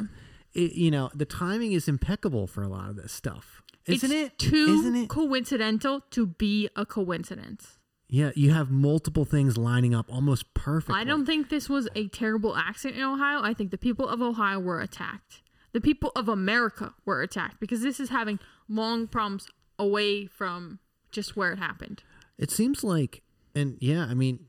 It, 0.53 0.73
you 0.73 0.91
know, 0.91 1.09
the 1.13 1.25
timing 1.25 1.71
is 1.71 1.87
impeccable 1.87 2.47
for 2.47 2.61
a 2.63 2.67
lot 2.67 2.89
of 2.89 2.95
this 2.95 3.11
stuff, 3.11 3.61
isn't 3.85 4.11
it's 4.11 4.33
it? 4.33 4.37
Too 4.37 4.77
Isn't 4.79 4.95
it? 4.95 5.09
coincidental 5.09 6.01
to 6.11 6.25
be 6.27 6.69
a 6.75 6.85
coincidence. 6.85 7.77
Yeah, 8.07 8.31
you 8.35 8.51
have 8.51 8.69
multiple 8.69 9.23
things 9.23 9.57
lining 9.57 9.95
up 9.95 10.11
almost 10.11 10.53
perfectly. 10.53 10.99
I 10.99 11.05
don't 11.05 11.25
think 11.25 11.49
this 11.49 11.69
was 11.69 11.87
a 11.95 12.09
terrible 12.09 12.57
accident 12.57 12.99
in 12.99 13.05
Ohio. 13.05 13.41
I 13.41 13.53
think 13.53 13.71
the 13.71 13.77
people 13.77 14.07
of 14.07 14.21
Ohio 14.21 14.59
were 14.59 14.81
attacked. 14.81 15.41
The 15.71 15.79
people 15.79 16.11
of 16.13 16.27
America 16.27 16.93
were 17.05 17.21
attacked 17.21 17.61
because 17.61 17.81
this 17.81 18.01
is 18.01 18.09
having 18.09 18.39
long 18.67 19.07
problems 19.07 19.47
away 19.79 20.25
from 20.25 20.79
just 21.11 21.37
where 21.37 21.53
it 21.53 21.59
happened. 21.59 22.03
It 22.37 22.51
seems 22.51 22.83
like, 22.83 23.21
and 23.55 23.77
yeah, 23.79 24.05
I 24.09 24.13
mean, 24.13 24.47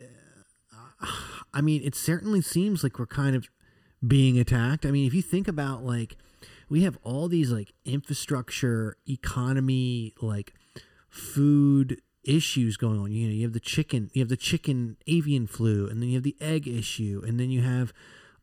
uh, 0.00 1.06
I 1.54 1.60
mean, 1.60 1.82
it 1.84 1.94
certainly 1.94 2.40
seems 2.40 2.82
like 2.82 2.98
we're 2.98 3.06
kind 3.06 3.36
of 3.36 3.48
being 4.06 4.38
attacked. 4.38 4.84
I 4.86 4.90
mean, 4.90 5.06
if 5.06 5.14
you 5.14 5.22
think 5.22 5.48
about 5.48 5.84
like, 5.84 6.16
we 6.68 6.82
have 6.82 6.98
all 7.02 7.28
these 7.28 7.50
like 7.50 7.72
infrastructure, 7.84 8.96
economy, 9.06 10.14
like 10.20 10.54
food 11.08 12.00
issues 12.24 12.76
going 12.76 12.98
on. 12.98 13.12
You 13.12 13.28
know, 13.28 13.34
you 13.34 13.42
have 13.42 13.52
the 13.52 13.60
chicken, 13.60 14.10
you 14.12 14.22
have 14.22 14.28
the 14.28 14.36
chicken 14.36 14.96
avian 15.06 15.46
flu, 15.46 15.88
and 15.88 16.00
then 16.00 16.08
you 16.08 16.16
have 16.16 16.24
the 16.24 16.36
egg 16.40 16.66
issue, 16.66 17.22
and 17.26 17.38
then 17.38 17.50
you 17.50 17.62
have, 17.62 17.92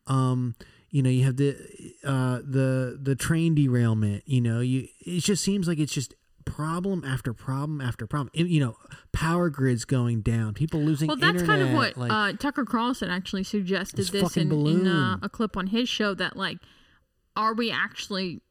um, 0.07 0.55
you 0.89 1.01
know, 1.01 1.09
you 1.09 1.23
have 1.25 1.37
the 1.37 1.57
uh, 2.03 2.39
the 2.43 2.99
the 3.01 3.15
train 3.15 3.55
derailment. 3.55 4.23
You 4.25 4.41
know, 4.41 4.59
you 4.59 4.87
it 4.99 5.21
just 5.21 5.43
seems 5.43 5.67
like 5.67 5.79
it's 5.79 5.93
just 5.93 6.13
problem 6.45 7.03
after 7.03 7.33
problem 7.33 7.81
after 7.81 8.07
problem. 8.07 8.31
You 8.33 8.59
know, 8.59 8.75
power 9.11 9.49
grids 9.49 9.85
going 9.85 10.21
down, 10.21 10.53
people 10.53 10.79
losing. 10.81 11.07
Well, 11.07 11.17
that's 11.17 11.43
kind 11.43 11.61
of 11.61 11.71
what 11.73 11.97
like, 11.97 12.11
uh, 12.11 12.33
Tucker 12.33 12.65
Carlson 12.65 13.09
actually 13.09 13.43
suggested 13.43 13.97
This 13.97 14.09
this 14.09 14.37
in, 14.37 14.51
in 14.51 14.87
uh, 14.87 15.17
a 15.21 15.29
clip 15.29 15.57
on 15.57 15.67
his 15.67 15.87
show 15.87 16.13
that 16.15 16.35
like, 16.35 16.57
are 17.35 17.53
we 17.53 17.71
actually 17.71 18.41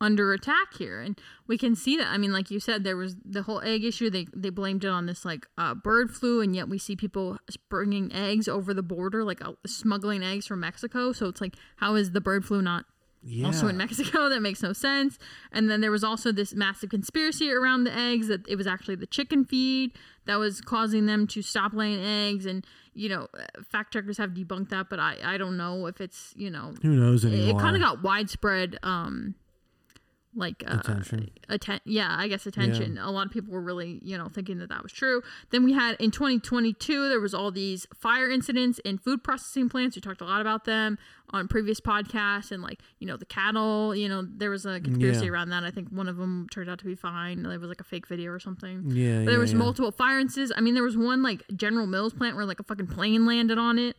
under 0.00 0.32
attack 0.32 0.74
here? 0.78 1.00
And 1.00 1.20
we 1.46 1.58
can 1.58 1.76
see 1.76 1.96
that. 1.96 2.06
I 2.06 2.16
mean, 2.16 2.32
like 2.32 2.50
you 2.50 2.60
said, 2.60 2.84
there 2.84 2.96
was 2.96 3.16
the 3.24 3.42
whole 3.42 3.60
egg 3.60 3.84
issue. 3.84 4.10
They 4.10 4.26
they 4.34 4.50
blamed 4.50 4.84
it 4.84 4.88
on 4.88 5.06
this 5.06 5.24
like 5.24 5.46
uh, 5.58 5.74
bird 5.74 6.10
flu, 6.10 6.40
and 6.40 6.54
yet 6.56 6.68
we 6.68 6.78
see 6.78 6.96
people 6.96 7.38
bringing 7.68 8.12
eggs 8.12 8.48
over 8.48 8.72
the 8.72 8.82
border, 8.82 9.24
like 9.24 9.44
uh, 9.44 9.52
smuggling 9.66 10.22
eggs 10.22 10.46
from 10.46 10.60
Mexico. 10.60 11.12
So 11.12 11.26
it's 11.26 11.40
like, 11.40 11.56
how 11.76 11.94
is 11.94 12.12
the 12.12 12.20
bird 12.20 12.44
flu 12.44 12.62
not 12.62 12.86
yeah. 13.22 13.46
also 13.46 13.68
in 13.68 13.76
Mexico. 13.76 14.28
That 14.30 14.40
makes 14.42 14.62
no 14.62 14.72
sense. 14.72 15.18
And 15.50 15.68
then 15.70 15.80
there 15.80 15.90
was 15.90 16.04
also 16.04 16.30
this 16.30 16.54
massive 16.54 16.90
conspiracy 16.90 17.50
around 17.50 17.84
the 17.84 17.96
eggs 17.96 18.28
that 18.28 18.46
it 18.48 18.56
was 18.56 18.66
actually 18.66 18.94
the 18.94 19.06
chicken 19.06 19.44
feed 19.44 19.92
that 20.26 20.36
was 20.38 20.60
causing 20.60 21.06
them 21.06 21.26
to 21.28 21.42
stop 21.42 21.72
laying 21.74 22.00
eggs. 22.00 22.46
And, 22.46 22.64
you 22.94 23.08
know, 23.08 23.26
uh, 23.34 23.62
fact 23.62 23.92
checkers 23.92 24.18
have 24.18 24.30
debunked 24.30 24.68
that, 24.70 24.88
but 24.88 25.00
I, 25.00 25.16
I 25.24 25.36
don't 25.38 25.56
know 25.56 25.86
if 25.86 26.00
it's, 26.00 26.32
you 26.36 26.50
know, 26.50 26.74
Who 26.82 26.90
knows 26.90 27.24
anymore. 27.24 27.40
it, 27.40 27.44
anymore? 27.44 27.60
kind 27.60 27.76
of 27.76 27.82
got 27.82 28.02
widespread, 28.02 28.78
um, 28.82 29.34
like 30.34 30.62
uh, 30.66 30.78
Attention. 30.78 31.28
atten- 31.48 31.80
yeah 31.84 32.14
i 32.16 32.28
guess 32.28 32.46
attention. 32.46 32.98
A 32.98 33.10
lot 33.10 33.26
of 33.26 33.32
people 33.32 33.52
were 33.52 33.60
really 33.60 33.98
you 34.02 34.16
know 34.16 34.28
thinking 34.28 34.58
that 34.58 34.68
that 34.68 34.82
was 34.82 34.92
true. 34.92 35.22
Then 35.50 35.64
we 35.64 35.72
had 35.72 35.96
in 36.00 36.10
2022 36.12 37.08
there 37.08 37.18
was 37.20 37.34
all 37.34 37.50
these 37.50 37.86
fire 37.94 38.30
incidents 38.30 38.78
in 38.80 38.98
food 38.98 39.24
processing 39.24 39.68
plants. 39.68 39.96
We 39.96 40.02
talked 40.02 40.20
a 40.20 40.24
lot 40.24 40.40
about 40.40 40.64
them 40.66 40.98
on 41.32 41.46
previous 41.48 41.80
podcasts 41.80 42.50
and 42.52 42.62
like 42.62 42.78
you 43.00 43.06
know 43.06 43.16
the 43.16 43.24
cattle 43.24 43.94
you 43.94 44.08
know 44.08 44.22
there 44.24 44.50
was 44.50 44.66
a 44.66 44.80
conspiracy 44.80 45.24
Yeah. 45.26 45.32
around 45.32 45.50
that. 45.50 45.64
I 45.64 45.70
think 45.72 45.88
one 45.88 46.08
of 46.08 46.16
them 46.16 46.46
turned 46.50 46.70
out 46.70 46.78
to 46.80 46.84
be 46.84 46.94
fine. 46.94 47.44
It 47.44 47.58
was 47.60 47.68
like 47.68 47.80
a 47.80 47.84
fake 47.84 48.06
video 48.06 48.30
or 48.30 48.38
something. 48.38 48.84
Yeah, 48.90 49.18
but 49.18 49.24
there 49.26 49.32
yeah, 49.34 49.38
was 49.38 49.52
yeah. 49.52 49.58
multiple 49.58 49.90
fire 49.90 50.18
incidents 50.20 50.52
i 50.56 50.60
mean 50.60 50.74
there 50.74 50.82
was 50.84 50.96
one 50.96 51.22
like 51.22 51.42
general 51.56 51.86
mills 51.86 52.12
plant 52.14 52.36
where 52.36 52.44
like 52.44 52.60
a 52.60 52.62
fucking 52.62 52.86
plane 52.86 53.26
landed 53.26 53.58
on 53.58 53.78
it 53.78 53.96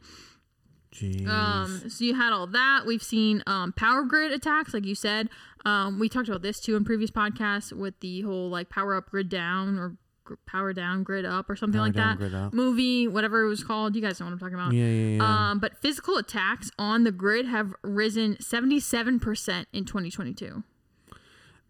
Jeez. 0.93 1.27
um, 1.27 1.89
so 1.89 2.03
you 2.03 2.15
had 2.15 2.33
all 2.33 2.47
that. 2.47 2.83
We've 2.85 3.03
seen 3.03 3.43
um, 3.47 3.71
power 3.73 4.03
grid 4.03 4.31
attacks, 4.31 4.73
like 4.73 4.85
you 4.85 4.95
said. 4.95 5.29
Um, 5.65 5.99
we 5.99 6.09
talked 6.09 6.27
about 6.27 6.41
this 6.41 6.59
too 6.59 6.75
in 6.75 6.83
previous 6.83 7.11
podcasts 7.11 7.71
with 7.71 7.99
the 8.01 8.21
whole 8.21 8.49
like 8.49 8.69
power 8.69 8.95
up, 8.95 9.09
grid 9.09 9.29
down, 9.29 9.77
or 9.77 9.95
gr- 10.23 10.33
power 10.45 10.73
down, 10.73 11.03
grid 11.03 11.23
up, 11.23 11.49
or 11.49 11.55
something 11.55 11.77
Power 11.77 11.87
like 11.87 11.95
down, 11.95 12.09
that. 12.09 12.17
grid 12.17 12.33
up. 12.35 12.53
Movie, 12.53 13.07
whatever 13.07 13.43
it 13.43 13.47
was 13.47 13.63
called. 13.63 13.95
You 13.95 14.01
guys 14.01 14.19
know 14.19 14.25
what 14.25 14.33
I'm 14.33 14.39
talking 14.39 14.55
about. 14.55 14.73
yeah, 14.73 14.85
yeah, 14.85 15.17
yeah. 15.17 15.49
Um, 15.51 15.59
but 15.59 15.77
physical 15.77 16.17
attacks 16.17 16.71
on 16.79 17.03
the 17.03 17.11
grid 17.11 17.45
have 17.45 17.73
risen 17.83 18.35
77% 18.37 19.65
in 19.71 19.85
2022. 19.85 20.63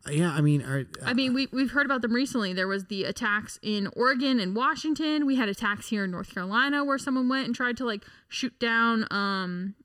Yeah, 0.09 0.31
I 0.31 0.41
mean, 0.41 0.61
are, 0.63 0.85
I 1.05 1.13
mean, 1.13 1.33
we, 1.33 1.47
we've 1.51 1.71
heard 1.71 1.85
about 1.85 2.01
them 2.01 2.13
recently. 2.13 2.53
There 2.53 2.67
was 2.67 2.85
the 2.85 3.03
attacks 3.03 3.59
in 3.61 3.87
Oregon 3.95 4.39
and 4.39 4.55
Washington. 4.55 5.25
We 5.25 5.35
had 5.35 5.49
attacks 5.49 5.89
here 5.89 6.05
in 6.05 6.11
North 6.11 6.33
Carolina 6.33 6.83
where 6.83 6.97
someone 6.97 7.29
went 7.29 7.45
and 7.45 7.55
tried 7.55 7.77
to 7.77 7.85
like 7.85 8.03
shoot 8.27 8.57
down, 8.59 9.05
um, 9.11 9.75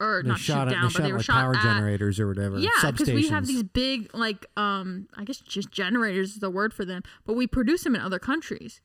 or 0.00 0.22
not 0.22 0.38
shoot 0.38 0.54
at, 0.54 0.70
down, 0.70 0.88
they 0.88 0.92
but 0.94 1.02
they 1.02 1.12
were 1.12 1.18
like 1.18 1.26
shot 1.26 1.42
power 1.42 1.54
at. 1.54 1.62
generators 1.62 2.18
or 2.18 2.26
whatever. 2.26 2.58
Yeah, 2.58 2.70
because 2.90 3.10
we 3.10 3.28
have 3.28 3.46
these 3.46 3.62
big, 3.62 4.10
like, 4.14 4.46
um, 4.56 5.08
I 5.14 5.24
guess 5.24 5.38
just 5.38 5.70
generators 5.70 6.30
is 6.30 6.38
the 6.38 6.50
word 6.50 6.72
for 6.72 6.86
them, 6.86 7.02
but 7.26 7.34
we 7.34 7.46
produce 7.46 7.84
them 7.84 7.94
in 7.94 8.00
other 8.00 8.18
countries. 8.18 8.80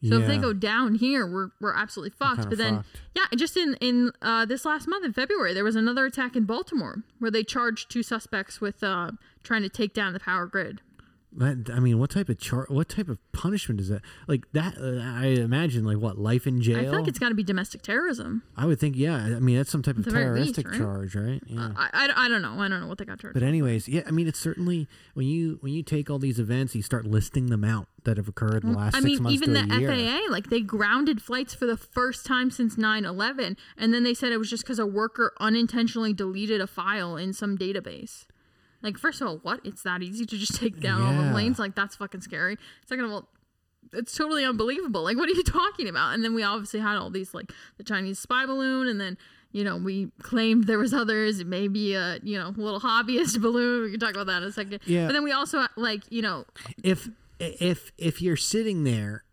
So 0.00 0.20
if 0.20 0.28
they 0.28 0.38
go 0.38 0.52
down 0.52 0.94
here, 0.94 1.26
we're 1.26 1.48
we're 1.60 1.74
absolutely 1.74 2.10
fucked. 2.10 2.42
kinda 2.42 2.48
But 2.50 2.58
then, 2.58 2.76
fucked. 2.76 3.00
yeah, 3.16 3.24
just 3.36 3.56
in 3.56 3.74
in 3.80 4.12
uh, 4.22 4.44
this 4.44 4.64
last 4.64 4.86
month 4.86 5.04
in 5.04 5.12
February, 5.12 5.54
there 5.54 5.64
was 5.64 5.74
another 5.74 6.06
attack 6.06 6.36
in 6.36 6.44
Baltimore 6.44 7.02
where 7.18 7.32
they 7.32 7.42
charged 7.42 7.90
two 7.90 8.04
suspects 8.04 8.60
with 8.60 8.84
uh, 8.84 9.10
trying 9.42 9.62
to 9.62 9.68
take 9.68 9.94
down 9.94 10.12
the 10.12 10.20
power 10.20 10.46
grid. 10.46 10.80
That, 11.30 11.70
I 11.72 11.78
mean, 11.78 11.98
what 11.98 12.08
type 12.08 12.30
of 12.30 12.38
char- 12.38 12.66
What 12.70 12.88
type 12.88 13.08
of 13.08 13.18
punishment 13.32 13.80
is 13.80 13.90
that? 13.90 14.00
Like 14.26 14.50
that? 14.52 14.78
Uh, 14.78 14.98
I 14.98 15.26
imagine 15.26 15.84
like 15.84 15.98
what 15.98 16.16
life 16.18 16.46
in 16.46 16.62
jail. 16.62 16.78
I 16.78 16.84
feel 16.84 16.92
like 16.92 17.06
it's 17.06 17.18
got 17.18 17.28
to 17.28 17.34
be 17.34 17.42
domestic 17.42 17.82
terrorism. 17.82 18.42
I 18.56 18.64
would 18.64 18.80
think, 18.80 18.96
yeah. 18.96 19.16
I 19.16 19.38
mean, 19.38 19.58
that's 19.58 19.70
some 19.70 19.82
type 19.82 19.98
of 19.98 20.04
the 20.04 20.10
very 20.10 20.40
least, 20.40 20.54
terroristic 20.54 20.68
right? 20.68 20.78
charge, 20.78 21.14
right? 21.14 21.42
Yeah. 21.46 21.72
I, 21.76 21.90
I, 21.92 22.24
I 22.24 22.28
don't 22.28 22.40
know. 22.40 22.58
I 22.58 22.68
don't 22.68 22.80
know 22.80 22.86
what 22.86 22.96
they 22.96 23.04
got 23.04 23.20
charged. 23.20 23.34
but 23.34 23.42
anyways, 23.42 23.88
yeah. 23.88 24.02
I 24.06 24.10
mean, 24.10 24.26
it's 24.26 24.40
certainly 24.40 24.88
when 25.12 25.26
you 25.26 25.58
when 25.60 25.74
you 25.74 25.82
take 25.82 26.08
all 26.08 26.18
these 26.18 26.38
events, 26.38 26.74
you 26.74 26.82
start 26.82 27.06
listing 27.06 27.46
them 27.46 27.62
out 27.62 27.88
that 28.04 28.16
have 28.16 28.26
occurred 28.26 28.64
in 28.64 28.72
the 28.72 28.78
last 28.78 28.94
I 28.94 29.00
six 29.00 29.04
mean, 29.04 29.22
months 29.24 29.34
even 29.34 29.52
the. 29.52 29.60
FAA, 29.68 30.32
like 30.32 30.48
they 30.48 30.62
grounded 30.62 31.20
flights 31.20 31.52
for 31.54 31.66
the 31.66 31.76
first 31.76 32.24
time 32.24 32.50
since 32.50 32.76
9/11, 32.76 33.56
and 33.76 33.92
then 33.92 34.02
they 34.02 34.14
said 34.14 34.32
it 34.32 34.38
was 34.38 34.48
just 34.48 34.64
because 34.64 34.78
a 34.78 34.86
worker 34.86 35.34
unintentionally 35.38 36.14
deleted 36.14 36.62
a 36.62 36.66
file 36.66 37.18
in 37.18 37.34
some 37.34 37.58
database. 37.58 38.24
Like, 38.82 38.96
first 38.98 39.20
of 39.20 39.26
all, 39.28 39.38
what? 39.38 39.60
It's 39.64 39.82
that 39.82 40.02
easy 40.02 40.24
to 40.26 40.38
just 40.38 40.54
take 40.56 40.80
down 40.80 41.02
all 41.02 41.12
the 41.12 41.22
Yeah. 41.24 41.32
planes? 41.32 41.58
Like, 41.58 41.74
that's 41.74 41.96
fucking 41.96 42.20
scary. 42.20 42.56
Second 42.86 43.06
of 43.06 43.10
all, 43.10 43.28
it's 43.92 44.14
totally 44.14 44.44
unbelievable. 44.44 45.02
Like, 45.02 45.16
what 45.16 45.28
are 45.28 45.32
you 45.32 45.42
talking 45.42 45.88
about? 45.88 46.14
And 46.14 46.24
then 46.24 46.34
we 46.34 46.42
obviously 46.42 46.80
had 46.80 46.96
all 46.96 47.10
these, 47.10 47.34
like 47.34 47.52
the 47.76 47.84
Chinese 47.84 48.18
spy 48.18 48.46
balloon, 48.46 48.86
and 48.88 49.00
then 49.00 49.16
you 49.50 49.64
know 49.64 49.76
we 49.78 50.10
claimed 50.22 50.64
there 50.66 50.78
was 50.78 50.92
others, 50.92 51.42
maybe 51.44 51.94
a 51.94 52.18
you 52.22 52.38
know 52.38 52.50
little 52.56 52.80
hobbyist 52.80 53.40
balloon. 53.42 53.84
We 53.84 53.90
can 53.92 54.00
talk 54.00 54.10
about 54.10 54.26
that 54.26 54.42
in 54.42 54.48
a 54.48 54.52
second. 54.52 54.80
Yeah. 54.84 55.06
But 55.06 55.14
then 55.14 55.24
we 55.24 55.32
also 55.32 55.66
like 55.76 56.02
you 56.10 56.20
know 56.22 56.44
if 56.84 57.08
if 57.40 57.92
if 57.96 58.20
you're 58.20 58.36
sitting 58.36 58.84
there 58.84 59.24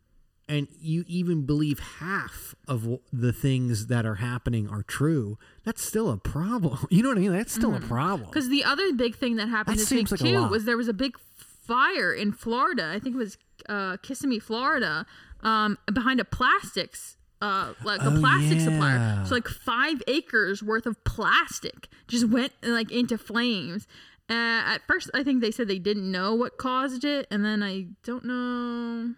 and 0.47 0.67
you 0.79 1.03
even 1.07 1.45
believe 1.45 1.79
half 1.99 2.53
of 2.67 2.99
the 3.11 3.33
things 3.33 3.87
that 3.87 4.05
are 4.05 4.15
happening 4.15 4.67
are 4.69 4.83
true, 4.83 5.37
that's 5.63 5.83
still 5.83 6.09
a 6.11 6.17
problem. 6.17 6.77
You 6.89 7.03
know 7.03 7.09
what 7.09 7.17
I 7.17 7.21
mean? 7.21 7.33
That's 7.33 7.53
still 7.53 7.75
a 7.75 7.79
problem. 7.79 8.29
Because 8.29 8.49
the 8.49 8.63
other 8.63 8.93
big 8.93 9.15
thing 9.15 9.35
that 9.37 9.49
happened 9.49 9.77
That 9.77 9.81
this 9.81 9.91
week 9.91 10.11
like 10.11 10.19
too 10.19 10.47
was 10.47 10.65
there 10.65 10.77
was 10.77 10.87
a 10.87 10.93
big 10.93 11.17
fire 11.35 12.13
in 12.13 12.31
Florida. 12.31 12.91
I 12.93 12.99
think 12.99 13.15
it 13.15 13.17
was 13.17 13.37
uh, 13.67 13.97
Kissimmee, 13.97 14.39
Florida, 14.39 15.05
um, 15.41 15.77
behind 15.91 16.19
a 16.19 16.25
plastics. 16.25 17.17
Uh, 17.41 17.73
like 17.83 18.01
a 18.01 18.07
Oh, 18.07 18.19
plastic 18.21 18.61
supplier, 18.61 19.23
so 19.27 19.35
like 19.35 19.47
five 19.47 20.01
acres 20.07 20.63
worth 20.63 20.85
of 20.85 21.03
plastic 21.03 21.89
just 22.07 22.29
went 22.29 22.53
like 22.63 22.91
into 22.91 23.17
flames. 23.17 23.87
Uh, 24.29 24.33
at 24.73 24.77
first, 24.87 25.11
I 25.13 25.21
think 25.21 25.41
they 25.41 25.51
said 25.51 25.67
they 25.67 25.77
didn't 25.77 26.09
know 26.09 26.33
what 26.33 26.57
caused 26.57 27.03
it, 27.03 27.27
and 27.29 27.43
then 27.43 27.61
I 27.61 27.87
don't 28.03 28.23
know. 28.23 29.13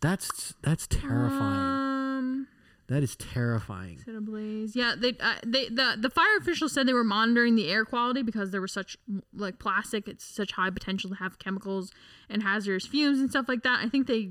That's 0.00 0.54
that's 0.62 0.86
terrifying. 0.86 1.58
Um, 1.58 2.48
that 2.88 3.02
is 3.02 3.16
terrifying. 3.16 3.98
set 4.04 4.14
ablaze. 4.14 4.74
Yeah, 4.74 4.94
they 4.96 5.14
uh, 5.20 5.34
they 5.44 5.68
the 5.68 5.96
the 6.00 6.10
fire 6.10 6.36
officials 6.38 6.72
said 6.72 6.86
they 6.86 6.94
were 6.94 7.04
monitoring 7.04 7.54
the 7.54 7.68
air 7.70 7.84
quality 7.84 8.22
because 8.22 8.50
there 8.50 8.60
was 8.60 8.72
such 8.72 8.96
like 9.34 9.58
plastic. 9.58 10.08
It's 10.08 10.24
such 10.24 10.52
high 10.52 10.70
potential 10.70 11.10
to 11.10 11.16
have 11.16 11.38
chemicals 11.38 11.90
and 12.30 12.42
hazardous 12.42 12.86
fumes 12.86 13.18
and 13.18 13.28
stuff 13.28 13.46
like 13.48 13.62
that. 13.64 13.84
I 13.84 13.88
think 13.88 14.06
they 14.06 14.30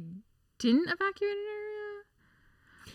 didn't 0.57 0.87
evacuate 0.87 1.31
an 1.31 1.45
area. 1.53 1.76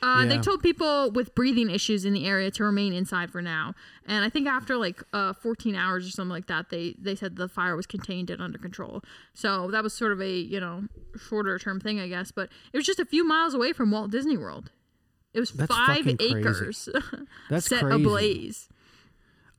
Uh, 0.03 0.27
They 0.27 0.39
told 0.39 0.63
people 0.63 1.11
with 1.13 1.35
breathing 1.35 1.71
issues 1.71 2.05
in 2.05 2.13
the 2.13 2.27
area 2.27 2.51
to 2.51 2.65
remain 2.65 2.93
inside 2.93 3.31
for 3.31 3.41
now, 3.41 3.75
and 4.07 4.25
I 4.25 4.29
think 4.29 4.49
after 4.49 4.77
like 4.77 5.03
uh, 5.13 5.33
14 5.33 5.77
hours 5.77 6.07
or 6.07 6.11
something 6.11 6.31
like 6.31 6.49
that, 6.49 6.71
they 6.71 6.97
they 6.99 7.15
said 7.15 7.37
the 7.37 7.49
fire 7.49 7.77
was 7.77 7.87
contained 7.87 8.29
and 8.29 8.43
under 8.43 8.59
control. 8.59 9.03
So 9.33 9.71
that 9.71 9.83
was 9.85 9.93
sort 9.95 10.11
of 10.13 10.21
a 10.21 10.31
you 10.31 10.59
know 10.59 10.85
shorter 11.17 11.59
term 11.59 11.79
thing, 11.81 12.01
I 12.01 12.09
guess. 12.09 12.33
But 12.33 12.51
it 12.73 12.77
was 12.77 12.85
just 12.85 12.99
a 12.99 13.05
few 13.05 13.25
miles 13.27 13.55
away 13.55 13.73
from 13.73 13.91
Walt 13.93 14.11
Disney 14.11 14.37
World. 14.37 14.73
It 15.33 15.41
was 15.41 15.51
That's 15.53 15.75
five 15.75 16.07
acres 16.21 16.89
That's 17.49 17.67
set 17.67 17.83
crazy. 17.85 18.03
ablaze. 18.03 18.69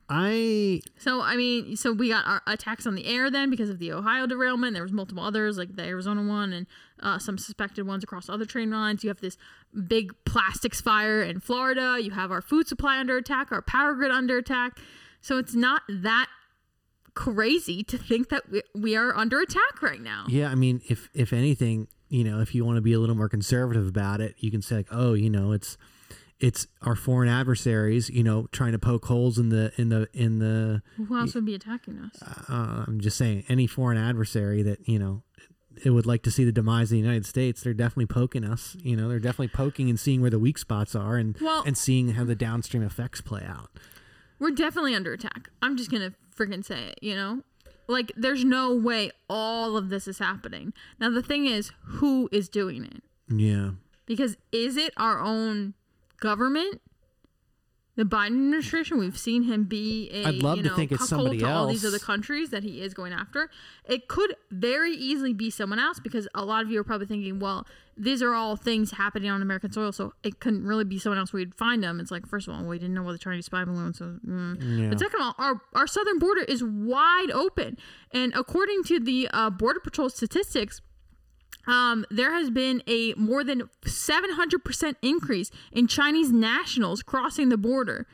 I 0.09 0.81
So 0.97 1.21
I 1.21 1.35
mean, 1.37 1.75
so 1.77 1.93
we 1.93 2.09
got 2.09 2.27
our 2.27 2.41
attacks 2.45 2.85
on 2.85 2.95
the 2.95 3.05
air 3.05 3.31
then 3.31 3.49
because 3.49 3.69
of 3.69 3.79
the 3.79 3.91
Ohio 3.93 4.27
derailment. 4.27 4.73
There 4.73 4.83
was 4.83 4.91
multiple 4.91 5.23
others 5.23 5.57
like 5.57 5.75
the 5.75 5.83
Arizona 5.83 6.21
one 6.21 6.51
and 6.51 6.67
uh, 7.03 7.19
some 7.19 7.37
suspected 7.37 7.85
ones 7.85 8.03
across 8.03 8.29
other 8.29 8.45
train 8.45 8.71
lines. 8.71 9.03
You 9.03 9.09
have 9.09 9.21
this 9.21 9.37
big 9.87 10.13
plastics 10.25 10.81
fire 10.81 11.21
in 11.21 11.39
Florida. 11.39 11.97
You 12.01 12.11
have 12.11 12.31
our 12.31 12.41
food 12.41 12.67
supply 12.67 12.99
under 12.99 13.17
attack, 13.17 13.51
our 13.51 13.61
power 13.61 13.93
grid 13.93 14.11
under 14.11 14.37
attack. 14.37 14.79
So 15.21 15.37
it's 15.37 15.53
not 15.53 15.83
that 15.89 16.27
crazy 17.13 17.83
to 17.83 17.97
think 17.97 18.29
that 18.29 18.49
we, 18.49 18.61
we 18.73 18.95
are 18.95 19.15
under 19.15 19.39
attack 19.39 19.81
right 19.81 20.01
now. 20.01 20.25
yeah. 20.29 20.49
I 20.49 20.55
mean, 20.55 20.81
if 20.89 21.09
if 21.13 21.31
anything, 21.33 21.87
you 22.09 22.23
know, 22.23 22.39
if 22.39 22.55
you 22.55 22.65
want 22.65 22.77
to 22.77 22.81
be 22.81 22.93
a 22.93 22.99
little 22.99 23.15
more 23.15 23.29
conservative 23.29 23.87
about 23.87 24.21
it, 24.21 24.35
you 24.39 24.49
can 24.49 24.61
say 24.61 24.77
like, 24.77 24.87
oh, 24.91 25.13
you 25.13 25.29
know, 25.29 25.51
it's 25.51 25.77
it's 26.39 26.67
our 26.81 26.95
foreign 26.95 27.29
adversaries, 27.29 28.09
you 28.09 28.23
know, 28.23 28.47
trying 28.51 28.73
to 28.73 28.79
poke 28.79 29.05
holes 29.05 29.37
in 29.37 29.49
the 29.49 29.71
in 29.77 29.89
the 29.89 30.09
in 30.13 30.39
the. 30.39 30.81
Who 30.97 31.17
else 31.17 31.35
would 31.35 31.45
be 31.45 31.55
attacking 31.55 31.99
us? 31.99 32.21
Uh, 32.49 32.85
I'm 32.87 32.99
just 32.99 33.17
saying, 33.17 33.45
any 33.47 33.67
foreign 33.67 33.97
adversary 33.97 34.63
that 34.63 34.87
you 34.87 34.99
know. 34.99 35.23
It 35.83 35.89
would 35.91 36.05
like 36.05 36.23
to 36.23 36.31
see 36.31 36.43
the 36.43 36.51
demise 36.51 36.85
of 36.87 36.91
the 36.91 36.99
United 36.99 37.25
States. 37.25 37.61
They're 37.63 37.73
definitely 37.73 38.05
poking 38.07 38.43
us. 38.43 38.75
You 38.81 38.95
know, 38.95 39.09
they're 39.09 39.19
definitely 39.19 39.49
poking 39.49 39.89
and 39.89 39.99
seeing 39.99 40.21
where 40.21 40.29
the 40.29 40.39
weak 40.39 40.57
spots 40.57 40.95
are, 40.95 41.17
and 41.17 41.35
Well- 41.41 41.63
and 41.65 41.77
seeing 41.77 42.09
how 42.13 42.23
the 42.25 42.35
downstream 42.35 42.83
effects 42.83 43.21
play 43.21 43.43
out. 43.45 43.69
We're 44.39 44.51
definitely 44.51 44.95
under 44.95 45.13
attack. 45.13 45.49
I'm 45.61 45.77
just 45.77 45.89
gonna 45.91 46.13
freaking 46.35 46.63
say 46.65 46.87
it, 46.89 46.99
you 47.01 47.15
know? 47.15 47.43
Like, 47.87 48.11
there's 48.15 48.45
no 48.45 48.73
way 48.73 49.11
all 49.29 49.75
of 49.75 49.89
this 49.89 50.07
is 50.07 50.19
happening. 50.19 50.73
Now, 50.99 51.09
the 51.09 51.21
thing 51.21 51.45
is, 51.45 51.71
who 51.83 52.29
is 52.31 52.47
doing 52.49 52.85
it? 52.85 53.03
Yeah, 53.29 53.71
Because 54.05 54.37
is 54.51 54.75
it 54.77 54.93
our 54.97 55.19
own 55.19 55.73
government? 56.19 56.81
The 57.95 58.03
Biden 58.03 58.27
administration, 58.27 58.97
we've 58.97 59.17
seen 59.17 59.43
him 59.43 59.65
be 59.65 60.09
a 60.11 60.29
I'd 60.29 60.35
love 60.35 60.57
you 60.57 60.63
to 60.63 60.69
know, 60.69 60.75
think 60.75 60.91
it's 60.91 61.07
somebody 61.07 61.37
to 61.39 61.45
all 61.45 61.67
these 61.67 61.85
else. 61.85 61.93
other 61.93 62.03
countries 62.03 62.49
that 62.49 62.63
he 62.63 62.81
is 62.81 62.95
going 62.95 63.13
after. 63.13 63.51
It 63.85 64.07
could 64.07 64.35
very 64.49 64.93
easily 64.95 65.31
be 65.31 65.51
someone 65.51 65.77
else 65.77 65.99
because 65.99 66.27
a 66.33 66.43
lot 66.43 66.63
of 66.63 66.71
you 66.71 66.79
are 66.79 66.83
probably 66.83 67.05
thinking, 67.05 67.39
well, 67.39 67.67
these 67.95 68.23
are 68.23 68.33
all 68.33 68.55
things 68.55 68.91
happening 68.91 69.29
on 69.29 69.43
American 69.43 69.71
soil, 69.71 69.91
so 69.91 70.13
it 70.23 70.39
couldn't 70.39 70.65
really 70.65 70.85
be 70.85 70.97
someone 70.97 71.19
else. 71.19 71.31
We'd 71.33 71.53
find 71.53 71.83
them. 71.83 71.99
It's 71.99 72.09
like, 72.09 72.25
first 72.25 72.47
of 72.47 72.55
all, 72.55 72.63
we 72.63 72.79
didn't 72.79 72.95
know 72.95 73.03
what 73.03 73.11
the 73.11 73.19
Chinese 73.19 73.45
spy 73.45 73.63
balloon, 73.63 73.93
so. 73.93 74.17
Mm. 74.27 74.57
Yeah. 74.81 74.89
But 74.89 74.99
second 74.99 75.21
of 75.21 75.27
all, 75.27 75.35
our 75.37 75.61
our 75.73 75.85
southern 75.85 76.17
border 76.17 76.41
is 76.41 76.63
wide 76.63 77.29
open, 77.31 77.77
and 78.11 78.33
according 78.35 78.85
to 78.85 78.99
the 78.99 79.29
uh, 79.31 79.51
Border 79.51 79.79
Patrol 79.79 80.09
statistics, 80.09 80.81
um, 81.67 82.05
there 82.09 82.33
has 82.33 82.49
been 82.49 82.83
a 82.87 83.13
more 83.15 83.43
than 83.43 83.69
700% 83.85 84.95
increase 85.01 85.49
in 85.71 85.87
Chinese 85.87 86.31
nationals 86.31 87.03
crossing 87.03 87.49
the 87.49 87.57
border 87.57 88.07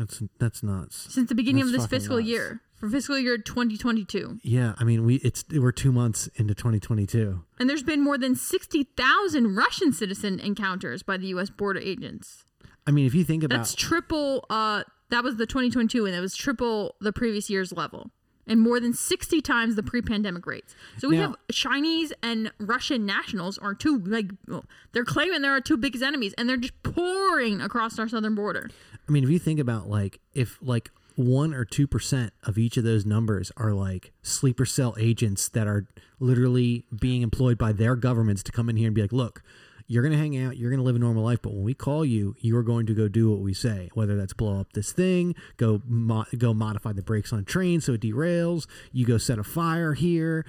that's 0.00 0.22
that's 0.38 0.62
nuts. 0.62 1.06
since 1.10 1.28
the 1.28 1.34
beginning 1.34 1.64
That's 1.64 1.74
of 1.74 1.80
this 1.82 1.86
fiscal 1.86 2.16
nuts. 2.16 2.28
year 2.28 2.60
for 2.74 2.88
fiscal 2.88 3.18
year 3.18 3.36
2022. 3.36 4.38
Yeah, 4.42 4.74
I 4.78 4.84
mean, 4.84 5.04
we 5.04 5.16
it's 5.16 5.44
we're 5.52 5.72
two 5.72 5.92
months 5.92 6.28
into 6.36 6.54
2022. 6.54 7.44
And 7.58 7.68
there's 7.68 7.82
been 7.82 8.00
more 8.00 8.16
than 8.16 8.34
60,000 8.34 9.54
Russian 9.54 9.92
citizen 9.92 10.40
encounters 10.40 11.02
by 11.02 11.18
the 11.18 11.26
U.S. 11.28 11.50
border 11.50 11.80
agents. 11.80 12.44
I 12.86 12.92
mean, 12.92 13.06
if 13.06 13.14
you 13.14 13.24
think 13.24 13.44
about 13.44 13.58
That's 13.58 13.74
triple. 13.74 14.46
Uh, 14.48 14.84
that 15.10 15.24
was 15.24 15.36
the 15.36 15.46
2022, 15.46 16.06
and 16.06 16.14
it 16.14 16.20
was 16.20 16.36
triple 16.36 16.94
the 17.00 17.12
previous 17.12 17.50
year's 17.50 17.72
level. 17.72 18.10
And 18.50 18.60
more 18.60 18.78
than 18.80 18.92
60 18.92 19.40
times 19.40 19.76
the 19.76 19.82
pre-pandemic 19.82 20.46
rates. 20.46 20.74
So 20.98 21.08
we 21.08 21.16
Now- 21.16 21.28
have 21.28 21.36
Chinese 21.50 22.12
and 22.22 22.52
Russian 22.58 23.06
nationals 23.06 23.56
are 23.56 23.72
two 23.74 23.98
like 23.98 24.32
well, 24.46 24.66
they're 24.92 25.04
claiming 25.04 25.40
they're 25.40 25.52
our 25.52 25.60
two 25.62 25.78
biggest 25.78 26.04
enemies 26.04 26.34
and 26.36 26.46
they're 26.48 26.58
just 26.58 26.74
pouring 26.82 27.62
across 27.62 27.98
our 27.98 28.08
southern 28.08 28.34
border. 28.34 28.68
I 29.08 29.12
mean, 29.12 29.24
if 29.24 29.30
you 29.30 29.38
think 29.38 29.58
about 29.60 29.88
like 29.88 30.20
if 30.34 30.58
like 30.60 30.90
one 31.16 31.54
or 31.54 31.64
two 31.64 31.86
percent 31.86 32.32
of 32.44 32.58
each 32.58 32.76
of 32.76 32.84
those 32.84 33.06
numbers 33.06 33.52
are 33.56 33.72
like 33.72 34.12
sleeper 34.22 34.64
cell 34.66 34.94
agents 34.98 35.48
that 35.48 35.66
are 35.66 35.86
literally 36.18 36.84
being 37.00 37.22
employed 37.22 37.56
by 37.58 37.72
their 37.72 37.96
governments 37.96 38.42
to 38.42 38.52
come 38.52 38.68
in 38.68 38.76
here 38.76 38.86
and 38.88 38.94
be 38.94 39.02
like, 39.02 39.12
look, 39.12 39.42
you're 39.90 40.04
gonna 40.04 40.16
hang 40.16 40.38
out, 40.38 40.56
you're 40.56 40.70
gonna 40.70 40.84
live 40.84 40.94
a 40.94 41.00
normal 41.00 41.24
life, 41.24 41.40
but 41.42 41.52
when 41.52 41.64
we 41.64 41.74
call 41.74 42.04
you, 42.04 42.36
you 42.38 42.56
are 42.56 42.62
going 42.62 42.86
to 42.86 42.94
go 42.94 43.08
do 43.08 43.28
what 43.28 43.40
we 43.40 43.52
say. 43.52 43.90
Whether 43.92 44.16
that's 44.16 44.32
blow 44.32 44.60
up 44.60 44.72
this 44.72 44.92
thing, 44.92 45.34
go 45.56 45.82
mo- 45.84 46.26
go 46.38 46.54
modify 46.54 46.92
the 46.92 47.02
brakes 47.02 47.32
on 47.32 47.44
train 47.44 47.80
so 47.80 47.94
it 47.94 48.00
derails, 48.00 48.68
you 48.92 49.04
go 49.04 49.18
set 49.18 49.40
a 49.40 49.42
fire 49.42 49.94
here. 49.94 50.46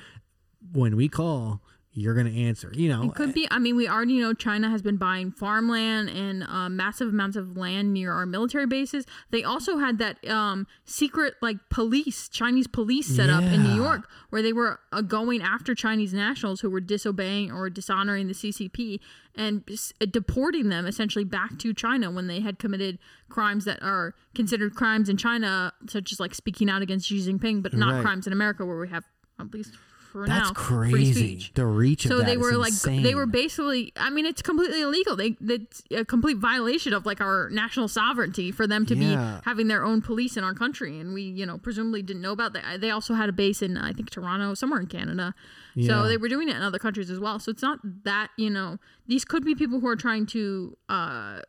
When 0.73 0.95
we 0.95 1.09
call, 1.09 1.63
you're 1.93 2.13
gonna 2.15 2.29
answer. 2.29 2.71
You 2.73 2.87
know, 2.89 3.03
It 3.03 3.15
could 3.15 3.33
be. 3.33 3.47
I 3.51 3.59
mean, 3.59 3.75
we 3.75 3.87
already 3.87 4.17
know 4.19 4.33
China 4.33 4.69
has 4.69 4.81
been 4.81 4.95
buying 4.97 5.31
farmland 5.31 6.09
and 6.09 6.43
uh, 6.43 6.69
massive 6.69 7.09
amounts 7.09 7.35
of 7.35 7.57
land 7.57 7.91
near 7.93 8.13
our 8.13 8.25
military 8.25 8.65
bases. 8.65 9.05
They 9.29 9.43
also 9.43 9.77
had 9.77 9.97
that 9.97 10.25
um, 10.29 10.67
secret, 10.85 11.33
like 11.41 11.57
police, 11.69 12.29
Chinese 12.29 12.67
police 12.67 13.07
set 13.07 13.29
up 13.29 13.43
in 13.43 13.63
New 13.63 13.73
York, 13.75 14.07
where 14.29 14.41
they 14.41 14.53
were 14.53 14.79
uh, 14.93 15.01
going 15.01 15.41
after 15.41 15.75
Chinese 15.75 16.13
nationals 16.13 16.61
who 16.61 16.69
were 16.69 16.79
disobeying 16.79 17.51
or 17.51 17.69
dishonoring 17.69 18.27
the 18.27 18.33
CCP 18.33 18.99
and 19.35 19.63
s- 19.69 19.91
deporting 20.11 20.69
them 20.69 20.85
essentially 20.85 21.25
back 21.25 21.57
to 21.59 21.73
China 21.73 22.09
when 22.11 22.27
they 22.27 22.39
had 22.39 22.57
committed 22.59 22.99
crimes 23.29 23.65
that 23.65 23.81
are 23.83 24.13
considered 24.33 24.75
crimes 24.75 25.09
in 25.09 25.17
China, 25.17 25.73
such 25.89 26.11
as 26.13 26.19
like 26.21 26.33
speaking 26.35 26.69
out 26.69 26.81
against 26.81 27.07
Xi 27.07 27.17
Jinping, 27.19 27.61
but 27.61 27.73
not 27.73 27.95
Right. 27.95 28.01
crimes 28.01 28.27
in 28.27 28.33
America, 28.33 28.65
where 28.65 28.77
we 28.79 28.87
have 28.89 29.03
at 29.39 29.53
least 29.53 29.75
for 30.11 30.27
that's 30.27 30.49
now 30.49 30.53
crazy. 30.53 31.49
The 31.53 31.65
reach 31.65 32.05
of 32.05 32.09
so 32.09 32.21
they 32.21 32.35
were 32.37 32.53
like 32.53 32.73
they 32.83 33.15
were 33.15 33.25
basically 33.25 33.93
i 33.95 34.09
mean 34.09 34.25
it's 34.25 34.41
completely 34.41 34.81
illegal. 34.81 35.15
They 35.15 35.37
it's 35.41 35.81
a 35.91 36.03
complete 36.03 36.37
violation 36.37 36.93
of 36.93 37.05
like 37.05 37.21
our 37.21 37.49
national 37.49 37.87
sovereignty 37.87 38.51
for 38.51 38.67
them 38.67 38.85
to 38.87 38.95
Yeah. 38.95 39.39
be 39.39 39.41
having 39.49 39.67
their 39.67 39.83
own 39.85 40.01
police 40.01 40.35
in 40.37 40.43
our 40.43 40.53
country. 40.53 40.99
And 40.99 41.13
we 41.13 41.21
you 41.23 41.45
know 41.45 41.57
presumably 41.57 42.01
didn't 42.01 42.21
know 42.21 42.33
about 42.33 42.53
that. 42.53 42.81
They 42.81 42.91
also 42.91 43.13
had 43.13 43.29
a 43.29 43.33
base 43.33 43.61
in 43.61 43.77
i 43.77 43.93
think 43.93 44.09
toronto 44.09 44.53
somewhere 44.53 44.79
in 44.81 44.87
canada. 44.87 45.33
Yeah. 45.75 45.87
so 45.87 46.07
they 46.07 46.17
were 46.17 46.27
doing 46.27 46.49
it 46.49 46.55
in 46.57 46.61
other 46.61 46.79
countries 46.79 47.09
as 47.09 47.19
well. 47.19 47.39
So 47.39 47.49
it's 47.51 47.61
not 47.61 47.79
that 48.03 48.29
you 48.37 48.49
know 48.49 48.77
these 49.07 49.23
could 49.23 49.45
be 49.45 49.55
people 49.55 49.79
who 49.79 49.87
are 49.87 49.95
trying 49.95 50.25
to 50.27 50.77
uh 50.89 51.39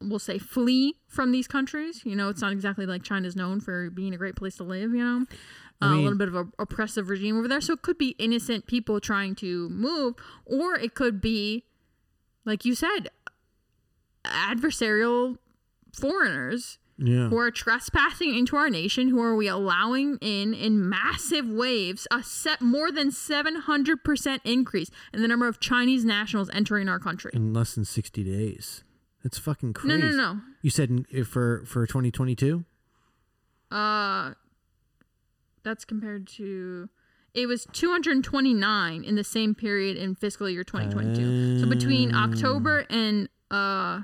we'll 0.00 0.18
say 0.18 0.38
flee 0.38 0.96
from 1.08 1.32
these 1.32 1.46
countries. 1.48 2.02
You 2.04 2.14
know 2.16 2.28
it's 2.28 2.42
not 2.42 2.52
exactly 2.52 2.84
like 2.84 3.02
china's 3.02 3.34
known 3.36 3.60
for 3.60 3.88
being 3.90 4.12
a 4.12 4.18
great 4.18 4.36
place 4.36 4.56
to 4.56 4.64
live 4.64 4.90
you 4.92 5.02
know 5.02 5.24
uh, 5.82 5.86
a 5.86 5.96
little 5.96 6.18
bit 6.18 6.28
of 6.28 6.34
a 6.34 6.46
oppressive 6.58 7.08
regime 7.08 7.36
over 7.38 7.48
there 7.48 7.60
so 7.60 7.72
it 7.72 7.82
could 7.82 7.98
be 7.98 8.10
innocent 8.18 8.66
people 8.66 9.00
trying 9.00 9.34
to 9.34 9.68
move 9.70 10.14
or 10.46 10.74
it 10.74 10.94
could 10.94 11.20
be 11.20 11.64
like 12.44 12.64
you 12.64 12.74
said 12.74 13.08
adversarial 14.24 15.36
foreigners 15.92 16.78
yeah. 16.96 17.28
who 17.28 17.36
are 17.36 17.50
trespassing 17.50 18.34
into 18.34 18.56
our 18.56 18.70
nation 18.70 19.08
who 19.08 19.20
are 19.20 19.34
we 19.34 19.48
allowing 19.48 20.16
in 20.20 20.54
in 20.54 20.88
massive 20.88 21.46
waves 21.46 22.06
a 22.10 22.22
set 22.22 22.60
more 22.60 22.90
than 22.92 23.10
700% 23.10 24.40
increase 24.44 24.90
in 25.12 25.20
the 25.20 25.28
number 25.28 25.48
of 25.48 25.60
chinese 25.60 26.04
nationals 26.04 26.48
entering 26.52 26.88
our 26.88 26.98
country 26.98 27.30
in 27.34 27.52
less 27.52 27.74
than 27.74 27.84
60 27.84 28.24
days. 28.24 28.84
That's 29.24 29.38
fucking 29.38 29.72
crazy. 29.72 29.98
no 29.98 30.10
no 30.10 30.16
no. 30.16 30.40
You 30.60 30.68
said 30.68 31.06
for 31.26 31.64
for 31.64 31.86
2022? 31.86 32.64
Uh, 33.70 34.34
that's 35.64 35.84
compared 35.84 36.26
to. 36.28 36.88
It 37.34 37.46
was 37.46 37.66
229 37.72 39.02
in 39.02 39.16
the 39.16 39.24
same 39.24 39.54
period 39.56 39.96
in 39.96 40.14
fiscal 40.14 40.48
year 40.48 40.62
2022. 40.62 41.60
so 41.60 41.66
between 41.66 42.14
October 42.14 42.86
and 42.88 43.28
uh, 43.50 44.02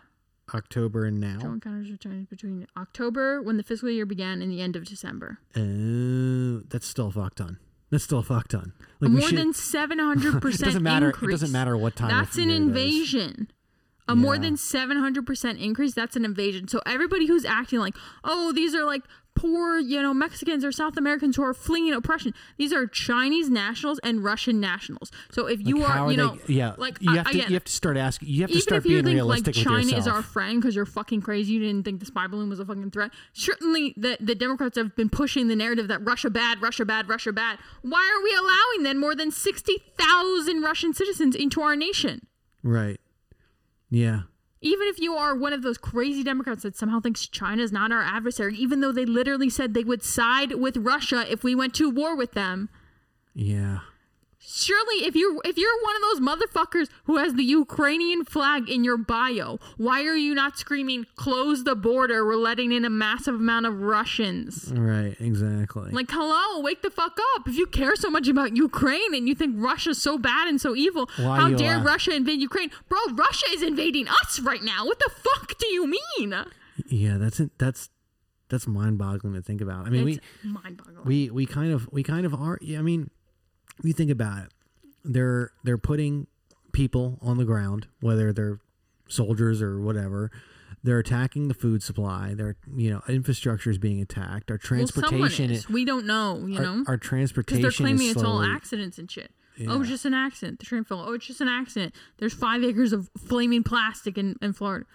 October 0.52 1.04
and 1.06 1.20
now. 1.20 1.38
Joe 1.40 1.52
encounters 1.52 1.90
returns 1.90 2.26
between 2.26 2.66
October 2.76 3.40
when 3.40 3.56
the 3.56 3.62
fiscal 3.62 3.88
year 3.90 4.04
began 4.06 4.42
and 4.42 4.50
the 4.50 4.60
end 4.60 4.74
of 4.74 4.84
December. 4.84 5.38
Oh, 5.56 6.62
that's 6.68 6.86
still 6.86 7.10
fucked 7.12 7.40
on. 7.40 7.58
That's 7.90 8.04
still 8.04 8.22
fucked 8.22 8.54
on. 8.54 8.72
Like 9.00 9.10
More 9.12 9.22
should- 9.22 9.38
than 9.38 9.52
700 9.52 10.40
percent. 10.42 10.62
It 10.62 10.64
doesn't 10.66 10.82
matter. 10.82 11.06
Increase. 11.10 11.28
It 11.28 11.32
doesn't 11.32 11.52
matter 11.52 11.76
what 11.76 11.96
time. 11.96 12.08
That's 12.08 12.36
an 12.36 12.48
year 12.48 12.50
it 12.50 12.54
is. 12.54 12.66
invasion. 12.66 13.50
A 14.08 14.16
more 14.16 14.36
than 14.38 14.56
700% 14.56 15.60
increase, 15.62 15.94
that's 15.94 16.16
an 16.16 16.24
invasion. 16.24 16.66
So 16.66 16.80
everybody 16.84 17.26
who's 17.28 17.44
acting 17.44 17.78
like, 17.78 17.94
oh, 18.24 18.50
these 18.50 18.74
are 18.74 18.82
like 18.82 19.02
poor, 19.40 19.78
you 19.78 20.02
know, 20.02 20.12
Mexicans 20.12 20.64
or 20.64 20.72
South 20.72 20.96
Americans 20.96 21.36
who 21.36 21.42
are 21.42 21.54
fleeing 21.54 21.92
oppression. 21.94 22.34
These 22.58 22.72
are 22.72 22.86
Chinese 22.86 23.48
nationals 23.48 23.98
and 24.02 24.22
Russian 24.22 24.60
nationals. 24.60 25.10
So 25.30 25.46
if 25.46 25.66
you 25.66 25.78
Like, 25.78 25.90
are, 25.90 26.10
you 26.10 26.16
they- 26.16 26.22
know, 26.22 26.38
yeah, 26.46 26.74
like 26.76 26.98
you 27.00 27.10
I- 27.12 27.16
have 27.16 27.24
to 27.26 27.30
again, 27.30 27.46
you 27.48 27.54
have 27.54 27.64
to 27.64 27.72
start 27.72 27.96
asking. 27.96 28.28
You 28.28 28.42
have 28.42 28.50
to 28.50 28.60
start 28.60 28.82
being 28.82 28.96
think 28.96 29.06
like 29.06 29.14
realistic 29.14 29.54
with 29.56 29.64
China 29.64 29.96
is 29.96 30.06
our 30.06 30.22
friend 30.22 30.60
because 30.60 30.76
you're 30.76 30.84
fucking 30.86 31.22
crazy, 31.22 31.54
you 31.54 31.60
didn't 31.60 31.84
think 31.84 32.00
the 32.00 32.06
spy 32.06 32.26
balloon 32.26 32.50
was 32.50 32.60
a 32.60 32.64
fucking 32.66 32.90
threat. 32.90 33.10
Certainly, 33.32 33.94
the 33.96 34.18
the 34.20 34.34
Democrats 34.34 34.76
have 34.76 34.94
been 34.94 35.08
pushing 35.08 35.48
the 35.48 35.56
narrative 35.56 35.88
that 35.88 36.04
Russia 36.04 36.28
bad, 36.30 36.60
Russia 36.60 36.84
bad, 36.84 37.08
Russia 37.08 37.32
bad. 37.32 37.58
Why 37.82 38.02
are 38.14 38.22
we 38.22 38.34
allowing 38.34 38.82
then 38.84 38.98
more 38.98 39.14
than 39.14 39.30
sixty 39.30 39.82
thousand 39.96 40.62
Russian 40.62 40.92
citizens 40.92 41.34
into 41.34 41.60
our 41.62 41.76
nation? 41.76 42.26
right. 42.62 43.00
Yeah. 43.92 44.22
Even 44.62 44.88
if 44.88 45.00
you 45.00 45.14
are 45.14 45.34
one 45.34 45.52
of 45.52 45.62
those 45.62 45.78
crazy 45.78 46.22
Democrats 46.22 46.62
that 46.64 46.76
somehow 46.76 47.00
thinks 47.00 47.26
China 47.26 47.62
is 47.62 47.72
not 47.72 47.92
our 47.92 48.02
adversary, 48.02 48.54
even 48.56 48.80
though 48.80 48.92
they 48.92 49.06
literally 49.06 49.48
said 49.48 49.72
they 49.72 49.84
would 49.84 50.02
side 50.02 50.54
with 50.54 50.76
Russia 50.76 51.24
if 51.30 51.42
we 51.42 51.54
went 51.54 51.74
to 51.74 51.88
war 51.88 52.14
with 52.14 52.32
them. 52.32 52.68
Yeah. 53.34 53.80
Surely, 54.42 55.04
if 55.04 55.14
you're 55.14 55.38
if 55.44 55.58
you're 55.58 55.82
one 55.82 55.96
of 55.96 56.02
those 56.02 56.20
motherfuckers 56.20 56.88
who 57.04 57.18
has 57.18 57.34
the 57.34 57.44
Ukrainian 57.44 58.24
flag 58.24 58.70
in 58.70 58.84
your 58.84 58.96
bio, 58.96 59.58
why 59.76 60.02
are 60.04 60.16
you 60.16 60.34
not 60.34 60.56
screaming 60.56 61.06
"Close 61.14 61.64
the 61.64 61.74
border"? 61.76 62.24
We're 62.24 62.36
letting 62.36 62.72
in 62.72 62.86
a 62.86 62.90
massive 62.90 63.34
amount 63.34 63.66
of 63.66 63.82
Russians. 63.82 64.72
Right. 64.74 65.14
Exactly. 65.20 65.90
Like, 65.92 66.10
hello, 66.10 66.60
wake 66.62 66.80
the 66.80 66.90
fuck 66.90 67.18
up! 67.36 67.48
If 67.48 67.56
you 67.58 67.66
care 67.66 67.94
so 67.96 68.08
much 68.08 68.28
about 68.28 68.56
Ukraine 68.56 69.14
and 69.14 69.28
you 69.28 69.34
think 69.34 69.56
Russia's 69.58 70.00
so 70.00 70.16
bad 70.16 70.48
and 70.48 70.58
so 70.58 70.74
evil, 70.74 71.10
Why 71.18 71.36
how 71.36 71.50
dare 71.50 71.76
laugh? 71.76 71.86
Russia 71.86 72.16
invade 72.16 72.40
Ukraine, 72.40 72.70
bro? 72.88 72.98
Russia 73.12 73.46
is 73.50 73.62
invading 73.62 74.08
us 74.08 74.40
right 74.40 74.62
now. 74.62 74.86
What 74.86 75.00
the 75.00 75.10
fuck 75.10 75.58
do 75.58 75.66
you 75.66 75.86
mean? 75.86 76.34
yeah. 76.86 77.18
That's 77.18 77.40
it. 77.40 77.50
That's 77.58 77.90
that's 78.48 78.66
mind-boggling 78.66 79.34
to 79.34 79.42
think 79.42 79.60
about. 79.60 79.86
I 79.86 79.90
mean, 79.90 80.04
we 80.04 80.18
mind-boggling. 80.42 81.04
we 81.04 81.30
we 81.30 81.44
kind 81.46 81.72
of 81.72 81.92
we 81.92 82.02
kind 82.02 82.24
of 82.26 82.34
are 82.34 82.58
yeah, 82.62 82.78
i 82.78 82.82
mean 82.82 83.10
you 83.82 83.92
think 83.92 84.10
about 84.10 84.44
it 84.44 84.52
they're 85.04 85.52
they're 85.64 85.78
putting 85.78 86.26
people 86.72 87.18
on 87.22 87.38
the 87.38 87.44
ground 87.44 87.86
whether 88.00 88.32
they're 88.32 88.58
soldiers 89.08 89.60
or 89.60 89.80
whatever 89.80 90.30
they're 90.82 90.98
attacking 90.98 91.48
the 91.48 91.54
food 91.54 91.82
supply 91.82 92.34
their 92.34 92.56
you 92.76 92.90
know 92.90 93.02
infrastructure 93.08 93.70
is 93.70 93.78
being 93.78 94.00
attacked 94.00 94.50
our 94.50 94.54
well, 94.54 94.58
transportation 94.58 95.50
is. 95.50 95.68
We 95.68 95.84
don't 95.84 96.06
know, 96.06 96.46
you 96.46 96.56
our, 96.58 96.62
know. 96.62 96.84
our 96.86 96.96
transportation. 96.96 97.62
They're 97.62 97.70
claiming 97.70 98.08
it's 98.08 98.22
all 98.22 98.42
accidents 98.42 98.98
and 98.98 99.10
shit. 99.10 99.30
Oh, 99.68 99.80
it's 99.80 99.90
just 99.90 100.04
an 100.04 100.14
accident. 100.14 100.58
The 100.58 100.64
train 100.64 100.84
fell. 100.84 101.04
Oh, 101.06 101.12
it's 101.12 101.26
just 101.26 101.40
an 101.40 101.48
accident. 101.48 101.94
There's 102.18 102.32
five 102.32 102.62
acres 102.64 102.92
of 102.92 103.10
flaming 103.18 103.62
plastic 103.62 104.16
in, 104.16 104.36
in 104.40 104.52
Florida. 104.52 104.86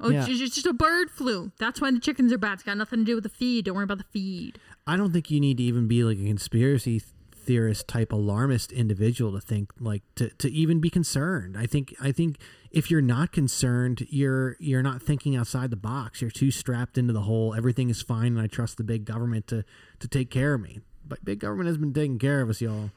Oh, 0.00 0.08
it's, 0.08 0.14
Yeah. 0.14 0.26
just, 0.26 0.42
it's 0.42 0.54
just 0.54 0.66
a 0.66 0.72
bird 0.72 1.10
flu. 1.10 1.52
That's 1.58 1.80
why 1.80 1.90
the 1.90 2.00
chickens 2.00 2.32
are 2.32 2.38
bad. 2.38 2.54
It's 2.54 2.62
got 2.62 2.76
nothing 2.76 3.00
to 3.00 3.04
do 3.04 3.14
with 3.16 3.24
the 3.24 3.30
feed. 3.30 3.66
Don't 3.66 3.74
worry 3.74 3.84
about 3.84 3.98
the 3.98 4.04
feed. 4.04 4.58
I 4.86 4.96
don't 4.96 5.12
think 5.12 5.30
you 5.30 5.40
need 5.40 5.58
to 5.58 5.62
even 5.62 5.88
be 5.88 6.04
like 6.04 6.18
a 6.18 6.24
conspiracy 6.24 7.02
theorist 7.44 7.86
type 7.88 8.12
alarmist 8.12 8.72
individual 8.72 9.32
to 9.32 9.40
think 9.40 9.72
like 9.80 10.02
to, 10.16 10.30
to 10.30 10.50
even 10.50 10.80
be 10.80 10.90
concerned. 10.90 11.56
I 11.56 11.66
think 11.66 11.94
I 12.00 12.12
think 12.12 12.38
if 12.70 12.90
you're 12.90 13.02
not 13.02 13.32
concerned, 13.32 14.06
you're 14.10 14.56
you're 14.58 14.82
not 14.82 15.02
thinking 15.02 15.36
outside 15.36 15.70
the 15.70 15.76
box. 15.76 16.20
You're 16.20 16.30
too 16.30 16.50
strapped 16.50 16.98
into 16.98 17.12
the 17.12 17.22
whole 17.22 17.54
everything 17.54 17.90
is 17.90 18.02
fine 18.02 18.28
and 18.28 18.40
I 18.40 18.46
trust 18.46 18.76
the 18.76 18.84
big 18.84 19.04
government 19.04 19.46
to 19.48 19.64
to 20.00 20.08
take 20.08 20.30
care 20.30 20.54
of 20.54 20.60
me. 20.60 20.80
But 21.06 21.24
big 21.24 21.40
government 21.40 21.68
has 21.68 21.76
been 21.76 21.92
taking 21.92 22.18
care 22.18 22.40
of 22.40 22.48
us, 22.48 22.60
y'all. 22.60 22.90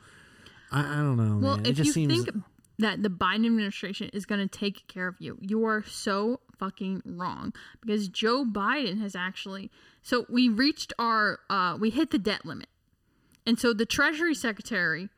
I, 0.72 0.94
I 0.94 0.96
don't 0.98 1.18
know, 1.18 1.46
Well, 1.46 1.58
man. 1.58 1.66
It 1.66 1.70
if 1.70 1.78
just 1.78 1.88
you 1.88 1.94
seems 1.94 2.26
think 2.26 2.44
that 2.80 3.04
the 3.04 3.10
Biden 3.10 3.46
administration 3.46 4.10
is 4.14 4.26
going 4.26 4.48
to 4.48 4.48
take 4.48 4.88
care 4.88 5.08
of 5.08 5.16
you, 5.20 5.38
you 5.42 5.66
are 5.66 5.84
so 5.84 6.40
fucking 6.58 7.02
wrong. 7.06 7.54
Because 7.82 8.08
Joe 8.08 8.46
Biden 8.46 9.02
has 9.02 9.16
actually. 9.16 9.72
So 10.02 10.26
we 10.30 10.50
reached 10.50 10.94
our. 11.00 11.40
Uh, 11.50 11.78
we 11.80 11.90
hit 11.90 12.12
the 12.12 12.20
debt 12.20 12.46
limit. 12.46 12.68
And 13.48 13.58
so 13.58 13.74
the 13.74 13.86
Treasury 13.86 14.36
Secretary, 14.36 15.10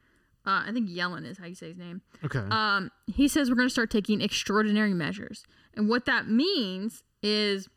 uh, 0.45 0.63
I 0.67 0.71
think 0.71 0.89
Yellen 0.89 1.25
is 1.25 1.37
how 1.39 1.45
you 1.47 1.55
say 1.55 1.67
his 1.69 1.77
name. 1.77 2.01
okay. 2.23 2.39
um, 2.51 2.91
he 3.07 3.27
says 3.27 3.49
we're 3.49 3.55
going 3.57 3.67
to 3.67 3.73
start 3.73 3.91
taking 3.91 4.21
extraordinary 4.21 4.93
measures. 4.93 5.43
And 5.75 5.89
what 5.89 6.05
that 6.05 6.27
means 6.29 7.03
is, 7.21 7.67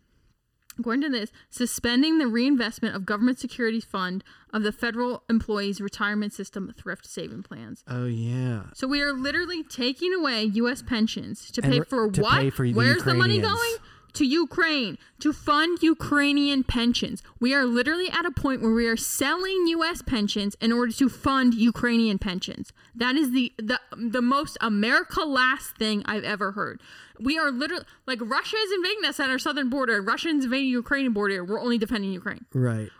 according 0.78 1.02
to 1.02 1.08
this, 1.08 1.32
suspending 1.50 2.18
the 2.18 2.26
reinvestment 2.26 2.94
of 2.94 3.04
government 3.04 3.38
securities 3.38 3.84
fund 3.84 4.22
of 4.52 4.62
the 4.62 4.72
federal 4.72 5.22
employees 5.28 5.80
retirement 5.80 6.32
system 6.32 6.72
thrift 6.76 7.06
saving 7.06 7.42
plans. 7.42 7.82
oh 7.88 8.06
yeah. 8.06 8.64
So 8.74 8.86
we 8.86 9.00
are 9.00 9.12
literally 9.12 9.62
taking 9.64 10.12
away 10.14 10.44
U.S. 10.44 10.82
pensions 10.82 11.50
to 11.52 11.62
And 11.64 11.72
pay 11.72 11.80
for 11.80 12.10
to 12.10 12.20
what? 12.22 12.40
pay 12.40 12.50
for 12.50 12.66
the 12.66 12.74
Where's 12.74 13.04
the 13.04 13.14
money 13.14 13.40
going? 13.40 13.74
To 14.14 14.24
Ukraine 14.24 14.98
to 15.20 15.32
fund 15.32 15.82
Ukrainian 15.82 16.64
pensions. 16.64 17.22
We 17.40 17.54
are 17.54 17.64
literally 17.64 18.10
at 18.10 18.26
a 18.26 18.30
point 18.30 18.62
where 18.62 18.72
we 18.72 18.86
are 18.86 18.96
selling 18.96 19.66
US 19.68 20.02
pensions 20.02 20.56
in 20.60 20.72
order 20.72 20.92
to 20.92 21.08
fund 21.08 21.54
Ukrainian 21.54 22.18
pensions. 22.18 22.72
That 22.94 23.16
is 23.16 23.32
the 23.32 23.52
the, 23.58 23.80
the 23.96 24.22
most 24.22 24.58
America 24.60 25.22
last 25.22 25.76
thing 25.76 26.02
I've 26.06 26.24
ever 26.24 26.52
heard. 26.52 26.80
We 27.20 27.38
are 27.38 27.50
literally 27.50 27.84
like 28.06 28.18
Russia 28.20 28.56
is 28.56 28.72
invading 28.72 29.04
us 29.04 29.20
at 29.20 29.30
our 29.30 29.38
southern 29.38 29.68
border. 29.68 30.00
Russians 30.02 30.44
invading 30.44 30.68
Ukrainian 30.68 31.12
border. 31.12 31.44
We're 31.44 31.60
only 31.60 31.78
defending 31.78 32.12
Ukraine. 32.12 32.44
Right. 32.52 32.90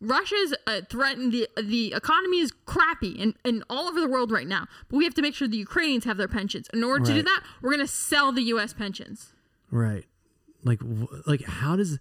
Russia's 0.00 0.54
uh, 0.66 0.80
threatened 0.88 1.32
the 1.32 1.48
the 1.60 1.92
economy 1.94 2.40
is 2.40 2.52
crappy 2.66 3.10
in, 3.10 3.34
in 3.44 3.62
all 3.70 3.88
over 3.88 4.00
the 4.00 4.08
world 4.08 4.30
right 4.32 4.46
now. 4.46 4.66
But 4.88 4.96
we 4.96 5.04
have 5.04 5.14
to 5.14 5.22
make 5.22 5.34
sure 5.34 5.46
the 5.48 5.56
Ukrainians 5.56 6.04
have 6.04 6.16
their 6.16 6.28
pensions. 6.28 6.68
In 6.72 6.82
order 6.82 7.04
to 7.04 7.14
do 7.14 7.22
that, 7.22 7.42
we're 7.62 7.70
gonna 7.70 7.86
sell 7.86 8.32
the 8.32 8.42
U.S. 8.42 8.72
pensions. 8.72 9.32
Right. 9.70 10.06
Like 10.64 10.80
like 11.26 11.42
how 11.44 11.76
does 11.76 11.98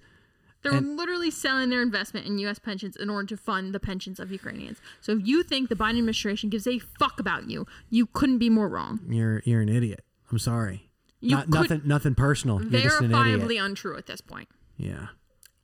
They're 0.62 0.74
And- 0.74 0.98
literally 0.98 1.32
selling 1.32 1.70
their 1.70 1.82
investment 1.82 2.26
in 2.28 2.38
U.S. 2.40 2.60
pensions 2.60 2.96
in 2.98 3.10
order 3.10 3.28
to 3.28 3.38
fund 3.38 3.74
the 3.74 3.80
pensions 3.80 4.20
of 4.20 4.32
Ukrainians. 4.32 4.80
So 5.00 5.14
if 5.14 5.26
you 5.26 5.42
think 5.44 5.70
the 5.70 5.76
Biden 5.76 5.98
administration 6.00 6.50
gives 6.50 6.68
a 6.68 6.80
fuck 6.80 7.20
about 7.20 7.50
you, 7.50 7.66
you 7.90 8.06
couldn't 8.08 8.40
be 8.40 8.50
more 8.50 8.68
wrong. 8.68 9.00
you're 9.08 9.42
you're 9.46 9.62
an 9.62 9.70
idiot? 9.70 10.04
I'm 10.32 10.40
sorry. 10.40 10.90
You 11.22 11.32
Not, 11.32 11.50
nothing 11.50 11.82
nothing 11.86 12.16
personal. 12.16 12.62
You're 12.62 12.82
just 12.82 13.00
an 13.02 13.14
idiot. 13.14 13.42
Verifiably 13.42 13.64
untrue 13.64 13.98
at 13.98 14.06
this 14.06 14.22
point. 14.22 14.48
Yeah. 14.78 15.08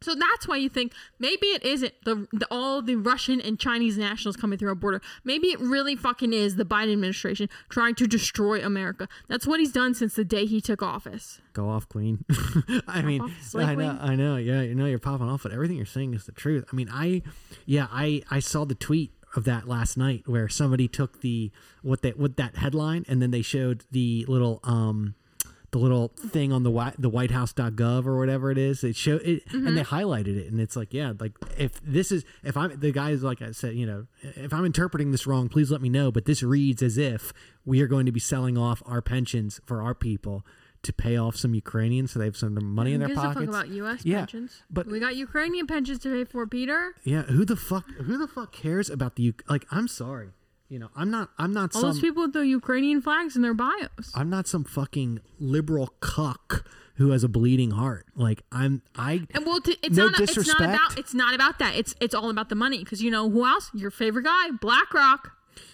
So 0.02 0.14
that's 0.14 0.48
why 0.48 0.58
you 0.58 0.70
think 0.70 0.94
maybe 1.20 1.48
it 1.48 1.64
isn't 1.64 1.94
the, 2.04 2.28
the 2.32 2.48
all 2.52 2.82
the 2.82 2.96
Russian 2.96 3.42
and 3.42 3.60
Chinese 3.60 3.98
nationals 3.98 4.36
coming 4.36 4.60
through 4.60 4.70
our 4.70 4.76
border. 4.76 5.02
Maybe 5.24 5.48
it 5.48 5.60
really 5.60 5.96
fucking 5.96 6.34
is 6.34 6.58
the 6.58 6.66
Biden 6.66 6.94
administration 6.94 7.50
trying 7.70 7.96
to 7.96 8.08
destroy 8.08 8.62
America. 8.64 9.08
That's 9.28 9.48
what 9.48 9.60
he's 9.60 9.72
done 9.72 9.94
since 9.94 10.16
the 10.16 10.26
day 10.26 10.46
he 10.46 10.62
took 10.62 10.84
office. 10.84 11.42
Go 11.54 11.70
off, 11.70 11.88
Queen. 11.88 12.26
I 12.88 13.02
mean, 13.02 13.22
off, 13.22 13.56
I 13.56 13.76
know. 13.76 13.98
I 14.02 14.16
know. 14.16 14.36
Yeah, 14.36 14.62
you 14.62 14.76
know, 14.76 14.86
you're 14.86 15.00
popping 15.00 15.30
off, 15.30 15.44
but 15.44 15.52
everything 15.52 15.78
you're 15.78 15.86
saying 15.86 16.14
is 16.14 16.26
the 16.26 16.34
truth. 16.34 16.66
I 16.72 16.76
mean, 16.76 16.90
I, 16.92 17.22
yeah, 17.66 17.88
I, 17.92 18.22
I 18.30 18.40
saw 18.40 18.66
the 18.66 18.76
tweet 18.76 19.12
of 19.36 19.44
that 19.46 19.68
last 19.68 19.98
night 19.98 20.24
where 20.28 20.48
somebody 20.48 20.88
took 20.88 21.22
the 21.22 21.52
what 21.82 22.02
that 22.02 22.18
what 22.18 22.38
that 22.38 22.56
headline 22.56 23.06
and 23.10 23.22
then 23.22 23.32
they 23.32 23.42
showed 23.42 23.84
the 23.92 24.26
little 24.28 24.62
um 24.64 25.14
the 25.76 25.82
little 25.82 26.08
thing 26.30 26.54
on 26.54 26.64
the 26.64 26.72
white 26.72 26.94
the 26.98 27.10
whitehouse.gov 27.10 28.06
or 28.06 28.18
whatever 28.18 28.50
it 28.50 28.58
is 28.58 28.82
it 28.82 28.96
showed 28.96 29.22
it 29.24 29.44
and 29.52 29.76
they 29.76 29.82
mm-hmm. 29.82 29.94
highlighted 29.94 30.38
it 30.38 30.50
and 30.50 30.62
it's 30.62 30.78
like 30.78 30.94
yeah 30.94 31.12
like 31.20 31.34
if 31.58 31.82
this 31.84 32.14
is 32.14 32.24
if 32.46 32.56
i'm 32.56 32.80
the 32.80 32.94
guy 32.94 33.10
is 33.10 33.24
like 33.24 33.42
i 33.42 33.52
said 33.52 33.76
you 33.76 33.86
know 33.86 34.06
if 34.22 34.54
i'm 34.54 34.64
interpreting 34.64 35.12
this 35.12 35.28
wrong 35.28 35.50
please 35.50 35.70
let 35.70 35.82
me 35.82 35.90
know 35.90 36.14
but 36.14 36.24
this 36.24 36.42
reads 36.42 36.82
as 36.82 36.98
if 36.98 37.34
we 37.66 37.82
are 37.82 37.88
going 37.88 38.06
to 38.06 38.14
be 38.14 38.22
selling 38.22 38.58
off 38.58 38.82
our 38.86 39.02
pensions 39.02 39.60
for 39.66 39.82
our 39.82 39.94
people 39.94 40.46
to 40.82 40.94
pay 40.94 41.18
off 41.18 41.36
some 41.36 41.54
ukrainians 41.54 42.14
so 42.14 42.20
they 42.20 42.26
have 42.26 42.38
some 42.38 42.58
money 42.64 42.94
in 42.94 43.02
their 43.02 43.10
gives 43.10 43.20
a 43.20 43.24
fuck 43.24 43.34
pockets 43.34 43.50
about 43.50 43.68
U.S. 43.68 44.06
Yeah, 44.06 44.20
pensions? 44.20 44.64
but- 44.70 44.88
we 44.88 45.02
got 45.02 45.18
Ukrainian 45.18 45.68
pensions 45.68 46.00
to 46.00 46.10
pay 46.10 46.24
for, 46.24 46.48
Peter. 46.48 46.96
yeah 47.04 47.24
who 47.24 47.44
the 47.44 47.58
fuck 47.58 47.90
who 47.96 48.18
the 48.18 48.30
fuck 48.30 48.54
cares 48.54 48.90
about 48.90 49.18
the 49.18 49.24
U- 49.24 49.34
like 49.50 49.66
i'm 49.72 49.90
sorry 49.90 50.30
you 50.70 50.80
know 50.80 50.90
i'm 50.96 51.12
not 51.12 51.30
i'm 51.38 51.54
not 51.54 51.76
All 51.76 51.82
some 51.82 51.92
those 51.92 52.00
people 52.00 52.24
with 52.24 52.34
the 52.34 52.46
Ukrainian 52.48 53.02
flags 53.02 53.36
in 53.36 53.42
their 53.42 53.54
bios. 53.54 54.12
I'm 54.16 54.30
not 54.30 54.48
some 54.48 54.64
fucking 54.64 55.20
liberal 55.40 55.88
cuck 56.00 56.68
who 56.96 57.12
has 57.12 57.24
a 57.24 57.28
bleeding 57.28 57.72
heart. 57.72 58.06
Like 58.16 58.42
I'm 58.52 58.82
I 58.96 59.28
And 59.34 59.46
well, 59.46 59.62
t- 59.62 59.78
it's 59.84 59.96
No 59.96 60.08
not. 60.08 60.20
It's 60.22 60.48
not 60.48 60.62
about. 60.62 60.98
It's 60.98 61.14
not 61.14 61.34
about 61.36 61.60
that. 61.60 61.76
It's 61.76 61.94
it's 62.00 62.16
all 62.16 62.30
about 62.30 62.50
the 62.50 62.56
money. 62.56 62.80
Because 62.80 63.02
you 63.02 63.12
know 63.12 63.30
who 63.30 63.46
else? 63.46 63.70
Your 63.74 63.92
favorite 63.92 64.24
guy, 64.24 64.52
BlackRock. 64.52 65.32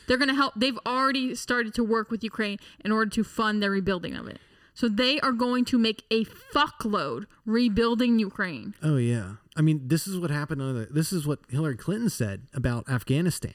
They're 0.08 0.18
gonna 0.18 0.36
help. 0.36 0.54
They've 0.56 0.78
already 0.86 1.36
started 1.36 1.74
to 1.76 1.84
work 1.84 2.12
with 2.12 2.24
Ukraine 2.24 2.58
in 2.84 2.92
order 2.92 3.10
to 3.12 3.24
fund 3.24 3.62
their 3.62 3.72
rebuilding 3.72 4.16
of 4.16 4.28
it. 4.28 4.40
So 4.74 4.88
they 4.88 5.20
are 5.20 5.32
going 5.32 5.66
to 5.66 5.78
make 5.78 6.04
a 6.10 6.26
fuckload 6.26 7.26
rebuilding 7.46 8.20
Ukraine. 8.20 8.74
Oh 8.82 8.98
yeah. 8.98 9.34
I 9.56 9.62
mean, 9.62 9.88
this 9.88 10.08
is 10.08 10.18
what 10.18 10.32
happened 10.32 10.62
on 10.62 10.74
the, 10.80 10.86
this 10.86 11.12
is 11.12 11.28
what 11.28 11.40
Hillary 11.50 11.76
Clinton 11.78 12.10
said 12.10 12.48
about 12.54 12.90
Afghanistan. 12.90 13.54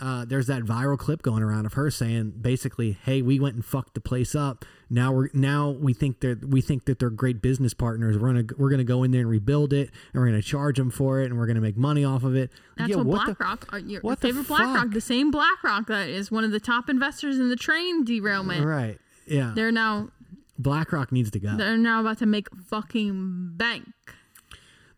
Uh, 0.00 0.24
there's 0.26 0.46
that 0.46 0.62
viral 0.62 0.98
clip 0.98 1.22
going 1.22 1.42
around 1.42 1.64
of 1.66 1.72
her 1.72 1.90
saying 1.90 2.34
basically, 2.40 2.92
"Hey, 2.92 3.22
we 3.22 3.40
went 3.40 3.54
and 3.54 3.64
fucked 3.64 3.94
the 3.94 4.00
place 4.00 4.34
up. 4.34 4.64
Now 4.90 5.12
we're 5.12 5.30
now 5.32 5.70
we 5.70 5.94
think 5.94 6.20
they're 6.20 6.38
we 6.46 6.60
think 6.60 6.84
that 6.84 6.98
they're 6.98 7.08
great 7.10 7.40
business 7.40 7.72
partners. 7.72 8.18
We're 8.18 8.28
gonna 8.34 8.44
we're 8.58 8.68
gonna 8.70 8.84
go 8.84 9.02
in 9.04 9.10
there 9.10 9.22
and 9.22 9.30
rebuild 9.30 9.72
it, 9.72 9.90
and 10.12 10.20
we're 10.20 10.26
gonna 10.26 10.42
charge 10.42 10.76
them 10.76 10.90
for 10.90 11.20
it, 11.20 11.26
and 11.30 11.38
we're 11.38 11.46
gonna 11.46 11.60
make 11.62 11.76
money 11.78 12.04
off 12.04 12.24
of 12.24 12.36
it." 12.36 12.50
That's 12.76 12.90
Yeah, 12.90 12.96
what, 12.96 13.06
what 13.06 13.24
BlackRock. 13.26 13.72
are 13.72 13.78
your 13.78 14.00
what 14.02 14.20
the 14.20 14.28
favorite 14.28 14.46
BlackRock, 14.48 14.76
fuck? 14.84 14.90
the 14.92 15.00
same 15.00 15.30
BlackRock 15.30 15.86
that 15.86 16.08
is 16.08 16.30
one 16.30 16.44
of 16.44 16.50
the 16.50 16.60
top 16.60 16.90
investors 16.90 17.38
in 17.38 17.48
the 17.48 17.56
train 17.56 18.04
derailment. 18.04 18.64
Right. 18.66 18.98
Yeah. 19.26 19.52
They're 19.54 19.72
now 19.72 20.10
BlackRock 20.58 21.10
needs 21.12 21.30
to 21.32 21.38
go. 21.40 21.56
they're 21.56 21.76
now 21.76 22.00
about 22.00 22.18
to 22.18 22.26
make 22.26 22.48
fucking 22.54 23.52
bank. 23.56 23.86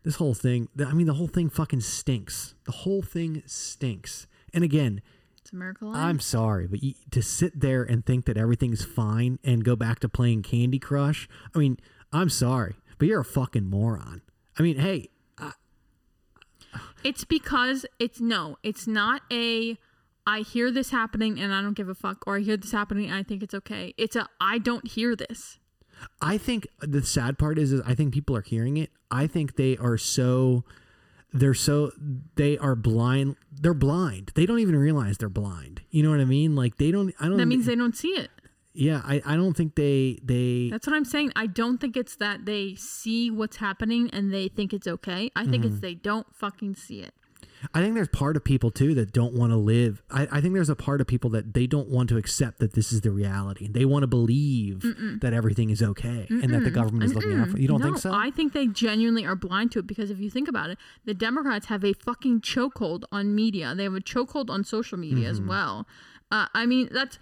this 0.03 0.15
whole 0.15 0.33
thing 0.33 0.69
i 0.87 0.93
mean 0.93 1.07
the 1.07 1.13
whole 1.15 1.27
thing 1.27 1.49
fucking 1.49 1.81
stinks 1.81 2.55
the 2.65 2.71
whole 2.71 3.01
thing 3.01 3.43
stinks 3.45 4.27
and 4.53 4.63
again 4.63 5.01
It's 5.41 5.51
America 5.51 5.85
Live. 5.85 5.95
i'm 5.95 6.19
sorry 6.19 6.67
but 6.67 6.81
you, 6.83 6.93
to 7.11 7.21
sit 7.21 7.59
there 7.59 7.83
and 7.83 8.05
think 8.05 8.25
that 8.25 8.37
everything's 8.37 8.83
fine 8.85 9.39
and 9.43 9.63
go 9.63 9.75
back 9.75 9.99
to 9.99 10.09
playing 10.09 10.43
candy 10.43 10.79
crush 10.79 11.27
i 11.55 11.59
mean 11.59 11.77
i'm 12.13 12.29
sorry 12.29 12.75
but 12.97 13.07
you're 13.07 13.21
a 13.21 13.25
fucking 13.25 13.69
moron 13.69 14.21
i 14.57 14.61
mean 14.61 14.77
hey 14.77 15.09
It's 17.03 17.23
because 17.23 17.85
it's 17.97 18.19
no, 18.19 18.57
it's 18.61 18.85
not 18.85 19.21
a 19.31 19.77
I 20.27 20.41
hear 20.41 20.69
this 20.69 20.91
happening 20.91 21.39
and 21.39 21.53
I 21.53 21.61
don't 21.61 21.73
give 21.73 21.89
a 21.89 21.95
fuck, 21.95 22.23
or 22.27 22.37
I 22.37 22.41
hear 22.41 22.57
this 22.57 22.71
happening 22.73 23.05
and 23.05 23.15
I 23.15 23.23
think 23.23 23.41
it's 23.41 23.53
okay. 23.53 23.93
It's 23.97 24.15
a 24.15 24.27
I 24.41 24.57
don't 24.59 24.85
hear 24.85 25.15
this. 25.15 25.57
i 26.21 26.37
think 26.37 26.67
the 26.81 27.01
sad 27.03 27.37
part 27.37 27.57
is, 27.57 27.71
is 27.73 27.81
i 27.85 27.93
think 27.95 28.13
people 28.13 28.33
are 28.35 28.41
hearing 28.41 28.77
it 28.77 28.89
i 29.11 29.27
think 29.27 29.55
they 29.57 29.75
are 29.77 29.97
so 29.97 30.63
they're 31.33 31.53
so 31.53 31.91
they 32.35 32.57
are 32.57 32.75
blind 32.75 33.35
they're 33.51 33.73
blind 33.73 34.31
they 34.35 34.45
don't 34.45 34.59
even 34.59 34.75
realize 34.75 35.17
they're 35.17 35.29
blind 35.29 35.81
you 35.91 36.01
know 36.03 36.09
what 36.09 36.19
i 36.19 36.25
mean 36.25 36.55
like 36.55 36.77
they 36.77 36.89
don't 36.91 37.13
i 37.19 37.27
don't 37.27 37.37
That 37.37 37.45
means 37.45 37.65
they 37.67 37.75
don't 37.75 37.95
see 37.95 38.09
it. 38.09 38.31
yeah 38.73 39.01
i, 39.05 39.21
I 39.25 39.35
don't 39.35 39.55
think 39.55 39.75
they 39.75 40.19
they 40.23 40.69
That's 40.71 40.87
what 40.87 40.95
I'm 40.95 41.05
saying. 41.05 41.31
I 41.35 41.45
don't 41.47 41.77
think 41.79 41.95
it's 41.97 42.15
that 42.17 42.45
they 42.45 42.75
see 42.75 43.29
what's 43.29 43.57
happening 43.57 44.09
and 44.11 44.33
they 44.33 44.47
think 44.47 44.73
it's 44.73 44.87
okay. 44.87 45.31
I 45.35 45.45
think 45.45 45.63
Mm-hmm. 45.63 45.73
it's 45.73 45.81
they 45.81 45.95
don't 45.95 46.27
fucking 46.35 46.75
see 46.75 47.01
it. 47.01 47.13
I 47.73 47.81
think 47.81 47.95
there's 47.95 48.07
part 48.07 48.37
of 48.37 48.43
people 48.43 48.71
too 48.71 48.93
that 48.95 49.11
don't 49.11 49.33
want 49.33 49.51
to 49.51 49.57
live. 49.57 50.01
I, 50.09 50.27
I 50.31 50.41
think 50.41 50.53
there's 50.53 50.69
a 50.69 50.75
part 50.75 51.01
of 51.01 51.07
people 51.07 51.29
that 51.31 51.53
they 51.53 51.67
don't 51.67 51.89
want 51.89 52.09
to 52.09 52.17
accept 52.17 52.59
that 52.59 52.73
this 52.73 52.91
is 52.91 53.01
the 53.01 53.11
reality. 53.11 53.67
They 53.67 53.85
want 53.85 54.03
to 54.03 54.07
believe 54.07 54.81
that 55.21 55.33
everything 55.33 55.69
is 55.69 55.81
okay 55.81 56.25
and 56.29 56.53
that 56.53 56.63
the 56.63 56.71
government 56.71 57.03
is 57.03 57.13
looking 57.13 57.39
out 57.39 57.49
for. 57.49 57.59
You 57.59 57.67
don't 57.67 57.79
no, 57.79 57.85
think 57.87 57.97
so? 57.97 58.13
I 58.13 58.31
think 58.31 58.53
they 58.53 58.67
genuinely 58.67 59.25
are 59.25 59.35
blind 59.35 59.71
to 59.73 59.79
it 59.79 59.87
because 59.87 60.09
if 60.09 60.19
you 60.19 60.29
think 60.29 60.47
about 60.47 60.69
it, 60.69 60.77
the 61.05 61.13
Democrats 61.13 61.65
have 61.67 61.83
a 61.83 61.93
fucking 61.93 62.41
chokehold 62.41 63.03
on 63.11 63.35
media. 63.35 63.75
They 63.75 63.83
have 63.83 63.95
a 63.95 63.99
chokehold 63.99 64.49
on 64.49 64.63
social 64.63 64.97
media 64.97 65.29
as 65.29 65.39
Mm-hmm. 65.39 65.49
well. 65.49 65.87
Uh, 66.31 66.47
I 66.53 66.65
mean, 66.65 66.89
that's. 66.91 67.17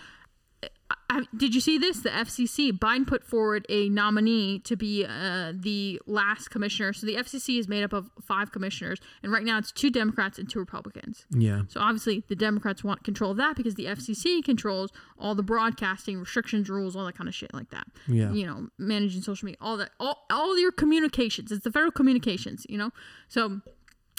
I, 1.10 1.22
did 1.36 1.56
you 1.56 1.62
see 1.62 1.78
this? 1.78 2.02
The 2.02 2.10
FCC, 2.10 2.72
Biden 2.72 3.08
put 3.08 3.24
forward 3.24 3.66
a 3.70 3.88
nominee 3.88 4.60
to 4.60 4.76
be 4.76 5.06
uh, 5.06 5.54
the 5.56 6.02
last 6.06 6.50
commissioner. 6.50 6.92
So 6.92 7.06
the 7.06 7.16
FCC 7.16 7.60
is 7.60 7.68
made 7.68 7.84
up 7.84 7.94
of 7.94 8.10
five 8.22 8.52
commissioners, 8.52 9.00
and 9.24 9.32
right 9.32 9.44
now 9.44 9.58
it's 9.58 9.72
two 9.72 9.90
Democrats 9.90 10.38
and 10.38 10.50
two 10.50 10.60
Republicans. 10.60 11.26
yeah. 11.32 11.62
So 11.70 11.80
obviously 11.80 12.24
the 12.28 12.36
Democrats 12.36 12.84
want 12.84 13.04
control 13.04 13.32
of 13.32 13.38
that 13.38 13.56
because 13.56 13.76
the 13.76 13.86
FCC 13.86 14.44
controls 14.44 14.92
all 15.18 15.34
the 15.34 15.44
broadcasting 15.44 16.20
restrictions, 16.20 16.70
rules, 16.70 16.96
all 16.96 17.06
that 17.06 17.18
kind 17.18 17.30
of 17.30 17.36
shit 17.36 17.54
like 17.54 17.70
that. 17.70 17.88
Yeah. 18.08 18.32
You 18.32 18.46
know, 18.46 18.68
managing 18.78 19.22
social 19.22 19.46
media, 19.46 19.58
all 19.62 19.78
that, 19.78 19.92
all 20.00 20.26
all 20.30 20.60
your 20.60 20.74
communications. 20.74 21.52
It's 21.52 21.64
the 21.64 21.72
federal 21.72 21.92
communications. 21.92 22.66
You 22.68 22.78
know, 22.78 22.92
so 23.30 23.62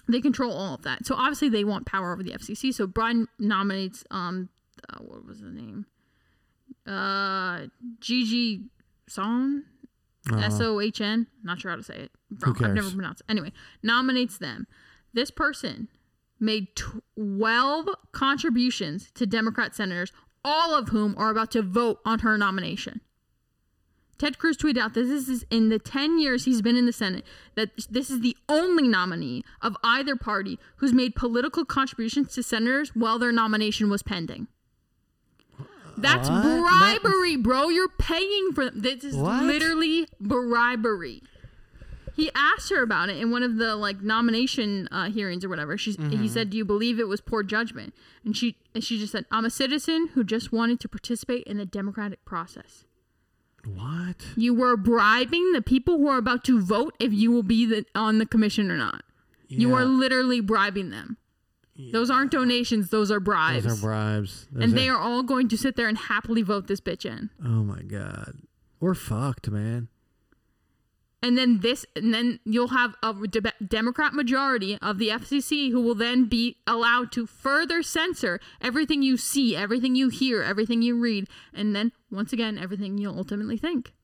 they 0.09 0.23
control 0.23 0.53
all 0.53 0.75
of 0.75 0.83
that. 0.83 1.05
So 1.05 1.15
obviously 1.15 1.51
they 1.51 1.65
want 1.65 1.87
power 1.87 2.13
over 2.13 2.23
the 2.23 2.33
FCC. 2.33 2.73
So 2.73 2.87
Biden 2.87 3.27
nominates 3.39 4.05
um, 4.11 4.49
uh, 4.89 4.99
what 5.01 5.27
was 5.27 5.41
the 5.41 5.51
name? 5.51 5.87
Uh, 6.89 7.67
Gigi 8.01 8.63
Sohn. 9.07 9.65
S 10.31 10.61
O 10.61 10.81
H 10.81 11.01
N. 11.01 11.27
Not 11.43 11.61
sure 11.61 11.71
how 11.71 11.77
to 11.77 11.83
say 11.83 11.95
it. 11.95 12.11
Wrong. 12.45 12.57
I've 12.63 12.75
never 12.75 12.91
pronounced 12.91 13.23
it. 13.23 13.31
Anyway, 13.31 13.53
nominates 13.83 14.37
them. 14.37 14.67
This 15.15 15.31
person 15.31 15.89
made 16.39 16.69
12 17.17 17.89
contributions 18.13 19.11
to 19.13 19.27
Democrat 19.27 19.75
senators, 19.75 20.13
all 20.45 20.75
of 20.75 20.89
whom 20.89 21.15
are 21.17 21.31
about 21.31 21.51
to 21.53 21.63
vote 21.63 22.01
on 22.05 22.21
her 22.21 22.37
nomination. 22.37 23.01
Ted 24.19 24.39
Cruz 24.39 24.57
tweeted 24.57 24.79
out 24.79 24.95
that 24.95 25.05
this 25.05 25.29
is 25.29 25.47
in 25.49 25.69
the 25.69 25.79
10 25.79 26.19
years 26.19 26.45
he's 26.45 26.61
been 26.61 26.77
in 26.77 26.87
the 26.87 26.93
Senate, 26.93 27.25
that 27.55 27.71
this 27.89 28.11
is 28.11 28.21
the 28.21 28.37
only 28.49 28.89
nominee 28.89 29.45
of 29.63 29.77
either 29.85 30.17
party 30.17 30.59
who's 30.77 30.93
made 30.93 31.15
political 31.15 31.65
contributions 31.65 32.35
to 32.35 32.43
senators 32.43 32.91
while 32.97 33.19
their 33.19 33.33
nomination 33.33 33.89
was 33.89 34.03
pending. 34.03 34.49
That's 36.01 36.29
What? 36.29 36.43
bribery, 37.03 37.37
bro. 37.37 37.69
You're 37.69 37.89
paying 37.89 38.53
for 38.55 38.71
this 38.71 39.05
is 39.05 39.17
What? 39.17 39.45
literally 39.45 40.07
bribery. 40.21 41.23
He 42.15 42.31
asked 42.35 42.71
her 42.71 42.83
about 42.83 43.11
it 43.11 43.19
in 43.19 43.31
one 43.31 43.45
of 43.45 43.59
the 43.59 43.77
like 43.77 44.03
nomination 44.03 44.89
uh, 44.91 45.09
hearings 45.11 45.45
or 45.45 45.49
whatever. 45.49 45.79
She 45.79 45.93
Mm-hmm. 45.93 46.21
he 46.23 46.29
said, 46.29 46.51
"Do 46.51 46.57
you 46.57 46.65
believe 46.65 46.99
it 46.99 47.07
was 47.07 47.21
poor 47.21 47.43
judgment?" 47.45 47.95
And 48.25 48.37
she 48.37 48.57
and 48.75 48.83
she 48.83 48.99
just 48.99 49.13
said, 49.13 49.25
"I'm 49.31 49.45
a 49.45 49.51
citizen 49.51 50.09
who 50.15 50.25
just 50.25 50.51
wanted 50.53 50.81
to 50.81 50.89
participate 50.89 51.45
in 51.47 51.59
the 51.59 51.67
democratic 51.67 52.25
process." 52.25 52.85
What? 53.65 54.17
You 54.37 54.55
were 54.55 54.77
bribing 54.77 55.53
the 55.53 55.63
people 55.63 55.99
who 55.99 56.09
are 56.09 56.19
about 56.19 56.43
to 56.45 56.61
vote 56.61 56.95
if 56.99 57.13
you 57.13 57.31
will 57.31 57.43
be 57.43 57.67
the, 57.67 57.85
on 57.95 58.19
the 58.19 58.27
commission 58.27 58.71
or 58.71 58.77
not. 58.77 59.05
You 59.49 59.75
are 59.75 59.85
literally 59.85 60.41
bribing 60.41 60.91
them. 60.91 61.17
Those 61.93 62.11
aren't 62.11 62.33
donations; 62.33 62.91
those 62.91 63.11
are 63.11 63.21
bribes. 63.21 63.65
Those 63.65 63.79
are 63.79 63.87
bribes. 63.87 64.49
Those 64.51 64.65
and 64.65 64.77
they 64.77 64.89
are 64.89 64.99
all 64.99 65.23
going 65.23 65.49
to 65.49 65.57
sit 65.57 65.77
there 65.77 65.87
and 65.89 65.97
happily 65.97 66.43
vote 66.43 66.67
this 66.67 66.81
bitch 66.81 67.07
in. 67.07 67.31
Oh 67.45 67.63
my 67.63 67.83
god. 67.83 68.35
We're 68.81 68.95
fucked, 68.95 69.49
man. 69.49 69.89
And 71.21 71.37
then 71.37 71.61
this, 71.61 71.85
and 71.97 72.15
then 72.15 72.39
you'll 72.45 72.69
have 72.69 72.95
a 73.03 73.13
de- 73.13 73.53
Democrat 73.67 74.15
majority 74.15 74.79
of 74.81 74.99
the 74.99 75.09
FCC 75.09 75.71
who 75.73 75.81
will 75.81 75.97
then 75.97 76.27
be 76.27 76.59
allowed 76.65 77.11
to 77.13 77.27
further 77.27 77.83
censor 77.83 78.39
everything 78.61 79.03
you 79.03 79.17
see, 79.17 79.57
everything 79.57 79.97
you 79.97 80.11
hear, 80.11 80.43
everything 80.43 80.81
you 80.81 80.97
read, 80.97 81.29
and 81.53 81.75
then 81.75 81.91
once 82.11 82.33
again, 82.33 82.57
everything 82.57 82.99
you'll 82.99 83.19
ultimately 83.19 83.57
think. 83.57 83.95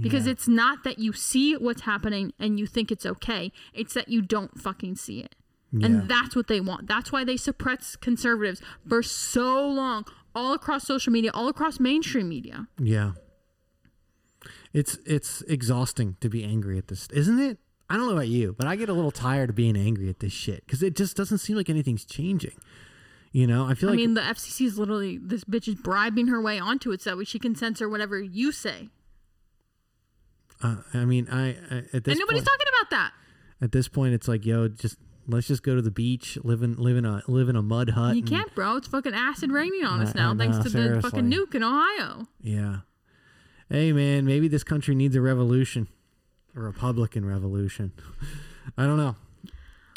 Because 0.00 0.24
Yeah. 0.24 0.32
it's 0.32 0.48
not 0.48 0.84
that 0.84 0.98
you 0.98 1.12
see 1.12 1.54
what's 1.54 1.82
happening 1.82 2.32
and 2.38 2.58
you 2.58 2.66
think 2.66 2.90
it's 2.90 3.04
okay, 3.06 3.52
it's 3.74 3.92
that 3.92 4.08
you 4.08 4.22
don't 4.22 4.58
fucking 4.58 4.96
see 4.96 5.20
it. 5.20 5.34
Yeah. 5.76 5.86
And 5.86 6.08
that's 6.08 6.36
what 6.36 6.46
they 6.46 6.60
want. 6.60 6.86
That's 6.86 7.10
why 7.10 7.24
they 7.24 7.36
suppress 7.36 7.96
conservatives 7.96 8.62
for 8.88 9.02
so 9.02 9.66
long, 9.66 10.06
all 10.34 10.52
across 10.52 10.84
social 10.84 11.12
media, 11.12 11.30
all 11.34 11.48
across 11.48 11.80
mainstream 11.80 12.28
media. 12.28 12.68
Yeah. 12.78 13.12
It's 14.72 14.98
it's 15.06 15.42
exhausting 15.42 16.16
to 16.20 16.28
be 16.28 16.44
angry 16.44 16.78
at 16.78 16.88
this, 16.88 17.08
isn't 17.12 17.40
it? 17.40 17.58
I 17.90 17.96
don't 17.96 18.06
know 18.06 18.12
about 18.12 18.28
you, 18.28 18.54
but 18.56 18.66
I 18.66 18.76
get 18.76 18.88
a 18.88 18.92
little 18.92 19.10
tired 19.10 19.50
of 19.50 19.56
being 19.56 19.76
angry 19.76 20.08
at 20.08 20.20
this 20.20 20.32
shit 20.32 20.64
because 20.66 20.82
it 20.82 20.96
just 20.96 21.16
doesn't 21.16 21.38
seem 21.38 21.56
like 21.56 21.68
anything's 21.68 22.04
changing. 22.04 22.56
You 23.32 23.46
know, 23.46 23.66
I 23.66 23.74
feel 23.74 23.88
I 23.88 23.92
like 23.92 23.98
I 23.98 24.02
mean, 24.02 24.14
the 24.14 24.20
FCC 24.20 24.66
is 24.66 24.78
literally 24.78 25.18
this 25.18 25.44
bitch 25.44 25.68
is 25.68 25.74
bribing 25.74 26.28
her 26.28 26.40
way 26.40 26.58
onto 26.58 26.92
it 26.92 27.02
so 27.02 27.10
that 27.10 27.16
way 27.16 27.24
she 27.24 27.38
can 27.38 27.54
censor 27.54 27.88
whatever 27.88 28.20
you 28.20 28.52
say, 28.52 28.90
uh, 30.62 30.76
I 30.94 31.04
mean, 31.04 31.28
I, 31.30 31.48
I 31.48 31.78
at 31.92 32.04
this 32.04 32.12
and 32.12 32.18
nobody's 32.18 32.42
point, 32.42 32.46
talking 32.46 32.66
about 32.80 32.90
that. 32.90 33.12
at 33.60 33.72
this 33.72 33.88
point, 33.88 34.14
it's 34.14 34.28
like, 34.28 34.46
yo, 34.46 34.68
just 34.68 34.96
let's 35.26 35.46
just 35.46 35.62
go 35.62 35.74
to 35.74 35.82
the 35.82 35.90
beach, 35.90 36.38
live 36.42 36.62
in 36.62 36.74
live 36.74 36.96
in 36.96 37.04
a 37.04 37.22
live 37.26 37.48
in 37.48 37.56
a 37.56 37.62
mud 37.62 37.90
hut. 37.90 38.16
You 38.16 38.22
and- 38.22 38.28
can't, 38.28 38.54
bro. 38.54 38.76
It's 38.76 38.88
fucking 38.88 39.14
acid 39.14 39.50
raining 39.50 39.84
on 39.84 40.00
us 40.00 40.14
now, 40.14 40.32
I 40.32 40.36
thanks 40.36 40.56
know, 40.58 40.62
to 40.64 40.70
the 40.70 41.02
fucking 41.02 41.30
nuke 41.30 41.54
in 41.54 41.62
Ohio. 41.62 42.26
Yeah. 42.40 42.78
Hey 43.68 43.92
man, 43.92 44.24
maybe 44.26 44.48
this 44.48 44.64
country 44.64 44.94
needs 44.94 45.16
a 45.16 45.20
revolution, 45.20 45.88
a 46.54 46.60
Republican 46.60 47.24
revolution. 47.24 47.92
I 48.78 48.84
don't 48.84 48.96
know. 48.98 49.16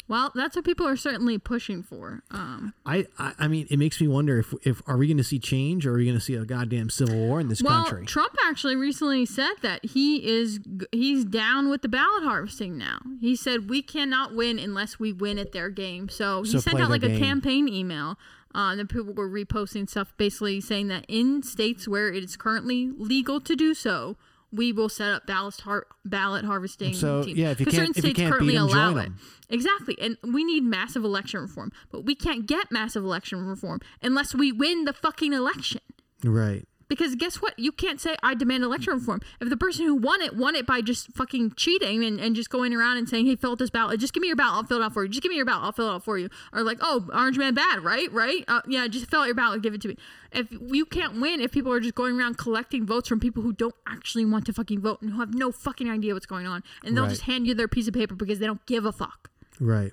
Well, 0.08 0.32
that's 0.34 0.56
what 0.56 0.64
people 0.64 0.88
are 0.88 0.96
certainly 0.96 1.36
pushing 1.36 1.82
for. 1.82 2.22
Um, 2.30 2.72
I, 2.86 3.06
I 3.18 3.34
I 3.40 3.48
mean, 3.48 3.66
it 3.70 3.78
makes 3.78 4.00
me 4.00 4.08
wonder 4.08 4.38
if 4.38 4.54
if 4.64 4.82
are 4.86 4.96
we 4.96 5.06
going 5.06 5.18
to 5.18 5.24
see 5.24 5.38
change 5.38 5.86
or 5.86 5.92
are 5.92 5.98
we 5.98 6.04
going 6.06 6.16
to 6.16 6.24
see 6.24 6.34
a 6.34 6.46
goddamn 6.46 6.88
civil 6.88 7.14
war 7.14 7.40
in 7.40 7.48
this 7.48 7.62
well, 7.62 7.84
country? 7.84 8.06
Trump 8.06 8.34
actually 8.46 8.74
recently 8.74 9.26
said 9.26 9.52
that 9.60 9.84
he 9.84 10.26
is 10.26 10.60
he's 10.92 11.26
down 11.26 11.68
with 11.68 11.82
the 11.82 11.88
ballot 11.88 12.24
harvesting 12.24 12.78
now. 12.78 13.00
He 13.20 13.36
said 13.36 13.68
we 13.68 13.82
cannot 13.82 14.34
win 14.34 14.58
unless 14.58 14.98
we 14.98 15.12
win 15.12 15.38
at 15.38 15.52
their 15.52 15.68
game. 15.68 16.08
So 16.08 16.42
he 16.42 16.52
So 16.52 16.58
sent 16.60 16.80
out 16.80 16.90
like 16.90 17.02
their 17.02 17.14
a 17.14 17.18
campaign 17.18 17.68
email. 17.68 18.18
Uh, 18.54 18.74
and 18.78 18.88
people 18.88 19.12
were 19.12 19.28
reposting 19.28 19.88
stuff 19.88 20.14
basically 20.16 20.58
saying 20.58 20.88
that 20.88 21.04
in 21.06 21.42
states 21.42 21.86
where 21.86 22.08
it 22.08 22.24
is 22.24 22.34
currently 22.34 22.90
legal 22.96 23.42
to 23.42 23.54
do 23.54 23.74
so, 23.74 24.16
we 24.50 24.72
will 24.72 24.88
set 24.88 25.10
up 25.10 25.26
ballot 25.26 25.60
har- 25.60 25.86
ballot 26.04 26.44
harvesting. 26.44 26.94
So, 26.94 27.22
teams. 27.24 27.38
yeah, 27.38 27.50
if 27.50 27.60
you 27.60 27.66
can't- 27.66 27.76
certain 27.76 27.90
if 27.90 27.96
you 27.96 28.02
states 28.02 28.16
can't 28.18 28.30
currently 28.32 28.52
beat 28.54 28.58
'em, 28.58 28.64
allow 28.64 28.96
it. 28.96 29.12
Exactly, 29.50 29.96
and 30.00 30.16
we 30.22 30.44
need 30.44 30.62
massive 30.64 31.04
election 31.04 31.40
reform, 31.40 31.72
but 31.90 32.04
we 32.04 32.14
can't 32.14 32.46
get 32.46 32.70
massive 32.70 33.04
election 33.04 33.44
reform 33.44 33.80
unless 34.02 34.34
we 34.34 34.52
win 34.52 34.84
the 34.84 34.92
fucking 34.92 35.32
election. 35.32 35.80
right. 36.24 36.66
Because 36.88 37.14
guess 37.16 37.36
what? 37.42 37.58
You 37.58 37.70
can't 37.70 38.00
say 38.00 38.16
I 38.22 38.34
demand 38.34 38.64
election 38.64 38.94
reform. 38.94 39.20
If 39.40 39.50
the 39.50 39.56
person 39.58 39.84
who 39.84 39.94
won 39.94 40.22
it 40.22 40.34
won 40.34 40.54
it 40.54 40.66
by 40.66 40.80
just 40.80 41.12
fucking 41.12 41.52
cheating 41.54 42.02
and, 42.02 42.18
and 42.18 42.34
just 42.34 42.48
going 42.48 42.72
around 42.74 42.96
and 42.96 43.06
saying, 43.08 43.26
"Hey, 43.26 43.36
fill 43.36 43.52
out 43.52 43.58
this 43.58 43.68
ballot. 43.70 44.00
Just 44.00 44.14
give 44.14 44.22
me 44.22 44.28
your 44.28 44.36
ballot. 44.36 44.54
I'll 44.54 44.64
fill 44.64 44.80
it 44.80 44.84
out 44.84 44.94
for 44.94 45.02
you. 45.02 45.08
Just 45.10 45.22
give 45.22 45.28
me 45.30 45.36
your 45.36 45.44
ballot. 45.44 45.64
I'll 45.64 45.72
fill 45.72 45.88
it 45.90 45.94
out 45.96 46.04
for 46.04 46.16
you." 46.18 46.30
Or 46.52 46.62
like, 46.62 46.78
"Oh, 46.80 47.06
Orange 47.12 47.36
Man 47.36 47.52
bad, 47.54 47.84
right? 47.84 48.10
Right? 48.12 48.42
Uh, 48.48 48.62
yeah, 48.66 48.86
just 48.88 49.10
fill 49.10 49.20
out 49.20 49.26
your 49.26 49.34
ballot. 49.34 49.54
And 49.56 49.62
give 49.62 49.74
it 49.74 49.82
to 49.82 49.88
me." 49.88 49.96
If 50.32 50.48
you 50.50 50.84
can't 50.86 51.20
win, 51.20 51.40
if 51.40 51.52
people 51.52 51.72
are 51.72 51.80
just 51.80 51.94
going 51.94 52.18
around 52.18 52.38
collecting 52.38 52.86
votes 52.86 53.08
from 53.08 53.20
people 53.20 53.42
who 53.42 53.52
don't 53.52 53.74
actually 53.86 54.24
want 54.24 54.46
to 54.46 54.52
fucking 54.52 54.80
vote 54.80 55.00
and 55.02 55.10
who 55.12 55.20
have 55.20 55.34
no 55.34 55.52
fucking 55.52 55.90
idea 55.90 56.14
what's 56.14 56.26
going 56.26 56.46
on, 56.46 56.62
and 56.84 56.96
they'll 56.96 57.04
Right. 57.04 57.10
just 57.10 57.22
hand 57.22 57.46
you 57.46 57.54
their 57.54 57.68
piece 57.68 57.88
of 57.88 57.94
paper 57.94 58.14
because 58.14 58.38
they 58.38 58.46
don't 58.46 58.64
give 58.66 58.84
a 58.84 58.92
fuck. 58.92 59.30
Right. 59.60 59.92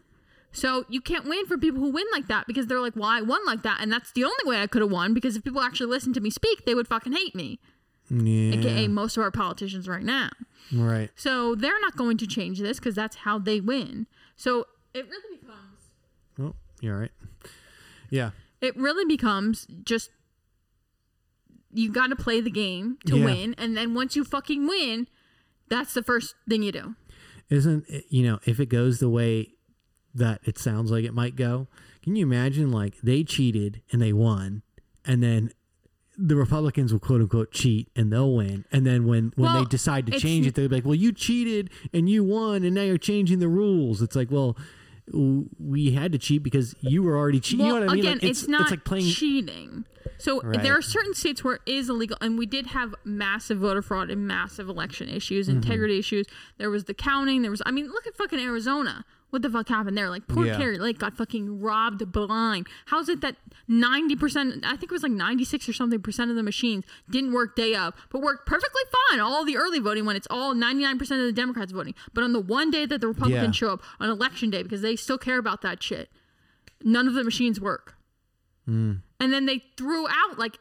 So 0.55 0.85
you 0.89 1.01
can't 1.01 1.25
win 1.25 1.45
for 1.45 1.57
people 1.57 1.81
who 1.81 1.89
win 1.91 2.05
like 2.13 2.27
that 2.27 2.47
because 2.47 2.67
they're 2.67 2.79
like, 2.79 2.95
well, 2.95 3.09
I 3.09 3.21
won 3.21 3.45
like 3.45 3.61
that, 3.63 3.79
and 3.81 3.91
that's 3.91 4.11
the 4.13 4.23
only 4.23 4.43
way 4.45 4.61
I 4.61 4.67
could 4.67 4.81
have 4.81 4.91
won. 4.91 5.13
Because 5.13 5.35
if 5.35 5.43
people 5.43 5.61
actually 5.61 5.87
listened 5.87 6.15
to 6.15 6.21
me 6.21 6.29
speak, 6.29 6.65
they 6.65 6.73
would 6.73 6.87
fucking 6.87 7.11
hate 7.13 7.35
me, 7.35 7.59
Yeah. 8.09 8.55
aka 8.57 8.87
most 8.87 9.17
of 9.17 9.23
our 9.23 9.31
politicians 9.31 9.87
right 9.87 10.03
now. 10.03 10.29
Right. 10.73 11.11
So 11.15 11.55
they're 11.55 11.79
not 11.81 11.95
going 11.97 12.17
to 12.17 12.25
change 12.27 12.59
this 12.59 12.79
because 12.79 12.95
that's 12.95 13.17
how 13.17 13.37
they 13.37 13.59
win. 13.59 14.07
So 14.35 14.65
it 14.93 15.05
really 15.09 15.37
becomes 15.39 15.59
Oh, 16.39 16.55
you 16.81 16.91
all 16.93 16.99
right? 16.99 17.11
Yeah. 18.09 18.31
it 18.61 18.75
really 18.77 19.05
becomes 19.05 19.67
just 19.83 20.09
you 21.73 21.91
got 21.91 22.07
to 22.07 22.15
play 22.15 22.39
the 22.39 22.49
game 22.49 22.97
to 23.05 23.17
Yeah. 23.17 23.25
win, 23.25 23.55
and 23.57 23.75
then 23.75 23.93
once 23.93 24.15
you 24.15 24.23
fucking 24.23 24.65
win, 24.65 25.07
that's 25.67 25.93
the 25.93 26.01
first 26.03 26.35
thing 26.47 26.63
you 26.63 26.71
do. 26.71 26.95
Isn't 27.49 27.83
it- 27.89 28.05
you 28.09 28.23
know 28.23 28.39
if 28.45 28.59
it 28.59 28.67
goes 28.67 28.99
the 28.99 29.09
way 29.09 29.51
that 30.15 30.41
it 30.43 30.57
sounds 30.57 30.89
like 30.91 31.03
it 31.05 31.13
might 31.13 31.35
go? 31.35 31.67
Can 32.03 32.15
you 32.15 32.25
imagine 32.25 32.71
like 32.71 32.95
they 33.01 33.23
cheated 33.23 33.81
and 33.91 34.01
they 34.01 34.13
won, 34.13 34.61
and 35.05 35.21
then 35.21 35.51
the 36.17 36.35
Republicans 36.35 36.93
will 36.93 36.99
quote 36.99 37.19
unquote 37.21 37.51
cheat 37.51 37.89
and 37.95 38.11
they'll 38.11 38.33
win, 38.33 38.63
and 38.71 38.85
then 38.85 39.05
when 39.05 39.33
when 39.35 39.51
Well, 39.51 39.63
they 39.63 39.69
decide 39.69 40.05
to 40.07 40.17
change 40.19 40.47
it, 40.47 40.55
they'll 40.55 40.69
be 40.69 40.75
like, 40.75 40.85
"Well, 40.85 40.95
you 40.95 41.11
cheated 41.11 41.69
and 41.93 42.09
you 42.09 42.23
won, 42.23 42.63
and 42.63 42.73
now 42.73 42.83
you're 42.83 42.97
changing 42.97 43.39
the 43.39 43.47
rules." 43.49 44.01
It's 44.01 44.15
like, 44.15 44.31
well. 44.31 44.57
We 45.59 45.91
had 45.91 46.11
to 46.13 46.17
cheat 46.17 46.41
because 46.41 46.73
you 46.81 47.03
were 47.03 47.15
already 47.15 47.39
cheating. 47.39 47.67
Well, 47.67 47.75
you 47.75 47.79
know 47.81 47.85
what 47.85 47.91
I 47.91 47.95
mean? 47.95 48.05
again, 48.05 48.17
Like, 48.23 48.23
it's, 48.31 48.47
not 48.47 48.61
it's 48.61 48.71
like 48.71 48.83
playing. 48.85 49.05
cheating. 49.11 49.85
So 50.17 50.41
Right. 50.41 50.63
there 50.63 50.75
are 50.75 50.81
certain 50.81 51.13
states 51.13 51.43
where 51.43 51.55
it 51.55 51.61
is 51.67 51.89
illegal, 51.89 52.17
and 52.21 52.39
we 52.39 52.47
did 52.47 52.65
have 52.67 52.95
massive 53.03 53.59
voter 53.59 53.83
fraud 53.83 54.09
and 54.09 54.27
massive 54.27 54.67
election 54.67 55.07
issues, 55.07 55.47
Mm-hmm. 55.47 55.57
integrity 55.57 55.99
issues. 55.99 56.25
There 56.57 56.71
was 56.71 56.85
the 56.85 56.95
counting. 56.95 57.43
There 57.43 57.51
was, 57.51 57.61
I 57.67 57.71
mean, 57.71 57.85
look 57.91 58.07
at 58.07 58.15
fucking 58.17 58.39
Arizona. 58.39 59.05
What 59.35 59.41
the 59.41 59.49
fuck 59.49 59.67
happened 59.67 59.97
there? 59.97 60.09
Like 60.09 60.29
poor 60.29 60.45
Yeah. 60.45 60.55
Kari 60.57 60.77
Lake 60.77 60.97
got 60.97 61.17
fucking 61.17 61.59
robbed 61.59 62.09
blind. 62.09 62.67
How's 62.85 63.09
it 63.09 63.19
that 63.19 63.35
ninety 63.67 64.15
percent? 64.15 64.63
I 64.65 64.77
think 64.77 64.83
it 64.83 64.91
was 64.91 65.03
like 65.03 65.11
ninety 65.11 65.43
six 65.43 65.67
or 65.67 65.73
something 65.73 66.01
percent 66.01 66.29
of 66.31 66.37
the 66.37 66.41
machines 66.43 66.85
didn't 67.09 67.33
work 67.33 67.53
day 67.53 67.75
of, 67.75 67.93
but 68.09 68.21
worked 68.21 68.45
perfectly 68.47 68.81
fine 69.11 69.19
all 69.19 69.43
the 69.43 69.57
early 69.57 69.79
voting 69.79 70.05
when 70.05 70.15
it's 70.15 70.25
all 70.29 70.53
ninety 70.55 70.83
nine 70.83 70.97
percent 70.97 71.19
of 71.19 71.25
the 71.25 71.33
Democrats 71.33 71.73
voting. 71.73 71.95
But 72.13 72.23
on 72.23 72.31
the 72.31 72.39
one 72.39 72.71
day 72.71 72.85
that 72.85 73.01
the 73.01 73.09
Republicans 73.09 73.61
Yeah. 73.61 73.67
show 73.67 73.73
up 73.73 73.83
on 73.99 74.09
election 74.09 74.49
day 74.51 74.63
because 74.63 74.79
they 74.81 74.95
still 74.95 75.17
care 75.17 75.37
about 75.37 75.61
that 75.63 75.83
shit, 75.83 76.09
none 76.81 77.05
of 77.05 77.13
the 77.13 77.25
machines 77.25 77.59
work. 77.59 77.95
Mm. 78.69 79.01
And 79.19 79.33
then 79.33 79.47
they 79.47 79.65
threw 79.75 80.07
out 80.07 80.39
like 80.39 80.59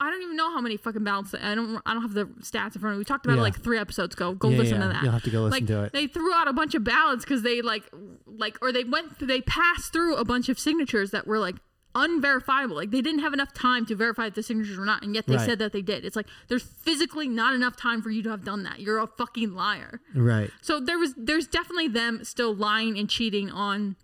I 0.00 0.10
don't 0.10 0.22
even 0.22 0.36
know 0.36 0.50
how 0.50 0.60
many 0.60 0.76
fucking 0.76 1.04
ballots. 1.04 1.34
I 1.34 1.54
don't. 1.54 1.80
I 1.86 1.92
don't 1.94 2.02
have 2.02 2.14
the 2.14 2.26
stats 2.42 2.74
in 2.74 2.80
front 2.80 2.92
of 2.92 2.92
me. 2.92 2.98
We 2.98 3.04
talked 3.04 3.24
about 3.26 3.38
it 3.38 3.42
like 3.42 3.60
three 3.62 3.78
episodes 3.78 4.14
ago. 4.14 4.32
Go 4.34 4.48
Yeah, 4.50 4.58
listen 4.58 4.76
yeah. 4.80 4.86
to 4.86 4.92
that. 4.92 5.02
You'll 5.02 5.12
have 5.12 5.22
to 5.24 5.30
go 5.30 5.42
listen 5.44 5.50
like, 5.50 5.66
to 5.66 5.82
it. 5.84 5.92
They 5.92 6.06
threw 6.06 6.32
out 6.34 6.48
a 6.48 6.52
bunch 6.52 6.74
of 6.74 6.84
ballots 6.84 7.24
because 7.24 7.42
they 7.42 7.62
like, 7.62 7.84
like, 8.26 8.58
or 8.62 8.72
they 8.72 8.84
went. 8.84 9.18
They 9.18 9.40
passed 9.42 9.92
through 9.92 10.16
a 10.16 10.24
bunch 10.24 10.48
of 10.48 10.58
signatures 10.58 11.10
that 11.12 11.26
were 11.26 11.38
like 11.38 11.56
unverifiable. 11.96 12.74
Like 12.76 12.90
they 12.90 13.00
didn't 13.00 13.20
have 13.20 13.32
enough 13.32 13.52
time 13.54 13.86
to 13.86 13.94
verify 13.94 14.26
if 14.26 14.34
the 14.34 14.42
signatures 14.42 14.76
were 14.76 14.84
not, 14.84 15.02
and 15.02 15.14
yet 15.14 15.26
they 15.26 15.36
Right. 15.36 15.46
said 15.46 15.58
that 15.60 15.72
they 15.72 15.82
did. 15.82 16.04
It's 16.04 16.16
like 16.16 16.26
there's 16.48 16.62
physically 16.64 17.28
not 17.28 17.54
enough 17.54 17.76
time 17.76 18.02
for 18.02 18.10
you 18.10 18.22
to 18.24 18.30
have 18.30 18.44
done 18.44 18.62
that. 18.64 18.80
You're 18.80 18.98
a 18.98 19.06
fucking 19.06 19.54
liar. 19.54 20.00
right. 20.14 20.50
So 20.60 20.80
there 20.80 20.98
was 20.98 21.14
there's 21.16 21.46
definitely 21.46 21.88
them 21.88 22.24
still 22.24 22.54
lying 22.54 22.98
and 22.98 23.08
cheating 23.08 23.50
on 23.50 23.96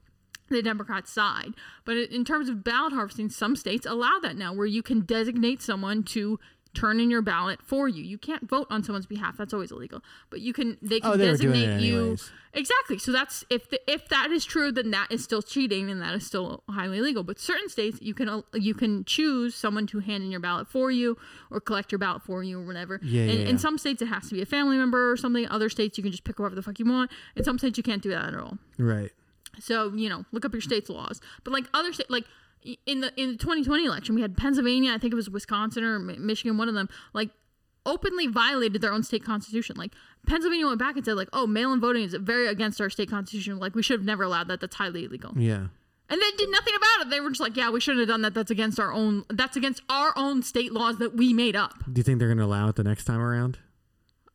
the 0.56 0.62
Democrat 0.62 1.08
side. 1.08 1.54
But 1.84 1.96
in 1.96 2.24
terms 2.24 2.48
of 2.48 2.64
ballot 2.64 2.92
harvesting, 2.92 3.30
some 3.30 3.56
states 3.56 3.86
allow 3.86 4.18
that 4.22 4.36
now 4.36 4.52
where 4.52 4.66
you 4.66 4.82
can 4.82 5.00
designate 5.00 5.62
someone 5.62 6.02
to 6.04 6.38
turn 6.74 7.00
in 7.00 7.10
your 7.10 7.22
ballot 7.22 7.60
for 7.62 7.88
you. 7.88 8.02
You 8.02 8.18
can't 8.18 8.48
vote 8.48 8.66
on 8.70 8.84
someone's 8.84 9.06
behalf. 9.06 9.36
That's 9.36 9.52
always 9.52 9.70
illegal. 9.72 10.02
But 10.30 10.40
you 10.40 10.52
can 10.52 10.78
they 10.80 11.00
can 11.00 11.12
Oh, 11.12 11.16
they 11.16 11.26
designate 11.26 11.80
you. 11.80 12.16
Exactly. 12.52 12.98
So 12.98 13.12
that's 13.12 13.44
if 13.50 13.70
the, 13.70 13.80
if 13.90 14.08
that 14.08 14.30
is 14.30 14.44
true, 14.44 14.72
then 14.72 14.90
that 14.90 15.08
is 15.10 15.22
still 15.22 15.42
cheating, 15.42 15.90
and 15.90 16.00
that 16.00 16.14
is 16.14 16.26
still 16.26 16.62
highly 16.68 16.98
illegal. 16.98 17.22
But 17.22 17.38
certain 17.38 17.68
states, 17.68 17.98
you 18.00 18.14
can 18.14 18.42
you 18.54 18.74
can 18.74 19.04
choose 19.04 19.54
someone 19.54 19.86
to 19.88 20.00
hand 20.00 20.22
in 20.24 20.30
your 20.30 20.40
ballot 20.40 20.68
for 20.68 20.90
you, 20.90 21.16
or 21.50 21.60
collect 21.60 21.92
your 21.92 21.98
ballot 21.98 22.22
for 22.22 22.42
you, 22.42 22.60
or 22.60 22.66
whatever. 22.66 23.00
Yeah, 23.02 23.22
and 23.22 23.32
yeah, 23.32 23.46
in 23.46 23.56
yeah. 23.56 23.56
some 23.56 23.78
states, 23.78 24.02
it 24.02 24.06
has 24.06 24.28
to 24.28 24.34
be 24.34 24.42
a 24.42 24.46
family 24.46 24.76
member 24.76 25.10
or 25.10 25.16
something. 25.16 25.46
Other 25.48 25.68
states, 25.68 25.98
you 25.98 26.02
can 26.02 26.12
just 26.12 26.24
pick 26.24 26.38
whoever 26.38 26.54
the 26.54 26.62
fuck 26.62 26.78
you 26.78 26.84
want. 26.84 27.10
In 27.36 27.44
some 27.44 27.58
states, 27.58 27.76
you 27.78 27.84
can't 27.84 28.02
do 28.02 28.10
that 28.10 28.26
at 28.26 28.34
all. 28.34 28.58
Right. 28.78 29.10
So 29.58 29.92
you 29.94 30.08
know, 30.08 30.24
look 30.32 30.44
up 30.44 30.52
your 30.52 30.60
state's 30.60 30.88
laws. 30.88 31.20
But 31.44 31.52
like 31.52 31.64
other 31.74 31.92
states, 31.92 32.10
like 32.10 32.24
in 32.86 33.00
the 33.00 33.12
in 33.20 33.32
the 33.32 33.36
2020 33.36 33.84
election, 33.84 34.14
we 34.14 34.22
had 34.22 34.36
Pennsylvania, 34.36 34.92
I 34.92 34.98
think 34.98 35.12
it 35.12 35.16
was 35.16 35.30
Wisconsin 35.30 35.84
or 35.84 35.98
Michigan, 35.98 36.56
one 36.58 36.68
of 36.68 36.74
them, 36.74 36.88
like 37.12 37.30
openly 37.86 38.26
violated 38.26 38.82
their 38.82 38.92
own 38.92 39.02
state 39.02 39.24
constitution. 39.24 39.76
Like 39.76 39.92
Pennsylvania 40.26 40.66
went 40.66 40.78
back 40.78 40.96
and 40.96 41.04
said, 41.04 41.14
like, 41.14 41.28
oh, 41.32 41.46
mail-in 41.46 41.80
voting 41.80 42.02
is 42.02 42.14
very 42.14 42.46
against 42.46 42.80
our 42.80 42.90
state 42.90 43.10
constitution. 43.10 43.58
Like 43.58 43.74
we 43.74 43.82
should 43.82 43.98
have 44.00 44.06
never 44.06 44.22
allowed 44.22 44.48
that. 44.48 44.60
That's 44.60 44.76
highly 44.76 45.04
illegal. 45.04 45.32
Yeah. 45.36 45.66
And 46.10 46.20
they 46.20 46.30
did 46.36 46.50
nothing 46.50 46.74
about 46.74 47.06
it. 47.06 47.10
They 47.10 47.20
were 47.20 47.30
just 47.30 47.40
like, 47.40 47.56
yeah, 47.56 47.70
we 47.70 47.80
shouldn't 47.80 48.00
have 48.00 48.08
done 48.08 48.22
that. 48.22 48.34
That's 48.34 48.50
against 48.50 48.80
our 48.80 48.92
own. 48.92 49.24
That's 49.30 49.56
against 49.56 49.82
our 49.88 50.12
own 50.16 50.42
state 50.42 50.72
laws 50.72 50.98
that 50.98 51.16
we 51.16 51.32
made 51.32 51.54
up. 51.54 51.74
Do 51.90 52.00
you 52.00 52.02
think 52.02 52.18
they're 52.18 52.28
going 52.28 52.38
to 52.38 52.44
allow 52.44 52.68
it 52.68 52.74
the 52.74 52.82
next 52.82 53.04
time 53.04 53.20
around? 53.20 53.58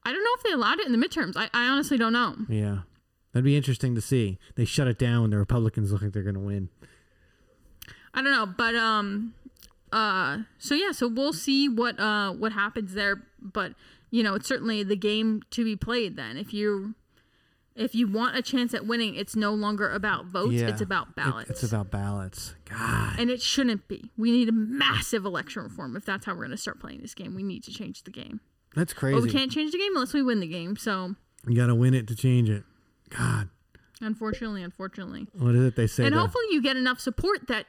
I 0.03 0.13
don't 0.13 0.23
know 0.23 0.29
if 0.37 0.43
they 0.43 0.51
allowed 0.51 0.79
it 0.79 0.85
in 0.85 0.93
the 0.97 1.05
midterms. 1.05 1.35
I, 1.35 1.49
I 1.53 1.67
honestly 1.67 1.97
don't 1.97 2.13
know. 2.13 2.35
Yeah. 2.47 2.79
That'd 3.35 3.43
be 3.43 3.57
interesting 3.57 3.95
to 3.95 4.01
see. 4.01 4.39
They 4.55 4.63
shut 4.63 4.87
it 4.87 4.97
down 4.97 5.31
the 5.31 5.37
Republicans 5.37 5.91
look 5.91 6.01
like 6.01 6.13
they're 6.13 6.23
going 6.23 6.35
to 6.35 6.39
win. 6.39 6.69
I 8.13 8.21
don't 8.21 8.31
know, 8.31 8.45
but 8.45 8.75
um, 8.75 9.33
uh, 9.91 10.37
so 10.57 10.73
yeah, 10.73 10.93
so 10.93 11.09
we'll 11.09 11.33
see 11.33 11.67
what 11.67 11.99
uh 11.99 12.31
what 12.31 12.53
happens 12.53 12.93
there. 12.93 13.23
But 13.41 13.73
you 14.09 14.23
know, 14.23 14.35
it's 14.35 14.47
certainly 14.47 14.83
the 14.83 14.95
game 14.95 15.41
to 15.49 15.65
be 15.65 15.75
played. 15.75 16.15
Then, 16.15 16.37
if 16.37 16.53
you 16.53 16.95
if 17.75 17.93
you 17.93 18.07
want 18.07 18.37
a 18.37 18.41
chance 18.41 18.73
at 18.73 18.85
winning, 18.85 19.15
it's 19.15 19.35
no 19.35 19.53
longer 19.53 19.91
about 19.91 20.27
votes; 20.27 20.53
Yeah. 20.53 20.69
it's 20.69 20.79
about 20.79 21.13
ballots. 21.17 21.49
it's 21.49 21.63
about 21.63 21.91
ballots. 21.91 22.55
God. 22.63 23.19
and 23.19 23.29
it 23.29 23.41
shouldn't 23.41 23.89
be. 23.89 24.11
We 24.15 24.31
need 24.31 24.47
a 24.47 24.53
massive 24.53 25.25
election 25.25 25.63
reform 25.63 25.97
if 25.97 26.05
that's 26.05 26.25
how 26.25 26.31
we're 26.35 26.45
going 26.45 26.51
to 26.51 26.57
start 26.57 26.79
playing 26.79 27.01
this 27.01 27.13
game. 27.13 27.35
We 27.35 27.43
need 27.43 27.65
to 27.65 27.71
change 27.71 28.03
the 28.03 28.11
game. 28.11 28.39
That's 28.77 28.93
crazy. 28.93 29.15
But 29.15 29.23
we 29.23 29.29
can't 29.29 29.51
change 29.51 29.73
the 29.73 29.77
game 29.77 29.91
unless 29.93 30.13
we 30.13 30.23
win 30.23 30.39
the 30.39 30.47
game. 30.47 30.77
So, 30.77 31.15
You 31.45 31.57
got 31.57 31.67
to 31.67 31.75
win 31.75 31.93
it 31.93 32.07
to 32.07 32.15
change 32.15 32.49
it. 32.49 32.63
God. 33.09 33.49
unfortunately, 34.01 34.61
unfortunately. 34.63 35.27
What 35.33 35.55
is 35.55 35.63
it 35.65 35.75
they 35.75 35.87
say? 35.87 36.05
and 36.05 36.15
though? 36.15 36.19
hopefully 36.21 36.45
you 36.51 36.61
get 36.61 36.75
enough 36.77 36.99
support 36.99 37.47
that 37.47 37.65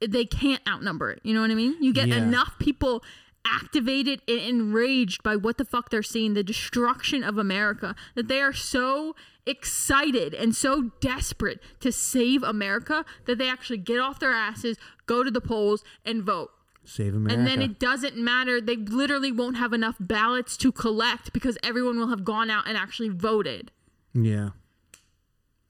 they 0.00 0.24
can't 0.24 0.60
outnumber 0.68 1.10
it. 1.10 1.20
You 1.22 1.34
know 1.34 1.40
what 1.42 1.50
I 1.50 1.54
mean? 1.54 1.76
You 1.80 1.92
get 1.92 2.08
Yeah. 2.08 2.16
enough 2.18 2.58
people 2.58 3.02
activated 3.46 4.22
and 4.26 4.38
enraged 4.40 5.22
by 5.22 5.36
what 5.36 5.58
the 5.58 5.64
fuck 5.64 5.90
they're 5.90 6.02
seeing, 6.02 6.32
the 6.34 6.42
destruction 6.42 7.22
of 7.22 7.36
America, 7.36 7.94
that 8.14 8.26
they 8.28 8.40
are 8.40 8.54
so 8.54 9.14
excited 9.46 10.32
and 10.32 10.54
so 10.56 10.90
desperate 11.00 11.60
to 11.80 11.92
save 11.92 12.42
America 12.42 13.04
that 13.26 13.36
they 13.38 13.48
actually 13.48 13.76
get 13.76 14.00
off 14.00 14.18
their 14.18 14.32
asses, 14.32 14.78
go 15.06 15.22
to 15.22 15.30
the 15.30 15.40
polls, 15.42 15.84
and 16.06 16.22
vote. 16.22 16.50
Save 16.86 17.14
America. 17.14 17.38
And 17.38 17.46
then 17.46 17.60
it 17.62 17.78
doesn't 17.78 18.16
matter. 18.16 18.60
They 18.60 18.76
literally 18.76 19.32
won't 19.32 19.56
have 19.56 19.72
enough 19.72 19.96
ballots 20.00 20.56
to 20.58 20.72
collect 20.72 21.32
because 21.32 21.56
everyone 21.62 21.98
will 21.98 22.08
have 22.08 22.24
gone 22.24 22.50
out 22.50 22.66
and 22.66 22.76
actually 22.76 23.08
voted. 23.10 23.70
Yeah. 24.14 24.50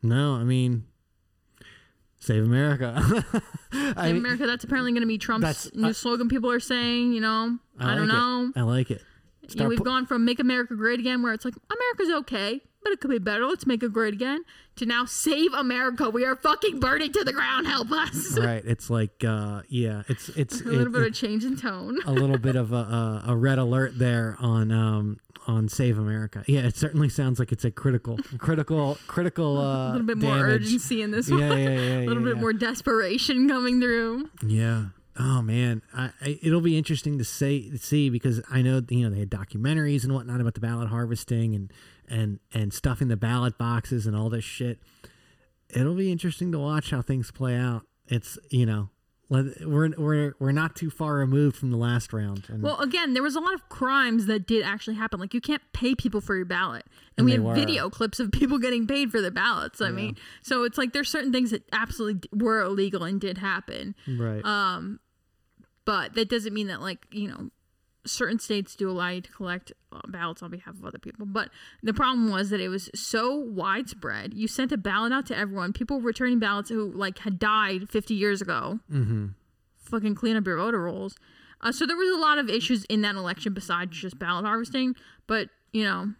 No, 0.02 0.34
I 0.34 0.44
mean, 0.44 0.84
save 2.20 2.44
America. 2.44 2.94
I 3.72 4.08
mean, 4.08 4.16
America, 4.18 4.46
that's 4.46 4.64
apparently 4.64 4.92
going 4.92 5.00
to 5.02 5.06
be 5.06 5.18
Trump's 5.18 5.74
new 5.74 5.88
I- 5.88 5.92
slogan. 5.92 6.28
People 6.28 6.50
are 6.50 6.60
saying, 6.60 7.12
you 7.12 7.20
know, 7.20 7.58
I, 7.78 7.94
don't 7.94 8.08
like 8.08 8.10
it. 8.10 8.12
know. 8.12 8.52
I 8.56 8.62
like 8.62 8.90
it. 8.90 9.02
Start 9.48 9.68
we've 9.68 9.84
gone 9.84 10.06
from 10.06 10.24
"Make 10.24 10.40
America 10.40 10.74
Great 10.74 11.00
Again," 11.00 11.22
where 11.22 11.32
it's 11.34 11.44
like 11.44 11.54
America's 11.70 12.18
okay, 12.20 12.60
but 12.84 12.92
it 12.92 13.00
could 13.00 13.10
be 13.10 13.18
better. 13.18 13.46
Let's 13.46 13.66
make 13.66 13.82
it 13.82 13.92
great 13.92 14.14
again. 14.14 14.44
To 14.76 14.86
now, 14.86 15.04
save 15.04 15.52
America. 15.54 16.10
We 16.10 16.24
are 16.24 16.36
fucking 16.36 16.78
burning 16.80 17.12
to 17.12 17.24
the 17.24 17.32
ground. 17.32 17.66
Help 17.66 17.90
us. 17.90 18.38
right. 18.40 18.62
It's 18.64 18.90
like, 18.90 19.24
uh, 19.26 19.62
yeah, 19.68 20.02
it's 20.08 20.28
it's 20.30 20.60
a 20.62 20.64
little 20.64 20.86
it- 20.88 20.92
bit 20.92 21.02
it- 21.02 21.08
of 21.08 21.14
change 21.14 21.44
in 21.44 21.56
tone. 21.56 21.98
a 22.06 22.12
little 22.12 22.38
bit 22.38 22.54
of 22.56 22.72
a, 22.74 22.76
a, 22.76 23.24
a 23.28 23.36
red 23.36 23.58
alert 23.58 23.98
there 23.98 24.36
on 24.38 24.70
um 24.70 25.18
on 25.46 25.68
Save 25.68 25.98
America. 25.98 26.42
Yeah, 26.46 26.60
it 26.60 26.74
certainly 26.76 27.08
sounds 27.10 27.38
like 27.38 27.52
it's 27.52 27.64
a 27.66 27.70
critical, 27.70 28.18
critical, 28.38 28.96
critical. 29.06 29.58
Uh, 29.58 29.90
a 29.90 29.92
little 29.92 30.06
bit 30.06 30.16
more 30.18 30.36
damage. 30.38 30.62
urgency 30.62 31.02
in 31.02 31.10
this 31.10 31.28
Yeah, 31.28 31.36
one. 31.36 31.58
yeah, 31.58 31.68
yeah, 31.68 31.68
yeah, 31.70 31.98
a 31.98 32.06
little 32.06 32.22
yeah, 32.22 32.28
bit 32.28 32.34
yeah. 32.36 32.40
more 32.40 32.52
desperation 32.54 33.48
coming 33.48 33.80
through. 33.80 34.30
Yeah. 34.46 34.86
Oh 35.16 35.42
man, 35.42 35.82
I, 35.94 36.10
I, 36.20 36.38
it'll 36.42 36.60
be 36.60 36.76
interesting 36.76 37.18
to 37.18 37.24
say 37.24 37.70
see 37.76 38.10
because 38.10 38.40
I 38.50 38.62
know 38.62 38.82
you 38.88 39.04
know 39.08 39.10
they 39.14 39.20
had 39.20 39.30
documentaries 39.30 40.02
and 40.04 40.12
whatnot 40.12 40.40
about 40.40 40.54
the 40.54 40.60
ballot 40.60 40.88
harvesting 40.88 41.54
and 41.54 41.72
and 42.08 42.40
and 42.52 42.72
stuffing 42.72 43.08
the 43.08 43.16
ballot 43.16 43.56
boxes 43.56 44.06
and 44.06 44.16
all 44.16 44.28
this 44.28 44.44
shit. 44.44 44.80
It'll 45.70 45.94
be 45.94 46.10
interesting 46.12 46.52
to 46.52 46.58
watch 46.58 46.90
how 46.90 47.00
things 47.02 47.30
play 47.30 47.56
out. 47.56 47.82
It's 48.08 48.38
you 48.50 48.66
know 48.66 48.90
we're 49.30 49.90
we're 49.96 50.34
we're 50.38 50.52
not 50.52 50.76
too 50.76 50.90
far 50.90 51.14
removed 51.14 51.56
from 51.56 51.70
the 51.70 51.76
last 51.76 52.12
round. 52.12 52.44
And 52.48 52.62
Well, 52.62 52.78
again, 52.80 53.14
there 53.14 53.22
was 53.22 53.34
a 53.36 53.40
lot 53.40 53.54
of 53.54 53.68
crimes 53.68 54.26
that 54.26 54.46
did 54.46 54.62
actually 54.64 54.96
happen. 54.96 55.18
Like 55.18 55.32
you 55.32 55.40
can't 55.40 55.62
pay 55.72 55.94
people 55.94 56.20
for 56.20 56.36
your 56.36 56.44
ballot, 56.44 56.84
and, 57.16 57.18
And 57.18 57.26
we 57.26 57.32
have 57.32 57.42
were. 57.42 57.54
video 57.54 57.88
clips 57.88 58.20
of 58.20 58.30
people 58.32 58.58
getting 58.58 58.86
paid 58.86 59.10
for 59.10 59.20
their 59.20 59.30
ballots. 59.30 59.80
I 59.80 59.90
mean, 59.90 60.16
so 60.42 60.64
it's 60.64 60.76
like 60.76 60.92
there's 60.92 61.08
certain 61.10 61.32
things 61.32 61.50
that 61.52 61.62
absolutely 61.72 62.28
were 62.32 62.60
illegal 62.62 63.02
and 63.02 63.20
did 63.20 63.38
happen. 63.38 63.94
right. 64.06 64.44
Um, 64.44 65.00
but 65.84 66.14
that 66.14 66.28
doesn't 66.28 66.54
mean 66.54 66.66
that 66.68 66.80
like 66.80 67.06
you 67.10 67.28
know 67.28 67.50
certain 68.06 68.38
states 68.38 68.76
do 68.76 68.90
allow 68.90 69.08
you 69.08 69.20
to 69.20 69.32
collect 69.32 69.72
uh, 69.92 70.00
ballots 70.08 70.42
on 70.42 70.50
behalf 70.50 70.74
of 70.74 70.84
other 70.84 70.98
people. 70.98 71.24
But 71.26 71.48
the 71.82 71.94
problem 71.94 72.30
was 72.30 72.50
that 72.50 72.60
it 72.60 72.68
was 72.68 72.90
so 72.94 73.34
widespread. 73.34 74.34
You 74.34 74.46
sent 74.46 74.72
a 74.72 74.76
ballot 74.76 75.12
out 75.12 75.26
to 75.26 75.36
everyone. 75.38 75.72
People 75.72 76.00
returning 76.00 76.38
ballots 76.38 76.68
who 76.68 76.92
like 76.92 77.20
had 77.20 77.38
died 77.38 77.88
50 77.88 78.14
years 78.14 78.42
ago. 78.42 78.80
Mm-hmm. 78.92 79.28
fucking 79.78 80.14
clean 80.14 80.36
up 80.36 80.46
your 80.46 80.58
voter 80.58 80.82
rolls. 80.82 81.16
Uh, 81.60 81.72
so 81.72 81.86
there 81.86 81.96
was 81.96 82.10
a 82.14 82.20
lot 82.20 82.36
of 82.36 82.50
issues 82.50 82.84
in 82.86 83.00
that 83.02 83.14
election 83.16 83.54
besides 83.54 83.96
just 83.96 84.18
ballot 84.18 84.44
harvesting. 84.44 84.94
But 85.26 85.48
you 85.72 85.84
know 85.84 86.12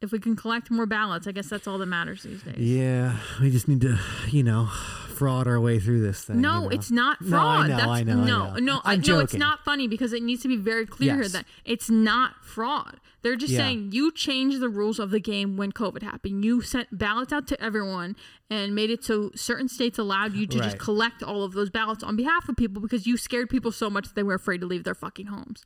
if 0.00 0.12
we 0.12 0.18
can 0.18 0.36
collect 0.36 0.70
more 0.70 0.84
ballots 0.84 1.26
i 1.26 1.32
guess 1.32 1.48
that's 1.48 1.66
all 1.66 1.78
that 1.78 1.86
matters 1.86 2.22
these 2.22 2.42
days. 2.42 2.58
Yeah, 2.58 3.16
we 3.40 3.50
just 3.50 3.68
need 3.68 3.80
to 3.80 3.98
you 4.30 4.42
know 4.42 4.68
fraud 5.14 5.46
our 5.46 5.60
way 5.60 5.78
through 5.80 6.00
this 6.00 6.24
thing. 6.24 6.40
No, 6.40 6.54
you 6.54 6.60
know? 6.62 6.68
it's 6.70 6.90
not 6.90 7.20
No, 7.20 7.26
I 7.26 7.40
fraud. 7.40 7.68
know, 7.70 7.76
That's 7.76 7.88
I 7.88 8.02
know, 8.02 8.12
I 8.12 8.14
no, 8.16 8.24
know. 8.24 8.54
no, 8.58 8.80
I 8.84 8.96
no. 8.96 9.18
It's 9.20 9.34
not 9.34 9.64
funny 9.64 9.88
because 9.88 10.12
it 10.12 10.22
needs 10.22 10.42
to 10.42 10.48
be 10.48 10.56
very 10.56 10.86
clear 10.86 11.14
here 11.14 11.22
Yes. 11.22 11.32
that 11.32 11.46
it's 11.64 11.88
not 11.90 12.44
fraud. 12.44 13.00
They're 13.22 13.36
just 13.36 13.52
Yeah. 13.54 13.60
saying 13.60 13.92
you 13.92 14.12
changed 14.12 14.60
the 14.60 14.68
rules 14.68 14.98
of 14.98 15.10
the 15.10 15.20
game 15.20 15.56
when 15.56 15.72
COVID 15.72 16.02
happened. 16.02 16.44
You 16.44 16.60
sent 16.60 16.96
ballots 16.98 17.32
out 17.32 17.46
to 17.48 17.62
everyone 17.62 18.16
and 18.50 18.74
made 18.74 18.90
it 18.90 19.02
so 19.02 19.30
certain 19.34 19.68
states 19.68 19.98
allowed 19.98 20.34
you 20.34 20.46
to 20.46 20.58
just 20.58 20.78
collect 20.78 21.22
all 21.22 21.42
of 21.42 21.52
those 21.54 21.70
ballots 21.70 22.02
on 22.04 22.16
behalf 22.16 22.48
of 22.50 22.56
people 22.56 22.82
because 22.82 23.06
you 23.06 23.16
scared 23.16 23.48
people 23.48 23.72
so 23.72 23.88
much 23.88 24.04
that 24.08 24.14
they 24.14 24.22
were 24.22 24.34
afraid 24.34 24.60
to 24.60 24.66
leave 24.66 24.84
their 24.84 24.94
fucking 24.94 25.26
homes. 25.26 25.64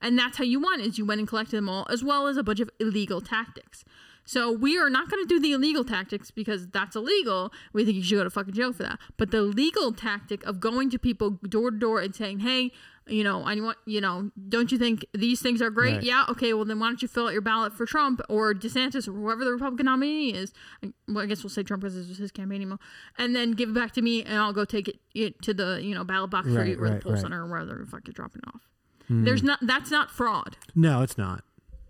And 0.00 0.18
that's 0.18 0.38
how 0.38 0.44
you 0.44 0.60
won 0.60 0.80
is 0.80 0.98
you 0.98 1.04
went 1.04 1.18
and 1.18 1.26
collected 1.28 1.56
them 1.56 1.68
all 1.68 1.86
as 1.90 2.04
well 2.04 2.26
as 2.28 2.36
a 2.36 2.42
bunch 2.42 2.60
of 2.60 2.70
illegal 2.78 3.20
tactics. 3.20 3.84
So 4.30 4.52
we 4.52 4.78
are 4.78 4.88
not 4.88 5.10
going 5.10 5.20
to 5.24 5.26
do 5.26 5.40
the 5.40 5.50
illegal 5.50 5.82
tactics 5.82 6.30
because 6.30 6.68
that's 6.68 6.94
illegal. 6.94 7.52
We 7.72 7.84
think 7.84 7.96
you 7.96 8.02
should 8.04 8.14
go 8.14 8.22
to 8.22 8.30
fucking 8.30 8.54
jail 8.54 8.72
for 8.72 8.84
that. 8.84 9.00
But 9.16 9.32
the 9.32 9.42
legal 9.42 9.92
tactic 9.92 10.44
of 10.46 10.60
going 10.60 10.88
to 10.90 11.00
people 11.00 11.30
door 11.30 11.72
to 11.72 11.76
door 11.76 12.00
and 12.00 12.14
saying, 12.14 12.38
"Hey, 12.38 12.70
you 13.08 13.24
know, 13.24 13.42
I 13.42 13.56
want, 13.56 13.78
you 13.86 14.00
know, 14.00 14.30
don't 14.48 14.70
you 14.70 14.78
think 14.78 15.04
these 15.12 15.42
things 15.42 15.60
are 15.60 15.68
great? 15.68 15.94
Right. 15.94 16.02
Yeah, 16.04 16.26
okay. 16.28 16.54
Well, 16.54 16.64
then 16.64 16.78
why 16.78 16.86
don't 16.86 17.02
you 17.02 17.08
fill 17.08 17.26
out 17.26 17.32
your 17.32 17.42
ballot 17.42 17.72
for 17.72 17.86
Trump 17.86 18.20
or 18.28 18.54
DeSantis 18.54 19.08
or 19.08 19.12
whoever 19.14 19.44
the 19.44 19.50
Republican 19.50 19.86
nominee 19.86 20.32
is? 20.32 20.52
I- 20.84 20.92
Well, 21.08 21.24
I 21.24 21.26
guess 21.26 21.42
we'll 21.42 21.50
say 21.50 21.64
Trump 21.64 21.82
because 21.82 21.96
this 21.96 22.06
was 22.08 22.18
his 22.18 22.30
campaign 22.30 22.62
email, 22.62 22.80
and 23.18 23.34
then 23.34 23.50
give 23.50 23.70
it 23.70 23.74
back 23.74 23.90
to 23.94 24.00
me, 24.00 24.22
and 24.22 24.38
I'll 24.38 24.52
go 24.52 24.64
take 24.64 24.86
it, 24.86 25.00
it 25.12 25.42
to 25.42 25.52
the 25.52 25.80
you 25.82 25.92
know 25.92 26.04
ballot 26.04 26.30
box 26.30 26.46
for 26.46 26.64
you 26.64 26.78
or 26.80 26.88
the 26.88 27.00
poll 27.00 27.14
right. 27.14 27.20
center 27.20 27.42
or 27.42 27.48
wherever 27.48 27.74
the 27.74 27.84
fuck 27.84 28.02
you're 28.06 28.12
dropping 28.12 28.42
it 28.46 28.54
off. 28.54 28.68
Hmm. 29.08 29.24
There's 29.24 29.42
not 29.42 29.58
that's 29.60 29.90
not 29.90 30.08
fraud. 30.08 30.56
No, 30.76 31.02
it's 31.02 31.18
not. 31.18 31.42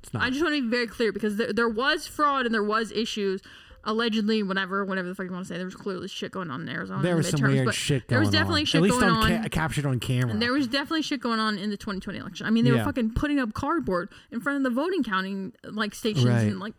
It's 0.02 0.12
not. 0.12 0.22
I 0.22 0.30
just 0.30 0.42
want 0.42 0.54
to 0.54 0.62
be 0.62 0.68
very 0.68 0.86
clear 0.86 1.12
because 1.12 1.36
there, 1.36 1.52
there 1.52 1.68
was 1.68 2.06
fraud 2.06 2.46
and 2.46 2.54
there 2.54 2.62
was 2.64 2.90
issues, 2.92 3.42
allegedly, 3.84 4.42
whatever, 4.42 4.84
whatever 4.84 5.08
the 5.08 5.14
fuck 5.14 5.26
you 5.26 5.32
want 5.32 5.46
to 5.46 5.48
say. 5.52 5.56
There 5.56 5.64
was 5.66 5.74
clearly 5.74 6.08
shit 6.08 6.32
going 6.32 6.50
on 6.50 6.62
in 6.62 6.68
Arizona. 6.68 7.02
there 7.02 7.16
was 7.16 7.30
the 7.30 7.38
some 7.38 7.50
weird 7.50 7.74
shit 7.74 8.06
going 8.06 8.08
There 8.08 8.20
was 8.20 8.28
on. 8.28 8.32
definitely 8.32 8.62
At 8.62 8.68
shit 8.68 8.82
least 8.82 8.98
going 9.00 9.12
on 9.12 9.32
on. 9.32 9.42
ca- 9.42 9.48
captured 9.48 9.86
on 9.86 10.00
camera. 10.00 10.30
and 10.32 10.40
there 10.42 10.52
was 10.52 10.66
definitely 10.66 11.02
shit 11.02 11.20
going 11.20 11.38
on 11.40 11.58
in 11.58 11.70
the 11.70 11.76
2020 11.76 12.18
election. 12.18 12.46
I 12.46 12.50
mean, 12.50 12.64
they 12.64 12.70
Yeah. 12.70 12.78
were 12.78 12.84
fucking 12.84 13.12
putting 13.14 13.38
up 13.38 13.52
cardboard 13.54 14.10
in 14.30 14.40
front 14.40 14.56
of 14.58 14.62
the 14.62 14.70
voting 14.70 15.02
counting 15.02 15.52
like 15.64 15.94
stations 15.94 16.24
Right. 16.26 16.42
and 16.42 16.60
like 16.60 16.74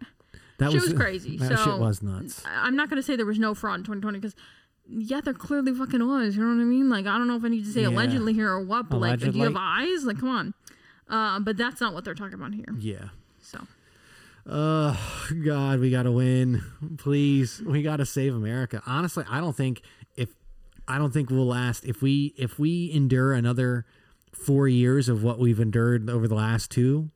that 0.58 0.72
shit 0.72 0.82
was 0.82 0.94
crazy. 0.96 1.38
That 1.38 1.58
so 1.58 1.64
shit 1.72 1.80
was 1.80 2.02
nuts. 2.04 2.44
I'm 2.48 2.76
not 2.76 2.90
gonna 2.90 3.04
say 3.04 3.16
there 3.16 3.26
was 3.26 3.40
no 3.40 3.54
fraud 3.54 3.80
in 3.80 3.84
2020 3.84 4.20
because. 4.20 4.36
Yeah, 4.94 5.22
there 5.22 5.34
clearly 5.34 5.74
fucking 5.74 6.06
was. 6.06 6.36
You 6.36 6.42
know 6.44 6.50
what 6.54 6.62
I 6.62 6.66
mean? 6.66 6.90
Like, 6.90 7.06
I 7.06 7.18
don't 7.18 7.28
know 7.28 7.38
if 7.38 7.46
I 7.46 7.48
need 7.48 7.64
to 7.64 7.72
say 7.72 7.82
Yeah. 7.84 7.90
allegedly 7.90 8.34
here 8.34 8.50
or 8.50 8.62
what, 8.62 8.90
but 8.90 9.00
like, 9.00 9.20
do 9.20 9.30
you 9.30 9.44
have 9.44 9.56
eyes? 9.58 10.04
Like, 10.04 10.20
come 10.20 10.28
on. 10.28 10.54
Uh, 11.12 11.40
but 11.40 11.58
that's 11.58 11.80
not 11.82 11.94
what 11.94 12.06
they're 12.06 12.16
talking 12.16 12.34
about 12.34 12.54
here. 12.54 12.74
Yeah. 12.80 13.10
So, 13.42 13.60
Oh 14.48 15.28
God, 15.46 15.80
we 15.80 15.92
gotta 15.92 16.12
win, 16.12 16.64
please. 16.98 17.62
We 17.64 17.84
gotta 17.84 18.06
save 18.06 18.34
America. 18.34 18.82
Honestly, 18.88 19.24
I 19.30 19.40
don't 19.40 19.56
think 19.56 19.82
if 20.16 20.30
I 20.88 20.98
don't 20.98 21.14
think 21.14 21.30
we'll 21.30 21.46
last 21.46 21.86
if 21.86 22.02
we 22.02 22.34
if 22.38 22.58
we 22.58 22.92
endure 22.92 23.34
another 23.34 23.86
four 24.34 24.68
years 24.68 25.10
of 25.10 25.24
what 25.24 25.38
we've 25.38 25.60
endured 25.60 26.10
over 26.10 26.28
the 26.28 26.36
last 26.36 26.72
two, 26.72 27.12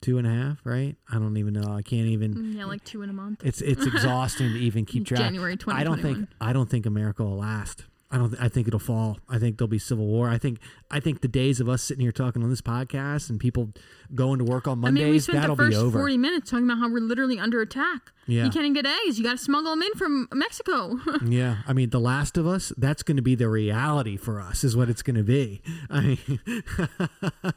two 0.00 0.18
and 0.18 0.26
a 0.26 0.30
half. 0.30 0.60
Right? 0.64 0.96
I 1.10 1.14
don't 1.14 1.36
even 1.36 1.54
know. 1.54 1.72
I 1.72 1.82
can't 1.82 2.06
even. 2.06 2.54
yeah, 2.56 2.66
like 2.66 2.84
two 2.84 3.02
in 3.02 3.10
a 3.10 3.14
month. 3.14 3.44
It's 3.44 3.60
it's 3.60 3.84
exhausting 3.86 4.52
to 4.52 4.58
even 4.58 4.84
keep 4.84 5.06
track. 5.06 5.20
January 5.20 5.58
I 5.66 5.82
don't 5.82 6.00
think 6.00 6.28
I 6.40 6.52
don't 6.52 6.70
think 6.70 6.86
America 6.86 7.24
will 7.24 7.38
last. 7.38 7.84
I 8.12 8.18
don't. 8.18 8.34
I 8.40 8.48
think 8.48 8.66
it'll 8.66 8.80
fall. 8.80 9.18
I 9.28 9.38
think 9.38 9.56
there'll 9.58 9.68
be 9.68 9.78
civil 9.78 10.06
war. 10.06 10.28
I 10.28 10.36
think. 10.36 10.58
I 10.90 10.98
think 10.98 11.20
the 11.20 11.28
days 11.28 11.60
of 11.60 11.68
us 11.68 11.80
sitting 11.82 12.02
here 12.02 12.10
talking 12.10 12.42
on 12.42 12.50
this 12.50 12.60
podcast 12.60 13.30
and 13.30 13.38
people 13.38 13.72
going 14.14 14.38
to 14.40 14.44
work 14.44 14.66
on 14.66 14.78
I 14.78 14.90
Mondays 14.90 15.02
mean, 15.04 15.12
we 15.12 15.18
spent 15.20 15.40
that'll 15.42 15.54
the 15.54 15.62
first 15.66 15.78
be 15.78 15.84
over. 15.84 15.98
40 15.98 16.18
minutes 16.18 16.50
talking 16.50 16.64
about 16.64 16.78
how 16.78 16.90
we're 16.90 17.00
literally 17.00 17.38
under 17.38 17.60
attack. 17.60 18.10
Yeah. 18.26 18.44
You 18.44 18.50
can't 18.50 18.64
even 18.66 18.72
get 18.72 18.86
eggs. 18.86 19.16
You 19.18 19.24
got 19.24 19.38
to 19.38 19.38
smuggle 19.38 19.70
them 19.70 19.82
in 19.82 19.92
from 19.94 20.28
Mexico. 20.32 20.98
Yeah, 21.24 21.58
I 21.68 21.72
mean, 21.72 21.90
The 21.90 22.00
Last 22.00 22.36
of 22.36 22.46
Us, 22.46 22.72
that's 22.76 23.02
going 23.04 23.16
to 23.16 23.22
be 23.22 23.34
the 23.36 23.48
reality 23.48 24.16
for 24.16 24.40
us, 24.40 24.64
is 24.64 24.76
what 24.76 24.88
it's 24.88 25.02
going 25.02 25.16
to 25.16 25.22
be. 25.22 25.62
I 25.90 26.18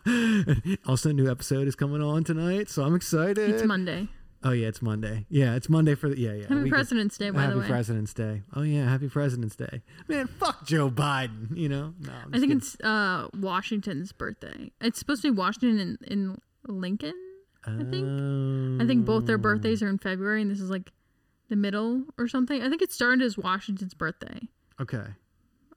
mean, 0.06 0.78
also, 0.86 1.10
a 1.10 1.14
new 1.14 1.30
episode 1.32 1.68
is 1.68 1.76
coming 1.76 2.02
on 2.02 2.24
tonight, 2.24 2.70
so 2.70 2.84
I'm 2.84 2.94
excited. 2.96 3.50
it's 3.50 3.64
Monday. 3.64 4.08
Oh, 4.46 4.52
yeah, 4.52 4.68
it's 4.68 4.82
Monday. 4.82 5.26
Yeah, 5.30 5.56
it's 5.56 5.70
Monday 5.70 5.96
for 5.96 6.10
the, 6.10 6.20
yeah, 6.20 6.34
yeah. 6.34 6.42
Happy 6.48 6.64
we 6.64 6.70
President's 6.70 7.18
Day, 7.18 7.30
by 7.30 7.42
Happy 7.42 7.54
the 7.54 7.60
way. 7.60 7.64
Happy 7.64 7.72
President's 7.74 8.14
Day. 8.14 8.42
Oh, 8.54 8.62
yeah, 8.62 8.90
Happy 8.90 9.08
President's 9.10 9.56
Day. 9.56 9.82
Man, 10.08 10.28
fuck 10.28 10.66
Joe 10.66 10.90
Biden, 10.90 11.56
you 11.58 11.70
know? 11.70 11.94
No, 12.00 12.12
I'm 12.12 12.30
I 12.34 12.40
think 12.40 12.52
kidding. 12.52 12.58
it's 12.58 12.78
uh, 12.82 13.28
Washington's 13.40 14.12
birthday. 14.12 14.72
It's 14.82 15.00
supposed 15.00 15.22
to 15.22 15.32
be 15.32 15.38
Washington 15.38 15.80
in, 15.80 15.98
in 16.12 16.42
Lincoln. 16.68 17.14
I 17.66 17.84
think. 17.84 18.82
I 18.82 18.86
think 18.86 19.06
both 19.06 19.26
their 19.26 19.38
birthdays 19.38 19.82
are 19.82 19.88
in 19.88 19.98
February, 19.98 20.42
and 20.42 20.52
this 20.52 20.60
is 20.60 20.70
like 20.70 20.92
the 21.50 21.56
middle 21.56 22.04
or 22.18 22.28
something. 22.28 22.62
I 22.62 22.70
think 22.70 22.82
it 22.82 22.92
started 22.92 23.22
as 23.22 23.38
Washington's 23.38 23.94
birthday. 23.94 24.42
Okay. 24.82 25.06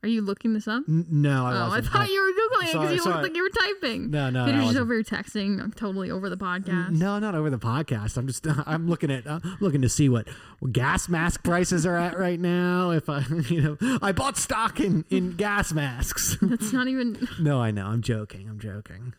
Are 0.07 0.09
you 0.09 0.23
looking 0.23 0.53
this 0.55 0.69
up? 0.69 0.85
N- 0.89 1.05
no, 1.11 1.45
I 1.47 1.57
Oh, 1.67 1.69
wasn't. 1.71 1.87
thought 1.93 2.09
you 2.09 2.23
were 2.23 2.31
googling 2.31 2.69
it 2.69 2.73
because 2.75 2.93
you 2.93 2.99
sorry. 3.01 3.13
looked 3.15 3.23
like 3.25 3.37
you 3.37 3.43
were 3.43 3.49
typing. 3.51 4.09
No, 4.13 4.31
no, 4.31 4.45
I 4.45 4.47
Peter's 4.47 4.65
just 4.67 4.77
over 4.79 4.95
here 4.95 5.03
texting, 5.03 5.61
I'm 5.61 5.73
totally 5.73 6.13
over 6.13 6.31
the 6.31 6.37
podcast. 6.37 6.91
No, 6.93 7.19
not 7.19 7.35
over 7.35 7.51
the 7.51 7.59
podcast. 7.59 8.17
I'm 8.17 8.29
just 8.29 8.47
I'm 8.67 8.89
looking 8.89 9.11
at 9.11 9.27
uh, 9.27 9.41
looking 9.59 9.83
to 9.83 9.89
see 9.89 10.09
what, 10.09 10.29
gas 10.71 11.09
mask 11.09 11.43
prices 11.43 11.85
are 11.85 11.97
at 11.97 12.17
right 12.17 12.39
now. 12.39 12.91
If 12.93 13.09
I 13.09 13.25
you 13.49 13.61
know 13.81 13.99
I 14.01 14.13
bought 14.13 14.37
stock 14.37 14.79
in 14.79 15.05
in 15.11 15.33
gas 15.37 15.73
masks. 15.73 16.39
That's 16.41 16.73
not 16.73 16.87
even 16.87 17.27
no, 17.41 17.61
I 17.61 17.73
know. 17.73 17.87
I'm 17.87 18.01
joking. 18.01 18.49
I'm 18.49 18.61
joking. 18.61 19.13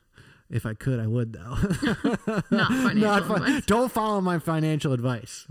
If 0.49 0.65
I 0.65 0.73
could, 0.73 1.01
I 1.01 1.07
would 1.07 1.33
though. 1.33 1.57
not 2.49 2.69
financial 2.69 2.93
Not 3.01 3.25
fi- 3.27 3.35
advice. 3.35 3.65
don't 3.65 3.91
follow 3.91 4.21
my 4.21 4.39
financial 4.39 4.93
advice. 4.93 5.45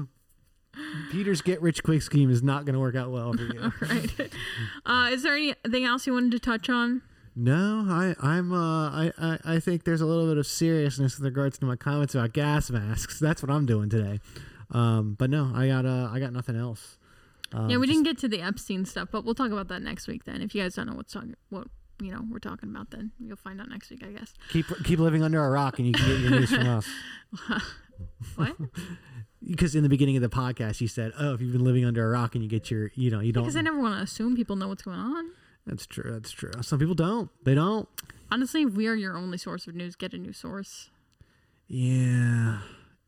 Peter's 1.11 1.41
get 1.43 1.61
rich 1.63 1.83
quick 1.83 2.03
scheme 2.03 2.31
is 2.31 2.43
not 2.43 2.65
going 2.65 2.75
to 2.75 2.81
work 2.81 2.95
out 2.97 3.11
well 3.11 3.33
for 3.33 3.43
you. 3.43 3.73
right. 3.81 4.31
Uh, 4.85 5.09
is 5.13 5.23
there 5.23 5.35
anything 5.37 5.85
else 5.85 6.07
you 6.07 6.13
wanted 6.13 6.33
to 6.33 6.39
touch 6.39 6.69
on? 6.69 7.03
No, 7.35 7.85
I, 7.89 8.15
I'm. 8.21 8.53
Uh, 8.53 8.89
I, 8.91 9.13
I, 9.19 9.39
I 9.45 9.61
think 9.61 9.85
there's 9.85 10.01
a 10.01 10.07
little 10.07 10.27
bit 10.27 10.39
of 10.39 10.47
seriousness 10.47 11.19
with 11.19 11.25
regards 11.27 11.59
to 11.59 11.67
my 11.67 11.77
comments 11.77 12.15
about 12.15 12.33
gas 12.33 12.71
masks. 12.71 13.19
That's 13.21 13.43
what 13.43 13.51
I'm 13.51 13.67
doing 13.67 13.91
today. 13.91 14.21
Um, 14.71 15.15
but 15.19 15.29
no, 15.31 15.53
I 15.55 15.69
got. 15.69 15.85
Uh, 15.85 16.09
I 16.13 16.19
got 16.19 16.33
nothing 16.33 16.57
else. 16.57 16.97
Um, 17.53 17.69
yeah, 17.71 17.77
we 17.77 17.87
just- 17.87 17.95
didn't 17.97 18.05
get 18.07 18.19
to 18.19 18.29
the 18.29 18.41
Epstein 18.43 18.85
stuff, 18.85 19.09
but 19.13 19.25
we'll 19.25 19.35
talk 19.35 19.51
about 19.53 19.69
that 19.69 19.83
next 19.83 20.09
week 20.09 20.25
then. 20.25 20.41
If 20.43 20.55
you 20.55 20.63
guys 20.63 20.75
don't 20.75 20.87
know 20.87 20.95
what's 20.95 21.13
talking, 21.13 21.35
what 21.51 21.69
you 22.01 22.13
know 22.13 22.23
we're 22.31 22.39
talking 22.39 22.69
about, 22.71 22.91
then 22.91 23.13
you'll 23.19 23.37
find 23.37 23.61
out 23.61 23.69
next 23.69 23.91
week, 23.91 24.03
I 24.05 24.11
guess. 24.13 24.33
keep 24.51 24.67
keep 24.85 24.99
living 24.99 25.23
under 25.23 25.45
a 25.45 25.51
rock, 25.51 25.79
and 25.79 25.87
you 25.87 25.93
can 25.95 26.07
get 26.07 26.21
your 26.21 26.31
news 26.31 26.51
from 26.51 26.67
us. 26.69 26.89
What? 28.35 28.57
Because 29.47 29.75
in 29.75 29.83
the 29.83 29.89
beginning 29.89 30.17
of 30.17 30.23
the 30.23 30.29
podcast, 30.29 30.81
you 30.83 30.89
said, 30.89 31.13
"Oh, 31.19 31.33
if 31.35 31.41
you've 31.41 31.53
been 31.53 31.65
living 31.65 31.85
under 31.85 32.05
a 32.07 32.11
rock, 32.11 32.35
and 32.35 32.45
you 32.45 32.51
get 32.51 32.71
your, 32.71 32.91
you 32.95 33.11
know, 33.11 33.21
you 33.21 33.33
don't." 33.33 33.45
Because 33.45 33.57
I 33.57 33.63
never 33.63 33.79
want 33.81 33.97
to 33.97 34.03
assume 34.03 34.37
people 34.37 34.57
know 34.57 34.69
what's 34.69 34.83
going 34.83 34.99
on. 34.99 35.31
that's 35.67 35.87
true. 35.87 36.13
That's 36.13 36.31
true. 36.31 36.53
Some 36.63 36.79
people 36.79 36.95
don't. 36.95 37.31
They 37.45 37.55
don't. 37.55 37.89
Honestly, 38.31 38.63
if 38.63 38.75
we 38.75 38.87
are 38.87 38.95
your 38.95 39.17
only 39.17 39.39
source 39.39 39.67
of 39.67 39.75
news, 39.75 39.97
get 39.97 40.13
a 40.13 40.19
new 40.19 40.33
source. 40.33 40.91
Yeah. 41.69 42.59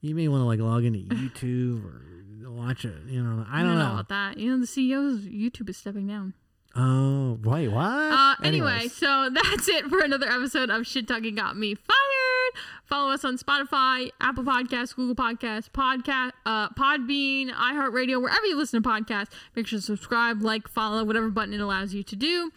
You 0.00 0.14
may 0.14 0.28
want 0.28 0.42
to 0.42 0.44
like 0.46 0.60
log 0.60 0.84
into 0.84 1.00
YouTube 1.00 1.84
or 1.84 2.50
watch 2.50 2.84
it. 2.84 2.94
You 3.06 3.22
know, 3.22 3.44
I 3.50 3.62
don't 3.62 3.78
know. 3.78 3.92
about 3.92 4.08
that. 4.10 4.38
You 4.38 4.50
know, 4.52 4.58
the 4.60 4.66
CEO's 4.66 5.24
YouTube 5.26 5.68
is 5.68 5.76
stepping 5.76 6.06
down. 6.06 6.34
Oh, 6.80 7.38
wait, 7.42 7.68
what? 7.68 7.82
Uh, 7.84 8.34
anyway, 8.44 8.70
Anyways. 8.70 8.94
so 8.94 9.28
that's 9.32 9.68
it 9.68 9.86
for 9.86 9.98
another 10.00 10.28
episode 10.28 10.70
of 10.70 10.86
Shit 10.86 11.08
Talking 11.08 11.34
Got 11.34 11.56
Me 11.56 11.74
Fired. 11.74 12.62
Follow 12.84 13.10
us 13.10 13.24
on 13.24 13.36
Spotify, 13.36 14.10
Apple 14.20 14.44
Podcasts, 14.44 14.94
Google 14.94 15.14
Podcasts, 15.16 15.68
Podcast, 15.70 16.32
uh, 16.46 16.68
Podbean, 16.70 17.50
iHeartRadio, 17.50 18.22
wherever 18.22 18.46
you 18.46 18.56
listen 18.56 18.80
to 18.82 18.88
podcasts. 18.88 19.28
Make 19.56 19.66
sure 19.66 19.78
to 19.80 19.84
subscribe, 19.84 20.40
like, 20.40 20.68
follow, 20.68 21.02
whatever 21.04 21.28
button 21.30 21.52
it 21.52 21.60
allows 21.60 21.92
you 21.94 22.02
to 22.04 22.16
do. 22.16 22.52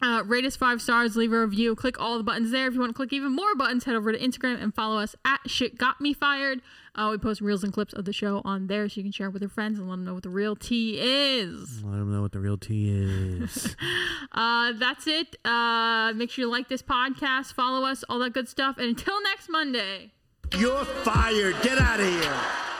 Uh, 0.00 0.22
rate 0.24 0.44
us 0.44 0.54
five 0.54 0.80
stars, 0.80 1.16
leave 1.16 1.32
a 1.32 1.40
review, 1.40 1.74
click 1.74 2.00
all 2.00 2.18
the 2.18 2.24
buttons 2.24 2.52
there. 2.52 2.68
If 2.68 2.74
you 2.74 2.80
want 2.80 2.90
to 2.90 2.94
click 2.94 3.12
even 3.12 3.34
more 3.34 3.54
buttons, 3.56 3.84
head 3.84 3.96
over 3.96 4.12
to 4.12 4.18
Instagram 4.18 4.62
and 4.62 4.72
follow 4.72 4.98
us 4.98 5.16
at 5.24 5.40
Shit 5.46 5.76
Got 5.76 6.00
Me 6.00 6.12
Fired. 6.12 6.62
Uh, 6.94 7.08
we 7.10 7.18
post 7.18 7.40
reels 7.40 7.64
and 7.64 7.72
clips 7.72 7.92
of 7.92 8.04
the 8.04 8.12
show 8.12 8.40
on 8.44 8.68
there 8.68 8.88
so 8.88 8.98
you 8.98 9.02
can 9.02 9.12
share 9.12 9.26
it 9.26 9.32
with 9.32 9.42
your 9.42 9.48
friends 9.48 9.78
and 9.78 9.88
let 9.88 9.94
them 9.94 10.04
know 10.04 10.14
what 10.14 10.22
the 10.22 10.30
real 10.30 10.54
tea 10.54 10.98
is. 11.00 11.82
Let 11.82 11.98
them 11.98 12.12
know 12.12 12.22
what 12.22 12.32
the 12.32 12.40
real 12.40 12.58
tea 12.58 12.90
is. 12.90 13.76
Uh, 14.30 14.72
that's 14.72 15.06
it. 15.06 15.36
Uh, 15.44 16.12
make 16.14 16.30
sure 16.30 16.44
you 16.44 16.50
like 16.50 16.68
this 16.68 16.82
podcast, 16.82 17.54
follow 17.54 17.84
us, 17.84 18.04
all 18.08 18.18
that 18.20 18.32
good 18.32 18.48
stuff. 18.48 18.76
And 18.78 18.88
until 18.88 19.20
next 19.22 19.48
Monday. 19.48 20.12
You're 20.56 20.84
fired. 20.84 21.56
Get 21.62 21.78
out 21.78 21.98
of 21.98 22.06
here. 22.06 22.77